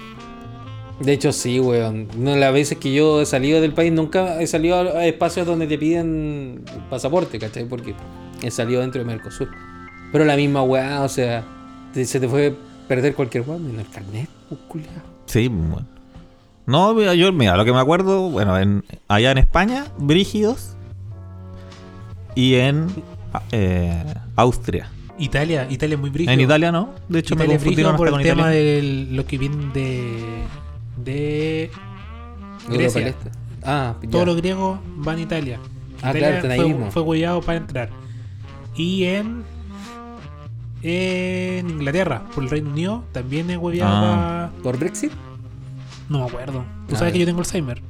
[0.99, 2.07] De hecho, sí, weón.
[2.17, 5.65] No, las veces que yo he salido del país, nunca he salido a espacios donde
[5.65, 7.65] te piden pasaporte, ¿cachai?
[7.65, 7.95] Porque
[8.43, 9.49] he salido dentro de Mercosur.
[10.11, 11.43] Pero la misma weá, o sea,
[11.93, 12.55] te- se te fue
[12.87, 14.91] perder cualquier weá en el carnet, pues, culiao.
[15.25, 15.87] sí, bueno.
[16.65, 20.75] No, mira, yo, mira, lo que me acuerdo, bueno, en, allá en España, Brígidos.
[22.35, 22.87] Y en
[23.51, 24.03] eh,
[24.35, 24.89] Austria.
[25.17, 26.31] Italia, Italia es muy brígido.
[26.33, 29.37] En Italia no, de hecho Italia me confundieron por el con tema de lo que
[29.37, 30.43] viene de,
[31.03, 31.71] de
[32.69, 33.07] Grecia.
[33.07, 33.31] Este.
[33.63, 34.09] Ah, ya.
[34.09, 35.59] Todos los griegos van a Italia.
[36.01, 36.91] Ah, Italia claro, ahí fue, mismo.
[36.91, 37.89] fue hueveado para entrar.
[38.75, 39.43] Y en,
[40.81, 44.49] en Inglaterra, por el Reino Unido, también es hueveado Ah.
[44.63, 45.11] ¿Por Brexit?
[46.09, 46.63] No me acuerdo.
[46.87, 47.81] Tú sabes que yo tengo Alzheimer.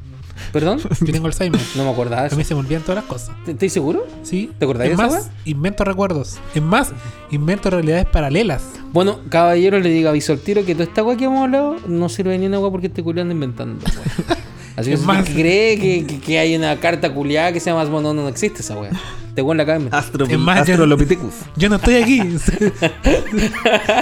[0.53, 0.79] ¿Perdón?
[1.01, 1.59] Yo tengo Alzheimer.
[1.75, 3.35] No me acordaba A mí se me olvidan todas las cosas.
[3.45, 4.07] ¿Estás seguro?
[4.23, 4.49] ¿Sí?
[4.57, 6.39] ¿Te acordás es de más, invento recuerdos.
[6.55, 6.91] Es más,
[7.29, 8.63] invento realidades paralelas.
[8.93, 12.07] Bueno, caballero, le digo aviso al tiro que toda esta weá que hemos hablado no
[12.09, 13.85] sirve ni una weá porque este anda inventando.
[14.79, 17.83] Así que si más- cree que, que- que hay una carta culiada que se llama
[17.85, 18.91] no, no, no existe esa weá.
[19.35, 19.97] Te weón la cabeza.
[19.97, 21.33] Astro, Es más, Astrolopithecus.
[21.55, 22.21] Yo no estoy aquí.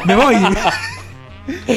[0.06, 0.36] me voy.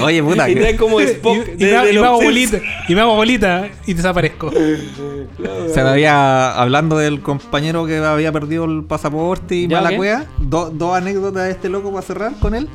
[0.02, 2.00] Oye, puta, y que- trae como Spock y, y de- me, hago- de y me
[2.00, 2.50] los hago Simpsons.
[2.60, 2.84] bolita.
[2.88, 4.50] Y me hago bolita y desaparezco.
[4.52, 9.96] se me había, hablando del compañero que había perdido el pasaporte y mala ok.
[9.96, 12.68] cueva, do- dos anécdotas de este loco para cerrar con él.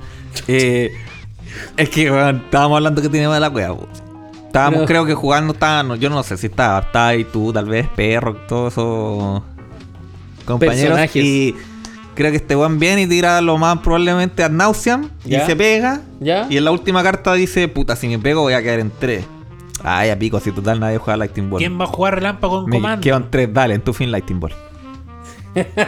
[0.48, 0.94] Eh,
[1.78, 3.76] es que, weón, estábamos hablando que tenía mala cueva.
[4.56, 7.88] Estábamos, creo que jugando, estaban, yo no sé si estaba, estaba ahí tú, tal vez,
[7.94, 9.42] perro, todos esos
[10.46, 10.80] compañeros.
[10.98, 11.24] Personajes.
[11.24, 11.56] Y
[12.16, 16.02] creo que este weón viene y tira lo más probablemente a Nauseam y se pega.
[16.22, 16.48] ¿Ya?
[16.50, 19.26] Y en la última carta dice, puta, si me pego voy a caer en tres.
[19.84, 21.60] Ay, a pico, si total nadie juega Lightning Ball.
[21.60, 23.04] ¿Quién va a jugar relámpago con Me comando?
[23.04, 24.54] quedo en tres, dale, en tu fin Lightning Ball.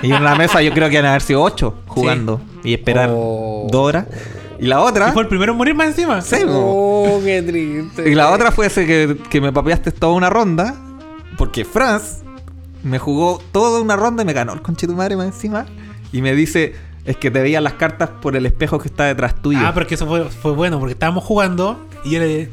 [0.03, 2.41] y en la mesa yo creo que van a haber sido ocho jugando.
[2.65, 3.67] Y esperar Oh.
[3.71, 4.07] dos horas.
[4.59, 5.09] Y la otra.
[5.09, 6.21] ¿Y fue el primero en morir más encima?
[6.21, 6.37] Sí.
[6.47, 8.09] Oh, qué triste.
[8.09, 10.75] Y la otra fue ese que, que me papeaste toda una ronda.
[11.37, 12.23] Porque Franz
[12.83, 15.65] me jugó toda una ronda y me ganó el conchito madre más encima.
[16.11, 16.73] Y me dice,
[17.05, 19.59] es que te veían las cartas por el espejo que está detrás tuyo.
[19.61, 22.49] Ah, porque eso fue, fue bueno, porque estábamos jugando y yo le,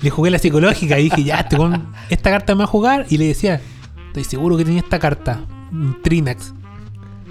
[0.00, 3.06] le jugué la psicológica y dije, ya, este weón, esta carta me va a jugar.
[3.08, 3.60] Y le decía,
[4.08, 5.40] estoy seguro que tenía esta carta,
[5.72, 6.52] un Trinax.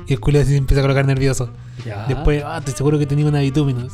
[0.07, 1.49] Y el culo se empezó a colocar nervioso.
[1.85, 2.05] Ya.
[2.07, 3.93] Después, ah, estoy seguro que tenía una Bituminus.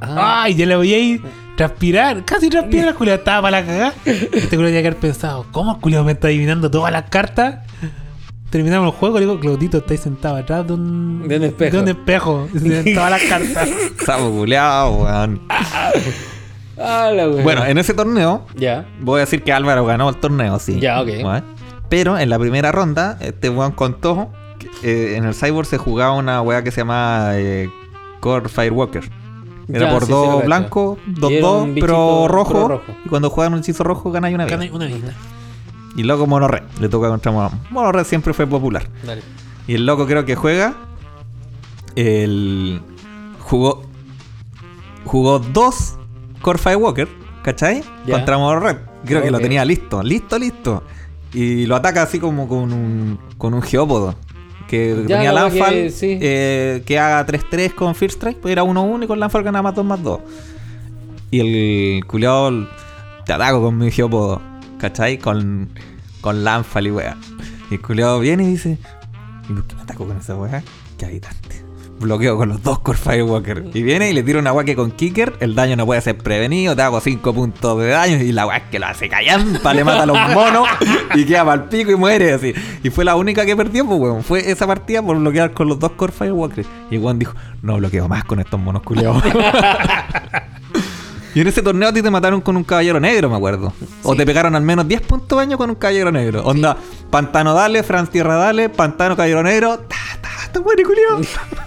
[0.00, 0.42] Ah.
[0.42, 1.22] Ay, ya le voy ahí
[1.56, 3.94] transpirar, casi transpirar, el culo estaba para la cagada.
[4.04, 7.60] Este culo tenía que haber pensado, ¿cómo el culo me está adivinando todas las cartas?
[8.50, 11.76] Terminamos el juego, le digo, Claudito, estáis sentado atrás de un, De un espejo.
[11.76, 13.68] De un espejo, de todas las cartas.
[14.04, 15.40] Sapo culeado, weón.
[15.48, 15.90] Ah.
[17.42, 18.86] Bueno, en ese torneo, Ya.
[19.00, 20.80] voy a decir que Álvaro ganó el torneo, sí.
[20.80, 21.08] Ya, ok.
[21.22, 21.44] ¿Vale?
[21.88, 24.32] Pero en la primera ronda, este weón contó
[24.82, 27.70] eh, en el Cyborg se jugaba una weá que se llama eh,
[28.20, 29.08] Core Firewalker.
[29.68, 30.46] Era Ya, por sí, sí, dos cacho.
[30.46, 32.82] blancos, dos dos, pero rojo, rojo.
[33.04, 34.56] Y cuando juegan un hechizo rojo ganáis una vida.
[34.56, 35.14] Gana una vida.
[35.96, 37.58] Y loco Monorred, le toca contra Monorred.
[37.70, 38.88] Monorred siempre fue popular.
[39.06, 39.22] Dale.
[39.68, 40.74] Y el loco creo que juega.
[41.96, 42.80] El.
[43.40, 43.82] Jugó.
[45.04, 45.94] Jugó dos
[46.40, 47.08] Core Firewalker,
[47.42, 47.82] ¿cachai?
[48.06, 48.14] Ya.
[48.16, 48.76] Contra Mono Red.
[49.04, 50.82] Creo que lo tenía listo, listo, listo.
[51.32, 54.14] Y lo ataca así como con un, con un geópodo.
[54.72, 56.18] Que Ya, tenía la wea Landfall que- sí.
[56.22, 59.74] eh, que haga 3-3 con First Strike, pues era 1-1 y con Landfall ganaba más
[59.74, 60.20] 2 más 2.
[61.30, 61.40] Y
[61.98, 62.66] el culiado
[63.26, 64.40] te ataco con mi geópodo,
[64.78, 65.18] ¿cachai?
[65.18, 65.68] Con,
[66.22, 66.42] con
[66.86, 67.18] y wea.
[67.70, 68.78] Y el culiado viene y dice:
[69.50, 70.62] ¿Y por qué me ataco con esa wea?
[70.96, 71.61] Qué habitante.
[72.02, 73.64] Bloqueo con los dos Core Firewalker.
[73.72, 76.18] Y viene y le tira una wea que con Kicker el daño no puede ser
[76.18, 76.76] prevenido.
[76.76, 78.16] Te hago 5 puntos de daño.
[78.16, 80.68] Y la es que lo hace callampa, le mata a los monos
[81.14, 82.52] y queda para el pico y muere así.
[82.82, 84.22] Y fue la única que perdió, pues weón.
[84.22, 86.66] Fue esa partida por bloquear con los dos Core Firewalker.
[86.90, 89.22] Y weón dijo: No bloqueo más con estos monos culiados.
[91.34, 93.72] Y en ese torneo a ti te mataron con un caballero negro, me acuerdo.
[94.02, 96.42] O te pegaron al menos 10 puntos de daño con un caballero negro.
[96.44, 96.76] Onda,
[97.10, 99.78] Pantano dale, Franz Tierra dale, Pantano caballero negro.
[99.78, 101.20] Ta, ta, ta, bueno, culiao.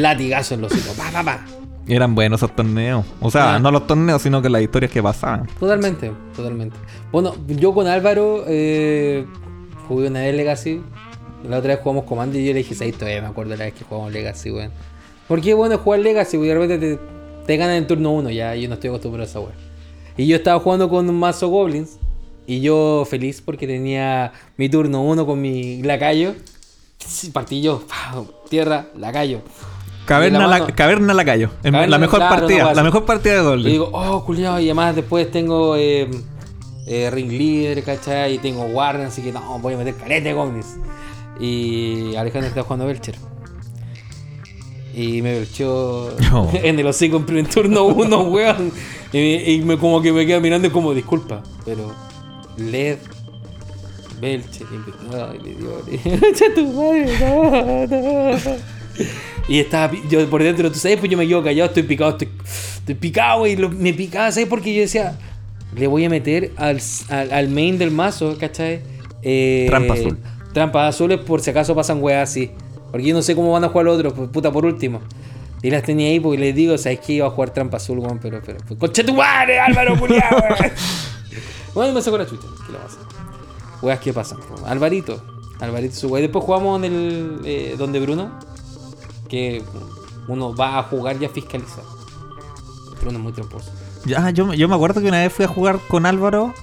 [0.00, 0.94] Latigazo en los hijos.
[0.96, 1.44] Pa, pa, pa.
[1.86, 3.04] Eran buenos esos torneos.
[3.20, 3.58] O sea, Ah.
[3.58, 5.46] no los torneos, sino que las historias que pasaban.
[5.58, 6.76] Totalmente, totalmente.
[7.10, 9.24] Bueno, yo con Álvaro eh,
[9.88, 10.82] jugué una vez Legacy.
[11.48, 12.94] La otra vez jugamos Comando y yo le dije, ¿sabes?
[12.98, 14.70] Todavía me acuerdo la vez que jugamos Legacy, weón.
[15.28, 16.98] Porque bueno jugar Legacy, porque de repente te,
[17.46, 18.54] te ganan en turno uno ya.
[18.54, 19.52] Yo no estoy acostumbrado a esa weón.
[20.16, 21.98] Y yo estaba jugando con un mazo Goblins.
[22.46, 26.34] Y yo feliz porque tenía mi turno uno con mi lacayo.
[27.32, 27.82] Partí yo,
[28.50, 29.40] tierra, lacayo.
[30.08, 31.50] Caverna, Y la la, caverna Lacayo.
[31.62, 32.74] Caverna, la mejor claro, no partida.
[32.74, 33.72] la mejor partida de Y Golden.
[33.72, 36.08] digo, oh, culiado, y además después tengo eh,
[36.86, 38.34] eh, Ring Leader, ¿cachai?
[38.34, 40.76] Y tengo Warden, así que no, voy a meter caleta de goblins.
[41.38, 43.14] Y Alejandro está jugando Belcher.
[44.94, 46.48] Y me No.
[46.52, 48.72] en el hocico en primer turno uno, weón.
[49.12, 51.92] Y, me- y me como que me queda mirando y como, disculpa, pero
[52.56, 52.98] LED,
[54.20, 58.77] Belche, y me- le dio, ¡Echa tu madre, no, no.
[59.48, 62.28] Y estaba, yo por dentro, tú sabes, pues yo me quedo callado, estoy picado, estoy,
[62.78, 64.48] estoy picado, y lo- me picaba, ¿sabes?
[64.48, 65.18] Porque yo decía,
[65.74, 68.80] le voy a meter al, al, al main del mazo, ¿cachai?
[69.22, 70.18] Eh, Trampa azul.
[70.52, 72.50] Trampas azules por si acaso pasan weas así.
[72.90, 75.00] Porque yo no sé cómo van a jugar los otros, pues, puta, por último.
[75.62, 77.14] Y las tenía ahí porque les digo, ¿sabes qué?
[77.14, 80.72] Iba a jugar trampa azul, weón, pero, pero, pues, ¡Concha tu madre, Álvaro, culiao, weón!
[81.74, 82.98] Bueno, me sacó la chucha, ¿qué le pasa?
[83.82, 84.38] Weas que pasan.
[84.40, 84.66] po.
[84.66, 85.22] Alvarito,
[85.60, 86.22] Alvarito su wea.
[86.22, 88.38] Después jugamos en el, eh, donde Bruno,
[89.28, 89.62] que
[90.26, 91.84] uno va a jugar y a fiscalizar.
[93.00, 93.70] Bruno es muy tramposo.
[94.04, 96.54] Ya, yo, yo me acuerdo que una vez fui a jugar con Álvaro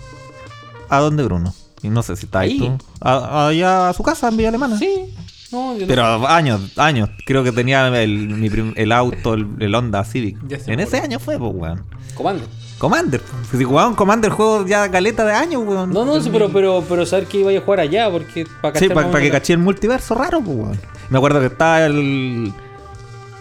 [0.89, 1.53] a donde Bruno.
[1.81, 2.59] Y no sé si está ahí, Ahí.
[2.59, 2.77] tú.
[3.01, 4.77] A- allá a su casa en Villa Alemana.
[4.79, 5.13] Sí,
[5.51, 7.09] no, yo no- Pero años, años.
[7.25, 10.37] Creo que tenía el, mi prim- el auto, el, el Honda Civic.
[10.67, 11.83] En ese año fue, pues, weón.
[12.15, 13.21] Commander.
[13.21, 15.91] pues, Si jugaban Commander juego ya caleta de años, weón.
[15.91, 19.19] No, no, pero, pero, pero saber que iba a jugar allá, porque para Sí, para
[19.21, 20.79] que caché el multiverso raro, pues, weón.
[21.10, 22.53] Me acuerdo que estaba el.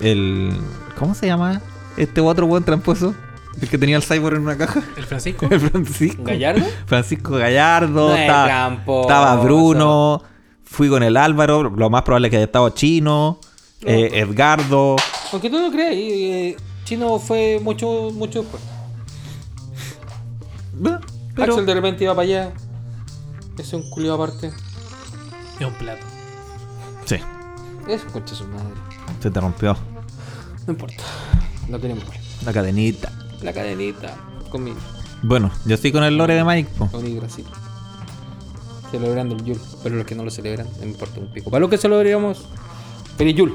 [0.01, 0.53] El.
[0.99, 1.61] ¿Cómo se llama?
[1.97, 3.15] Este otro buen tramposo.
[3.61, 4.83] El que tenía el cyborg en una caja.
[4.97, 5.47] El Francisco.
[5.51, 6.23] El Francisco.
[6.25, 6.67] ¿Gallardo?
[6.87, 8.09] Francisco Gallardo.
[8.09, 10.23] No es estaba, estaba Bruno.
[10.65, 11.63] Fui con el Álvaro.
[11.71, 13.39] Lo más probable es que haya estado Chino.
[13.83, 14.97] eh, Edgardo.
[15.33, 18.63] Aunque tú no creas, eh, Chino fue mucho, mucho después.
[21.35, 22.53] Pero, Axel de repente iba para allá.
[23.55, 24.49] Ese es un culio aparte.
[25.61, 26.05] Es un plato.
[27.87, 28.75] Sí, Eso, concha su madre.
[29.21, 29.77] se te rompió
[30.67, 31.03] No importa.
[31.69, 32.19] Lo queremos igual.
[32.45, 33.13] la cadenita.
[33.43, 34.15] La cadenita.
[34.51, 34.77] Conmigo.
[35.23, 36.71] Bueno, yo estoy con el lore de Mike.
[36.77, 36.89] po.
[36.89, 37.45] Con Brasil.
[38.91, 39.61] Celebrando el Yul.
[39.83, 41.51] Pero los que no lo celebran, no me importa un pico.
[41.51, 42.47] Para los que celebramos,
[43.17, 43.53] feliz Yul.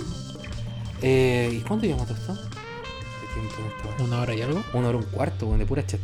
[1.01, 2.35] Eh, ¿Y cuánto llevamos esto?
[2.35, 4.03] ¿Qué tiempo?
[4.03, 4.61] Una hora y algo.
[4.73, 5.99] Una hora un cuarto, weón, de pura chat.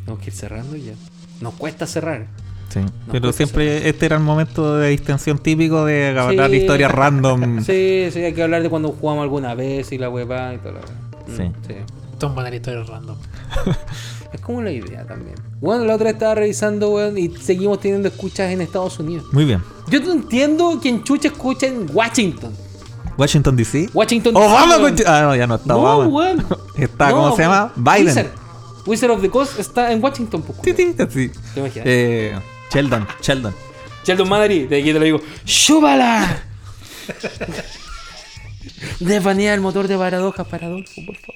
[0.00, 0.92] Tenemos que ir cerrando y ya.
[1.40, 2.26] Nos cuesta cerrar.
[2.84, 6.56] Sí, pero pues, siempre este era el momento de distensión típico de hablar Sí.
[6.56, 7.60] historias random.
[7.64, 10.72] Sí, sí, hay que hablar de cuando jugamos alguna vez y la hueva y toda
[10.74, 11.48] la wea.
[11.48, 11.74] Mm, Sí.
[12.20, 13.16] Son buenas historias random.
[14.32, 15.36] Es como la idea también.
[15.60, 19.24] Bueno, la otra estaba revisando, weón, y seguimos teniendo escuchas en Estados Unidos.
[19.32, 19.62] Muy bien.
[19.88, 22.52] Yo no entiendo quién chucha escucha en Washington.
[23.16, 23.88] Washington DC.
[23.94, 24.82] Washington DC, Obama, weón.
[24.96, 26.06] concha- Ah, no, ya no está No, Obama.
[26.08, 26.44] weón.
[26.76, 27.72] Está, No, ¿cómo se llama?
[27.76, 28.06] Biden.
[28.08, 28.26] Wizard.
[28.84, 31.32] Wizard of the Coast está en Washington, pues, Sí, sí, sí.
[31.54, 31.86] ¿Te imaginas?
[31.88, 32.34] Eh,
[32.76, 33.54] Sheldon, Sheldon.
[34.04, 35.20] Sheldon Madrid, de aquí te lo digo.
[35.46, 36.42] ¡Súbala!
[39.00, 41.34] Desvanea el motor de paradojas para Adolfo, por favor.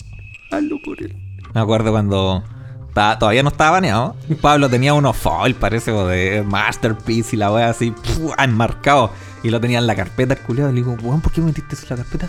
[0.50, 1.16] Hazlo por él.
[1.54, 2.44] Me acuerdo cuando
[2.88, 4.16] estaba- todavía no estaba baneado.
[4.42, 8.36] Pablo tenía unos foil, parece, de Masterpiece y la wea así, ¡pua!
[8.44, 9.10] enmarcado.
[9.42, 10.68] Y lo tenía en la carpeta, el culiado.
[10.68, 12.28] Y le digo, weón, ¿por qué me metiste eso en la carpeta?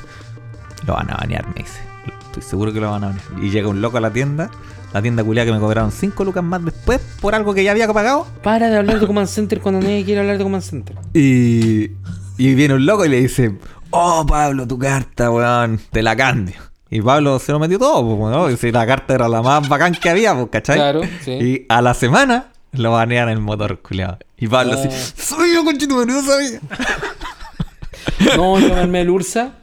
[0.88, 1.82] Lo van a banear, me dice.
[2.28, 3.26] Estoy seguro que lo van a banear.
[3.42, 4.50] Y llega un loco a la tienda.
[4.94, 7.92] La tienda culiada que me cobraron 5 lucas más después por algo que ya había
[7.92, 8.28] pagado.
[8.44, 10.96] Para de hablar de Command Center cuando nadie quiere hablar de Command Center.
[11.14, 11.92] Y,
[12.38, 13.56] y viene un loco y le dice,
[13.92, 16.56] oh Pablo, tu carta, weón, te la cambio.
[16.90, 18.52] Y Pablo se lo metió todo, pues, weón.
[18.54, 20.76] Y si la carta era la más bacán que había, pues, ¿cachai?
[20.76, 21.32] Claro, sí.
[21.32, 24.18] Y a la semana lo banean el motor, culiado.
[24.38, 25.22] Y Pablo así, Oh.
[25.38, 26.60] soy yo, conchito, no sabía.
[28.36, 29.54] No, yo me armé el Ursa.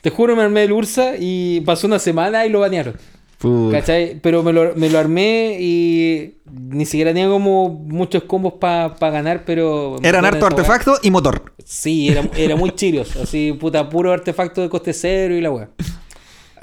[0.00, 2.94] Te juro, me armé el Ursa y pasó una semana y lo banearon.
[3.38, 3.78] Puta.
[3.78, 4.18] ¿Cachai?
[4.20, 9.44] Pero me lo, me lo armé y ni siquiera tenía como muchos combos para ganar,
[9.44, 9.96] pero...
[10.02, 11.52] Eran harto artefacto y motor.
[11.64, 13.16] Sí, era, era muy chirios.
[13.16, 15.70] Así, puta, puro artefacto de coste cero y la weá.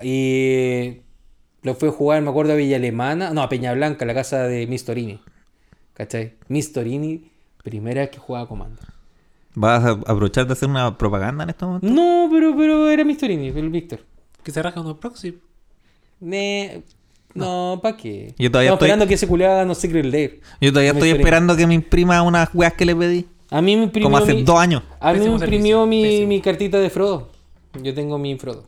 [0.03, 0.97] Y
[1.61, 3.31] lo fui a jugar, me acuerdo, a Villa Alemana.
[3.31, 5.21] No, a Peña Blanca, la casa de Miss Torini.
[5.93, 6.33] ¿Cachai?
[6.49, 7.31] Miss Torini,
[7.63, 8.83] primera vez que jugaba Commander.
[9.53, 11.87] ¿Vas a aprovechar de hacer una propaganda en este momento?
[11.87, 14.01] No, pero, pero era Miss Torini, el Víctor.
[14.43, 15.39] Que se rasca unos proxy.
[16.19, 16.83] Ne-
[17.33, 18.33] No, ¿para qué?
[18.37, 20.39] Yo todavía Estamos estoy- esperando que ese culiado haga no Secret Lair.
[20.61, 23.25] Yo todavía estoy esperando que me imprima unas weas que le pedí.
[23.49, 24.07] A mí me imprimió.
[24.07, 24.83] Como hace mi- dos años.
[24.99, 27.29] A mí me imprimió mi, mi cartita de Frodo.
[27.83, 28.67] Yo tengo mi Frodo.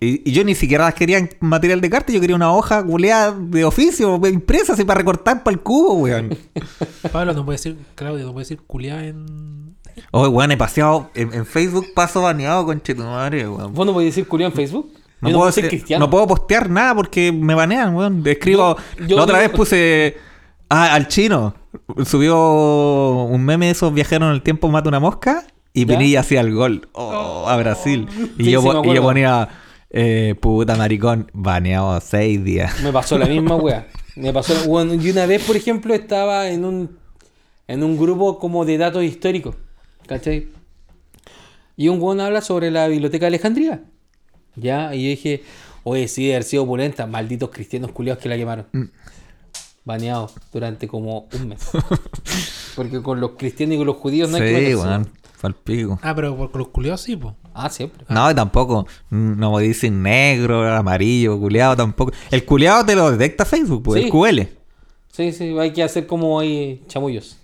[0.00, 2.82] Y, y yo ni siquiera las quería en material de carta, yo quería una hoja
[2.84, 6.36] culeada de oficio, impresa así para recortar para el cubo, weón.
[7.12, 9.74] Pablo no puede decir, Claudio no puede decir culiá en.
[10.10, 13.72] Oye, weón, he paseado en, en Facebook, paso baneado con chetumadre, weón.
[13.74, 14.90] ¿Vos no podés decir culiado en Facebook?
[15.20, 16.04] No, puedo, puedo ser cristiano.
[16.06, 18.22] no puedo postear nada porque me banean, weón.
[18.26, 18.76] Escribo.
[18.98, 20.16] Yo- yo la otra digo- vez puse.
[20.68, 21.54] Ah, al chino.
[22.04, 25.46] Subió un meme de esos viajeros en el tiempo mata una mosca.
[25.72, 25.96] Y ¿Ya?
[25.98, 26.88] Pinilla hacía el gol.
[26.92, 28.08] Oh, a Brasil.
[28.38, 29.48] Y, Sí, yo, sí, y yo ponía.
[29.90, 32.80] eh, puta maricón, baneado seis días.
[32.82, 33.86] Me pasó la misma wea.
[34.16, 34.54] Me pasó.
[34.68, 36.98] Bueno, y una vez, por ejemplo, estaba en un
[37.68, 39.54] en un grupo como de datos históricos.
[40.06, 40.48] ¿Cachai?
[41.76, 43.82] Y un weón habla sobre la biblioteca de Alejandría.
[44.56, 45.42] Ya, y yo dije,
[45.84, 47.06] oye, sí, debe haber sido opulenta.
[47.06, 48.66] Malditos cristianos culiados que la quemaron.
[49.84, 51.60] Baneados durante como un mes.
[52.76, 54.76] Porque con los cristianos y con los judíos no hay que Sí, meterse.
[54.82, 55.10] weón.
[55.34, 55.98] Fue al pico.
[56.02, 57.34] Ah, pero por los culiados sí, pues.
[57.54, 58.04] Ah, siempre.
[58.08, 58.86] No, y tampoco.
[59.10, 62.12] No me dicen negro, amarillo, culeado tampoco.
[62.30, 64.06] El culeado te lo detecta Facebook, pues, Sí.
[64.06, 64.48] el QL.
[65.12, 67.36] Sí, sí, hay que hacer como ahí chamullos.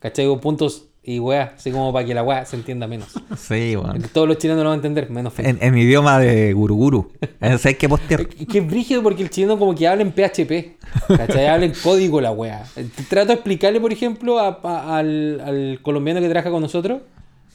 [0.00, 0.26] ¿Cachai?
[0.26, 3.08] Con puntos y weá, así como para que la weá se entienda menos.
[3.38, 3.92] Sí, weón.
[3.92, 5.32] Porque Todos los chilenos lo van a entender, menos.
[5.38, 7.12] En, en idioma de guruguru.
[7.40, 8.22] Eso hay que postear.
[8.38, 10.76] Es que es brígido porque el chileno como que habla en PHP.
[11.16, 11.46] ¿Cachai?
[11.46, 12.64] habla en código la wea.
[13.08, 17.00] Trato de explicarle, por ejemplo, a- a- al, al colombiano que trabaja con nosotros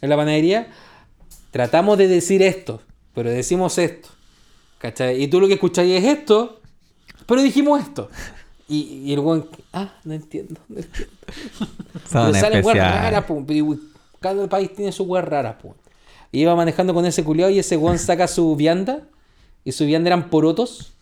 [0.01, 0.67] en la panadería.
[1.51, 2.81] Tratamos de decir esto,
[3.13, 4.09] pero decimos esto.
[4.79, 5.21] ¿Cachai?
[5.21, 6.59] Y tú lo que escucháis es esto,
[7.27, 8.09] pero dijimos esto.
[8.67, 10.59] Y, y el weón, ah, no entiendo.
[10.67, 11.13] No entiendo.
[12.09, 13.25] Son Pero salen weas raras,
[14.19, 15.75] Cada país tiene su weas raras, po.
[16.31, 19.01] Y iba manejando con ese culiao y ese weón saca su vianda.
[19.63, 20.93] Y su vianda eran porotos.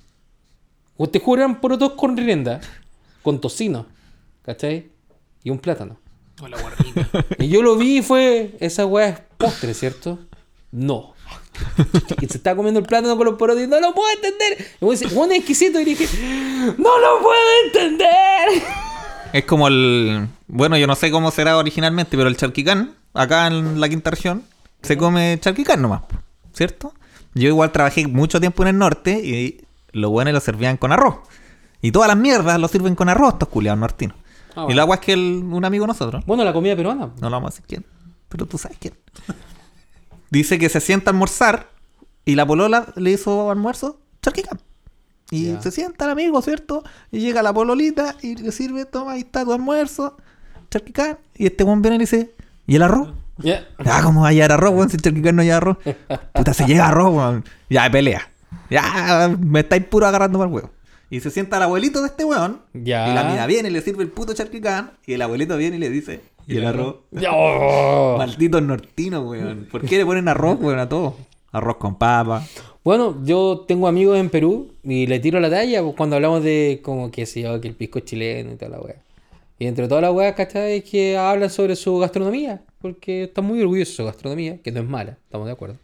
[0.97, 2.61] Usted juro eran porotos con rienda.
[3.23, 3.85] Con tocino.
[4.43, 4.89] ¿Cachai?
[5.43, 5.97] Y un plátano.
[6.41, 6.57] O la.
[7.39, 8.55] Y yo lo vi y fue.
[8.59, 10.19] Esa wea es postre, ¿cierto?
[10.71, 11.13] No.
[12.21, 14.65] Y se está comiendo el plátano con los porotos y no lo puedo entender.
[14.79, 15.79] Y me dice, bueno, exquisito.
[15.79, 16.07] Y dije,
[16.77, 18.63] no lo puedo entender.
[19.33, 20.27] Es como el.
[20.47, 24.43] Bueno, yo no sé cómo será originalmente, pero el charquicán, acá en la quinta región,
[24.81, 26.01] se come charquicán nomás,
[26.51, 26.93] ¿cierto?
[27.33, 31.15] Yo igual trabajé mucho tiempo en el norte y lo bueno lo servían con arroz.
[31.81, 34.17] Y todas las mierdas lo sirven con arroz, estos culiados nortinos.
[34.49, 34.75] Ah, Y bueno.
[34.75, 37.11] lo agua es que el- un amigo de nosotros, Bueno, la comida peruana.
[37.21, 37.85] no lo vamos a decir quién,
[38.27, 38.95] pero tú sabes quién.
[40.31, 41.69] Dice que se sienta a almorzar
[42.25, 44.59] y la polola le hizo almuerzo charquicán.
[45.29, 45.61] Y Ya.
[45.61, 46.83] se sienta el amigo, ¿cierto?
[47.11, 50.17] Y llega la pololita y le sirve, toma, ahí está tu almuerzo,
[50.69, 51.17] charquicán.
[51.35, 52.35] Y este buen viene y le dice,
[52.67, 53.13] ¿y el arroz?
[53.37, 53.67] Ya.
[53.85, 54.89] Ah, ¿cómo va a llegar arroz, weón?
[54.89, 55.77] Si charquicán no lleva arroz.
[56.33, 57.45] Puta, se llega arroz, weón.
[57.69, 58.29] Ya, pelea.
[58.69, 60.69] Ya, me estáis puro agarrando mal huevo.
[61.09, 62.61] Y se sienta el abuelito de este weón.
[62.73, 63.09] Ya.
[63.09, 64.91] Y la mina viene y le sirve el puto charquicán.
[65.05, 66.21] Y el abuelito viene y le dice,
[66.51, 66.95] ¿y el arroz?
[67.29, 68.15] Oh.
[68.17, 69.67] Malditos nortinos, weón.
[69.71, 71.15] ¿Por qué le ponen arroz, weón, a todo?
[71.51, 72.45] Arroz con papa.
[72.83, 76.79] Bueno, yo tengo amigos en Perú y le tiro la talla pues, cuando hablamos de
[76.83, 78.95] como que sé yo, que el pisco es chileno y toda la wea.
[79.59, 80.77] Y entre todas las weas, ¿cachai?
[80.77, 84.79] Es que hablan sobre su gastronomía, porque están muy orgullosos de su gastronomía, que no
[84.79, 85.77] es mala, estamos de acuerdo.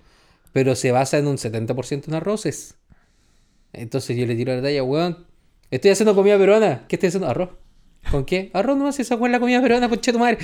[0.52, 2.76] Pero se basa en un 70% en arroces.
[3.74, 5.28] Entonces yo le tiro la talla, weón.
[5.70, 6.86] Estoy haciendo comida peruana.
[6.88, 7.28] ¿Qué estoy haciendo?
[7.28, 7.50] Arroz.
[8.12, 8.52] ¿Con qué?
[8.54, 10.38] Arroz no esa weón la comida peruana, concha tu madre.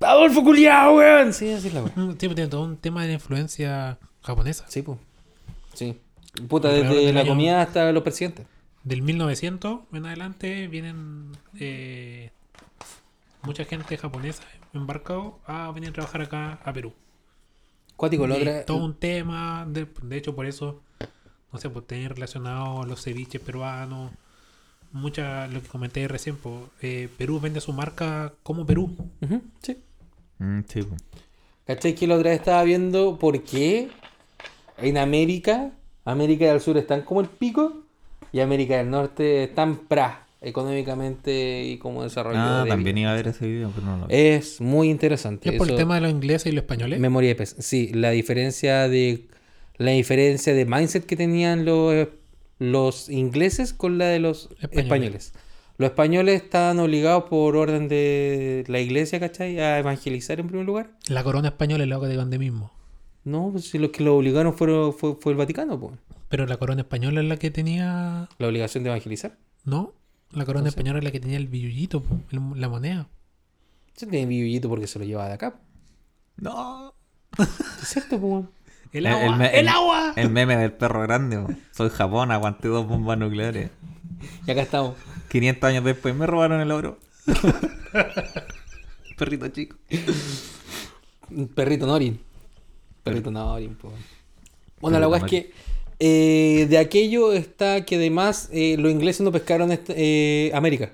[0.00, 1.32] Adolfo culiao, weón.
[1.32, 4.64] Sí, así es la Sí, tiene todo un tema de influencia japonesa.
[4.68, 4.98] Sí, pues.
[5.74, 6.00] Sí.
[6.48, 8.46] Puta, desde la año- comida hasta los presidentes.
[8.84, 11.30] Del 1900 en adelante vienen
[11.60, 12.30] eh,
[13.42, 14.42] mucha gente japonesa
[14.74, 16.92] embarcado a venir a trabajar acá a Perú.
[17.96, 18.64] Cuático, la Y otra.
[18.64, 20.82] todo un tema, de, de hecho por eso,
[21.52, 24.10] no sé, pues tener relacionado los ceviches peruanos,
[24.92, 28.94] mucha, lo que comenté recién, pues, eh, Perú vende su marca como Perú.
[29.62, 29.78] Sí.
[30.38, 30.96] Mm, sí, po.
[31.66, 31.94] ¿Cachai?
[31.94, 33.88] Que la otra vez estaba viendo por qué
[34.78, 35.70] en América,
[36.04, 37.82] América del Sur están como el pico
[38.32, 42.38] y América del Norte están pra económicamente y como desarrollo.
[42.38, 44.14] Ah, también iba a ver ese video, pero no lo vi.
[44.14, 45.50] Es muy interesante.
[45.50, 46.98] Es por el tema de los ingleses y los españoles.
[46.98, 47.54] Memoria de pez.
[47.60, 49.28] Sí, la diferencia de
[49.76, 52.08] la diferencia de mindset que tenían los,
[52.70, 54.84] los ingleses con la de los Españoles.
[54.84, 55.32] españoles.
[55.78, 59.58] Los españoles estaban obligados por orden de la iglesia, ¿cachai?
[59.58, 60.90] A evangelizar en primer lugar.
[61.08, 62.70] La corona española es lo que de donde mismo.
[63.24, 65.98] No, pues si los que lo obligaron fueron, fue, fue el Vaticano, pues.
[66.28, 68.28] Pero la corona española es la que tenía.
[68.38, 69.36] La obligación de evangelizar.
[69.64, 69.92] ¿No?
[70.30, 70.76] La corona No sé.
[70.76, 73.08] española es la que tenía el billullito, po, el- la moneda.
[73.94, 75.60] Se tiene billete porque se lo llevaba de acá.
[76.36, 76.94] No.
[77.38, 78.44] Es cierto, pues.
[78.92, 79.24] El El- agua.
[79.26, 80.12] el El, me- el- agua.
[80.16, 81.48] El meme del perro grande, po.
[81.72, 83.70] Soy Japón, aguanté dos bombas nucleares.
[84.46, 84.94] Y acá estamos.
[85.30, 86.98] 500 años después me robaron el oro.
[89.16, 89.76] Perrito chico.
[91.54, 92.20] Perrito Norin.
[93.02, 93.94] Perrito Norin, pues.
[94.80, 95.52] Bueno, la weá es que
[96.00, 100.92] eh, de aquello está que además eh, los ingleses no pescaron eh, América.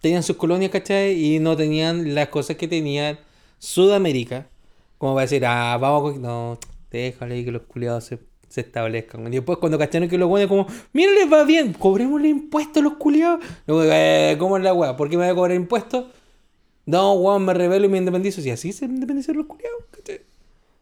[0.00, 1.12] Tenían sus colonias, ¿cachai?
[1.18, 3.18] Y no tenían las cosas que tenían
[3.58, 4.48] Sudamérica.
[4.98, 6.18] Como para decir, ah, vamos a...
[6.18, 6.58] No,
[6.98, 8.18] déjale ahí que los culiados se,
[8.48, 9.26] se establezcan.
[9.28, 12.84] Y después cuando cacharon que los buenos como, mira, les va bien, cobrémosle impuestos a
[12.84, 13.44] los culiados.
[13.66, 14.96] Luego, eh, ¿cómo es la weá?
[14.96, 16.06] ¿Por qué me voy a cobrar impuestos?
[16.86, 18.40] No, weón, me rebelo y me independizo.
[18.42, 20.20] Si así se independizan los culiados, ¿cachai?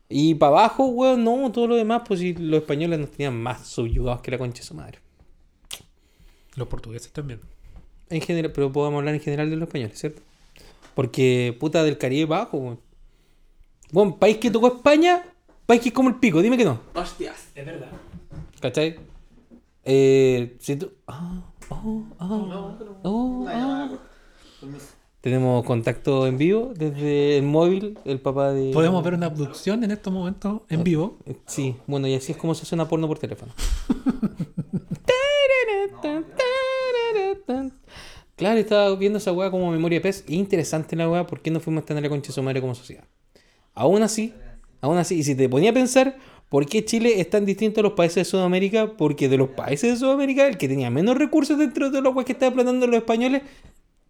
[0.08, 3.66] Y para abajo, weón, no, todo lo demás, pues si los españoles nos tenían más
[3.66, 4.98] subyugados que la concha de su madre.
[6.56, 7.40] Los portugueses también.
[8.10, 10.20] En general, pero podemos hablar en general de los españoles, ¿cierto?
[10.94, 12.80] Porque, puta, del Caribe abajo, weón.
[13.92, 15.24] Weón, país que tocó España,
[15.80, 16.80] que es como el pico, dime que no.
[17.54, 17.88] Es verdad.
[18.60, 18.98] ¿Cachai?
[19.84, 20.92] Eh, si tú...
[21.06, 23.90] Ah, oh, ah, oh, ah.
[25.20, 28.72] Tenemos contacto en vivo desde el móvil, el papá de...
[28.72, 31.18] Podemos ver una abducción en estos momentos en vivo.
[31.26, 33.52] Eh, Sí, bueno, y así es como se hace una porno por teléfono.
[38.36, 40.24] claro, estaba viendo esa weá como memoria de pez.
[40.26, 42.74] Interesante la weá, ¿por qué no fuimos a tener la concha de su madre como
[42.74, 43.04] sociedad?
[43.74, 44.34] Aún así,
[44.82, 46.18] aún así, y si te ponía a pensar,
[46.50, 48.92] ¿por qué Chile es tan distinto a los países de Sudamérica?
[48.98, 52.32] Porque de los países de Sudamérica, el que tenía menos recursos dentro de los que
[52.32, 53.40] estaban explotando los españoles,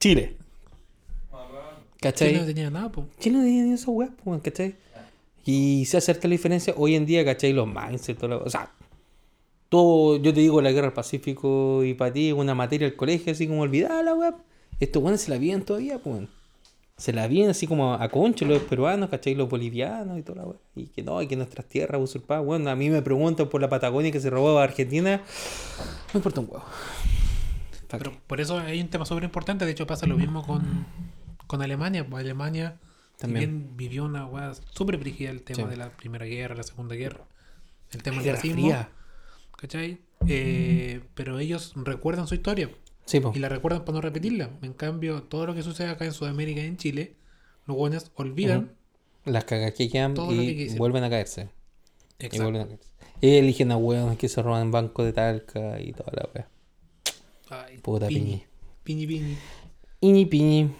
[0.00, 0.36] Chile.
[2.00, 2.28] ¿Cachai?
[2.30, 3.06] Chile no tenía nada, po.
[3.20, 4.74] Chile no tenía ni esa weá, pues, ¿cachai?
[5.44, 7.52] Y se hace harta la diferencia hoy en día, ¿cachai?
[7.52, 8.70] Los mindset, toda la- o sea,
[9.68, 13.32] todo, yo te digo, la guerra del Pacífico y para ti una materia del colegio,
[13.32, 14.36] así como olvidada la weá.
[14.80, 16.28] Estos weones se la vienen todavía, pues.
[16.96, 19.34] Se la vienen así como a concho los peruanos, ¿cachai?
[19.34, 20.58] Los bolivianos y toda la weá.
[20.76, 23.68] Y que no, y que nuestras tierras usurpadas, bueno, a mí me preguntan por la
[23.68, 25.20] Patagonia que se robó a Argentina.
[26.12, 26.64] No importa un huevo.
[27.88, 29.64] ¿Pa' Pero por eso hay un tema súper importante.
[29.64, 30.86] De hecho, pasa lo mismo con,
[31.46, 32.06] con Alemania.
[32.08, 32.78] Pues Alemania
[33.18, 33.76] También.
[33.76, 35.68] vivió una weá súper brígida el tema Sí.
[35.70, 37.24] de la Primera Guerra, la Segunda Guerra.
[37.90, 38.62] El tema del racismo.
[38.62, 38.88] Fría.
[39.58, 39.98] ¿Cachai?
[40.28, 42.70] Eh, pero ellos recuerdan su historia
[43.04, 44.50] Sí, y la recuerdan para no repetirla.
[44.62, 47.16] En cambio, todo lo que sucede acá en Sudamérica y en Chile,
[47.66, 48.72] los buenos olvidan.
[49.24, 51.48] Las cagas que quedan que y vuelven a caerse.
[52.18, 52.44] Y Exacto.
[52.44, 52.88] vuelven a caerse.
[53.20, 56.48] Y eligen a hueones que se roban bancos de talca y toda la wea.
[57.50, 58.44] Ay, Puta piñi.
[58.82, 59.36] Piñi, piñi.
[60.00, 60.70] Iñi piñi.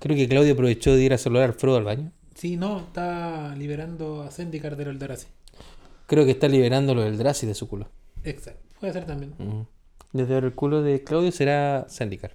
[0.00, 2.12] Creo que Claudio aprovechó de ir a saludar al Frodo al baño.
[2.34, 5.28] Sí, no, está liberando a Zendikar del Eldrazi.
[6.06, 7.88] Creo que está liberándolo del Drazi de su culo.
[8.24, 8.62] Exacto.
[8.80, 9.34] Puede ser también.
[9.38, 9.66] Ujú.
[10.12, 12.34] Desde ahora el culo de Claudio será Sandicar.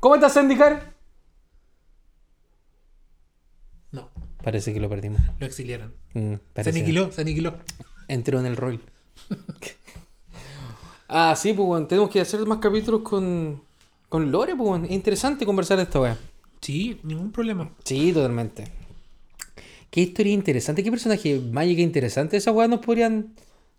[0.00, 0.94] ¿Cómo estás, Sandicar?
[3.92, 4.08] No,
[4.42, 5.20] Parece que lo perdimos.
[5.38, 5.92] lo exiliaron.
[6.14, 7.54] Mm, Se aniquiló, se aniquiló.
[8.08, 8.80] Entró en el rol.
[11.08, 13.62] ah, sí, pues bueno, tenemos que hacer más capítulos con,
[14.08, 14.84] con Lore, pues bueno.
[14.86, 16.18] Es interesante conversar de esta wea.
[16.60, 17.70] Sí, ningún problema.
[17.84, 18.64] Sí, totalmente.
[19.90, 22.36] Qué historia interesante, qué personaje de Magic interesante.
[22.36, 23.34] Esas weas nos podrían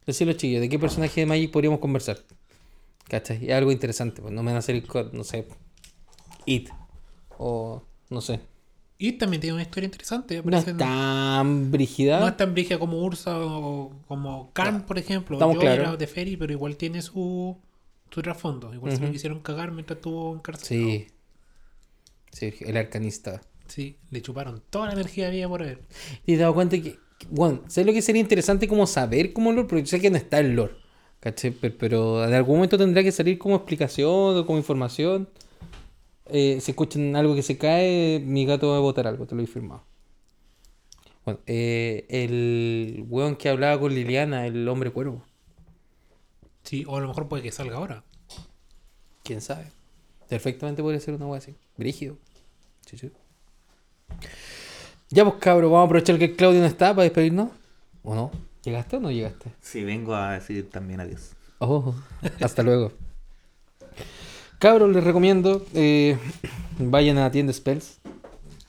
[0.06, 0.62] decir los chillos.
[0.62, 2.20] ¿De qué personaje de Magic podríamos conversar?
[3.08, 3.50] ¿Cachai?
[3.50, 4.84] Es algo interesante, pues no me van a hacer,
[5.14, 5.48] no sé,
[6.46, 6.70] It.
[7.38, 8.40] O no sé.
[8.98, 10.42] Y también tiene una historia interesante.
[10.44, 12.20] No es tan brígida.
[12.20, 15.38] no es tan brígida como Ursa o como Khan, por ejemplo.
[15.38, 15.88] Estamos Yo claros.
[15.88, 17.58] era de Ferry, pero igual tiene su,
[18.12, 18.74] su trasfondo.
[18.74, 20.88] Igual se lo quisieron cagar mientras estuvo encarcelado.
[20.88, 21.08] Sí.
[22.32, 23.42] Sí, el arcanista.
[23.68, 25.82] Sí, le chuparon toda la energía que había por haber.
[26.26, 27.00] Y te das cuenta que,
[27.30, 30.18] bueno, sé lo que sería interesante como saber como lore, porque yo sé que no
[30.18, 30.76] está el lore.
[31.20, 31.52] ¿Cachai?
[31.52, 35.30] Pero, pero en algún momento tendrá que salir como explicación o como información.
[36.26, 39.44] Eh, si escuchan algo que se cae, mi gato va a botar algo, te lo
[39.44, 39.84] he firmado.
[41.26, 45.24] Bueno, eh, el weón que hablaba con Liliana, el hombre cuervo.
[46.64, 48.04] Sí, o a lo mejor puede que salga ahora.
[49.24, 49.66] ¿Quién sabe?
[50.30, 51.56] Perfectamente podría ser una wea así.
[51.78, 52.18] Brígido.
[52.86, 53.12] Sí, sí.
[55.12, 57.50] Ya pues cabro, vamos a aprovechar que Claudio no está para despedirnos.
[58.04, 58.32] ¿O no?
[58.64, 59.52] ¿Llegaste o no llegaste?
[59.60, 61.32] Sí, vengo a decir también adiós.
[61.60, 61.94] Oh,
[62.42, 62.92] hasta luego.
[64.58, 65.66] Cabros, les recomiendo.
[65.74, 66.18] eh,
[66.80, 68.00] vayan a la tienda Spells.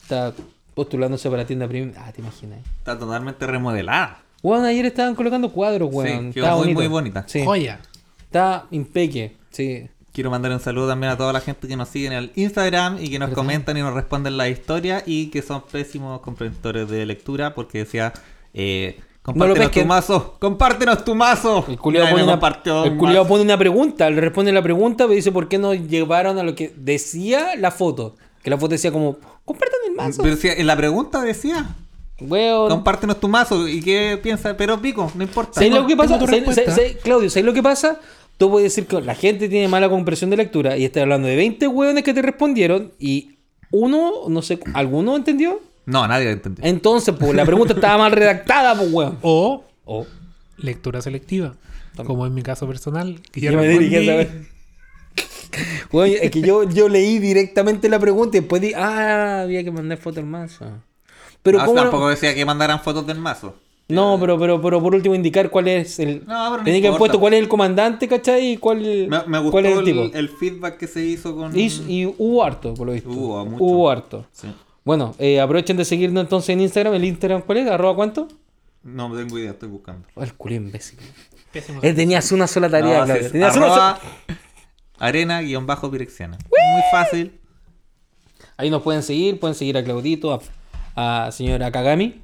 [0.02, 0.32] Está
[0.74, 1.94] postulándose para la tienda premium.
[1.96, 2.58] Ah, te imaginas.
[2.78, 4.22] Está totalmente remodelada.
[4.42, 6.32] Bueno, ayer estaban colocando cuadros, weón.
[6.32, 6.80] Sí, quedó muy, bonito.
[6.80, 7.24] muy bonita.
[7.28, 7.44] Sí.
[7.44, 7.80] Joya.
[8.24, 9.36] Está impeque.
[9.50, 9.88] Sí.
[10.12, 12.98] Quiero mandar un saludo también a toda la gente que nos sigue en el Instagram
[13.00, 13.42] y que nos ¿Verdad?
[13.42, 18.12] comentan y nos responden la historia y que son pésimos comprensores de lectura porque decía,
[18.52, 21.64] eh, compártenos tu mazo, compártenos tu mazo.
[21.66, 23.28] El culiao Nadie pone, una, compartió el un culiao mazo.
[23.32, 26.54] pone una pregunta, le responde la pregunta, pero dice por qué no llevaron a lo
[26.54, 28.14] que decía la foto.
[28.42, 29.16] Que la foto decía como,
[29.46, 30.22] compartan el mazo.
[30.22, 31.74] Pero si en la pregunta decía,
[32.68, 35.54] compártenos tu mazo y qué piensa, pero pico, no importa.
[35.54, 36.08] ¿Sabes lo que pasa?
[36.14, 36.70] tengo tu ¿Sabes- respuesta.
[36.70, 37.98] sabes- sabes- Claudio, ¿sabes lo que pasa?
[38.42, 41.36] Tú puedes decir que la gente tiene mala comprensión de lectura y estás hablando de
[41.36, 43.36] 20 hueones que te respondieron y
[43.70, 45.60] uno, no sé, ¿alguno entendió?
[45.86, 46.64] No, nadie entendió.
[46.64, 49.18] Entonces, pues la pregunta estaba mal redactada, pues weón.
[49.22, 50.06] O Oh.
[50.56, 51.54] lectura selectiva.
[52.04, 53.20] Como en mi caso personal.
[53.30, 54.46] Que Yo yo me dirigí a saber.
[56.22, 59.98] Es que yo, yo leí directamente la pregunta y después di, ah, había que mandar
[59.98, 60.66] foto al mazo.
[61.44, 63.54] Pero No, ¿cómo no- tampoco decía que mandaran fotos del mazo.
[63.94, 66.20] No, pero, pero, pero por último indicar cuál es el...
[66.26, 68.52] No, pero no Tenía que haber puesto cuál es el comandante, ¿cachai?
[68.52, 68.78] Y cuál,
[69.08, 70.16] Me, me gustó cuál es el el, tipo.
[70.18, 71.56] el feedback que se hizo con...
[71.58, 73.08] Y, y hubo harto, por lo visto.
[73.10, 73.64] Hubo mucho.
[73.64, 74.26] Hubo harto.
[74.32, 74.48] Sí.
[74.84, 76.94] Bueno, eh, aprovechen de seguirnos entonces en Instagram.
[76.94, 77.70] ¿El Instagram cuál es?
[77.70, 78.28] ¿Arroba cuánto?
[78.82, 80.08] No tengo idea, estoy buscando.
[80.14, 80.98] Oh, el culo imbécil.
[81.52, 81.78] Pésimo.
[81.82, 83.30] Eh, tenías una sola tarea, No, Claudio.
[83.30, 84.00] Tenías una sola-
[84.98, 86.38] arena guion bajo direcciones.
[86.50, 87.38] Muy fácil.
[88.56, 89.38] Ahí nos pueden seguir.
[89.38, 90.40] Pueden seguir a Claudito,
[90.96, 92.20] a, a señora Kagami.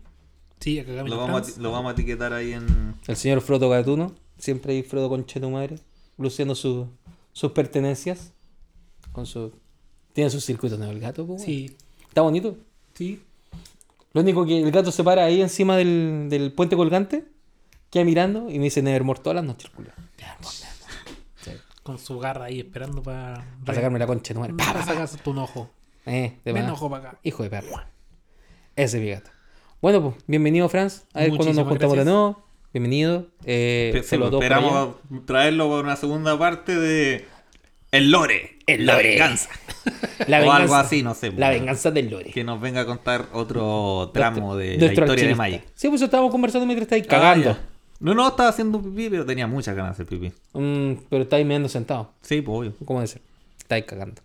[0.61, 2.95] Sí, Lo vamos, a, lo vamos a etiquetar ahí en.
[3.07, 4.13] El señor Frodo Gatuno.
[4.39, 5.79] Siempre hay Frodo Conche tu madre.
[6.17, 6.89] Luciendo su-
[7.33, 8.33] sus pertenencias.
[9.13, 9.53] Con su.
[10.13, 10.91] Tiene sus circuitos, ¿no?
[10.91, 11.39] El gato, weón.
[11.39, 11.77] Sí,
[12.09, 12.57] Está bonito.
[12.95, 13.23] sí.
[14.15, 17.25] Lo único que el gato se para ahí encima del, del puente colgante.
[17.91, 19.91] Queda mirando y me dice Nevermore todas las noches, culo.
[21.43, 21.51] Sí.
[21.83, 23.47] Con su garra ahí esperando para...
[23.65, 24.55] Para sacarme la concha de tu madre.
[24.55, 24.93] Pa, pa, Para pa.
[24.93, 25.71] sacarse tu enojo.
[26.07, 26.69] Eh, de Me más.
[26.69, 27.19] enojo para acá.
[27.23, 27.91] Hijo de perra.
[28.77, 29.31] Ese es mi gato.
[29.81, 31.05] Bueno, pues, bienvenido, Franz.
[31.15, 32.07] A ver cuando nos juntamos de gracias.
[32.07, 32.43] nuevo.
[32.73, 33.27] Bienvenido.
[33.45, 37.25] Eh, por esperamos traerlo para una segunda parte de.
[37.93, 38.59] El lore.
[38.67, 39.49] El La venganza.
[40.27, 41.31] La o algo así, no sé.
[41.31, 42.33] La venganza del Lore.
[42.33, 45.35] Que nos venga a contar otro tramo de la historia de.
[45.37, 45.63] Magic.
[45.77, 47.51] Sí, pues estábamos conversando mientras estáis cagando.
[47.51, 47.69] Ah, ya.
[48.01, 50.35] no, no, estaba haciendo pipí, pero tenía muchas ganas de hacer pipí.
[50.55, 52.11] Mm, pero estáis meando sentado.
[52.23, 52.73] Sí, pues obvio.
[52.85, 53.23] ¿Cómo ser?
[53.59, 54.21] Estáis cagando.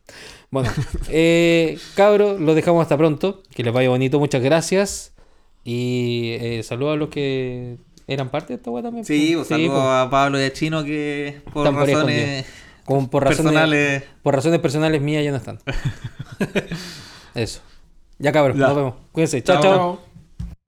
[0.50, 0.72] Bueno,
[1.10, 3.44] eh, cabros, los dejamos hasta pronto.
[3.54, 4.18] Que les vaya bonito.
[4.18, 5.14] Muchas gracias.
[5.64, 7.78] Y eh, saludos a los que
[8.08, 9.06] eran parte de esta weá también.
[9.06, 9.48] Sí, pues.
[9.48, 9.86] pues saludo pues.
[9.86, 12.46] a Pablo y a Chino que por razones
[12.86, 14.04] Como por razones, personales.
[14.22, 15.60] por razones personales mías ya no están.
[17.36, 17.62] Eso.
[18.20, 18.68] Ya cabros, Ya.
[18.68, 18.94] nos vemos.
[19.12, 19.42] Cuídense.
[19.44, 19.56] chao.
[19.62, 19.64] Chao.
[19.64, 19.78] chao.
[19.78, 20.13] Chao.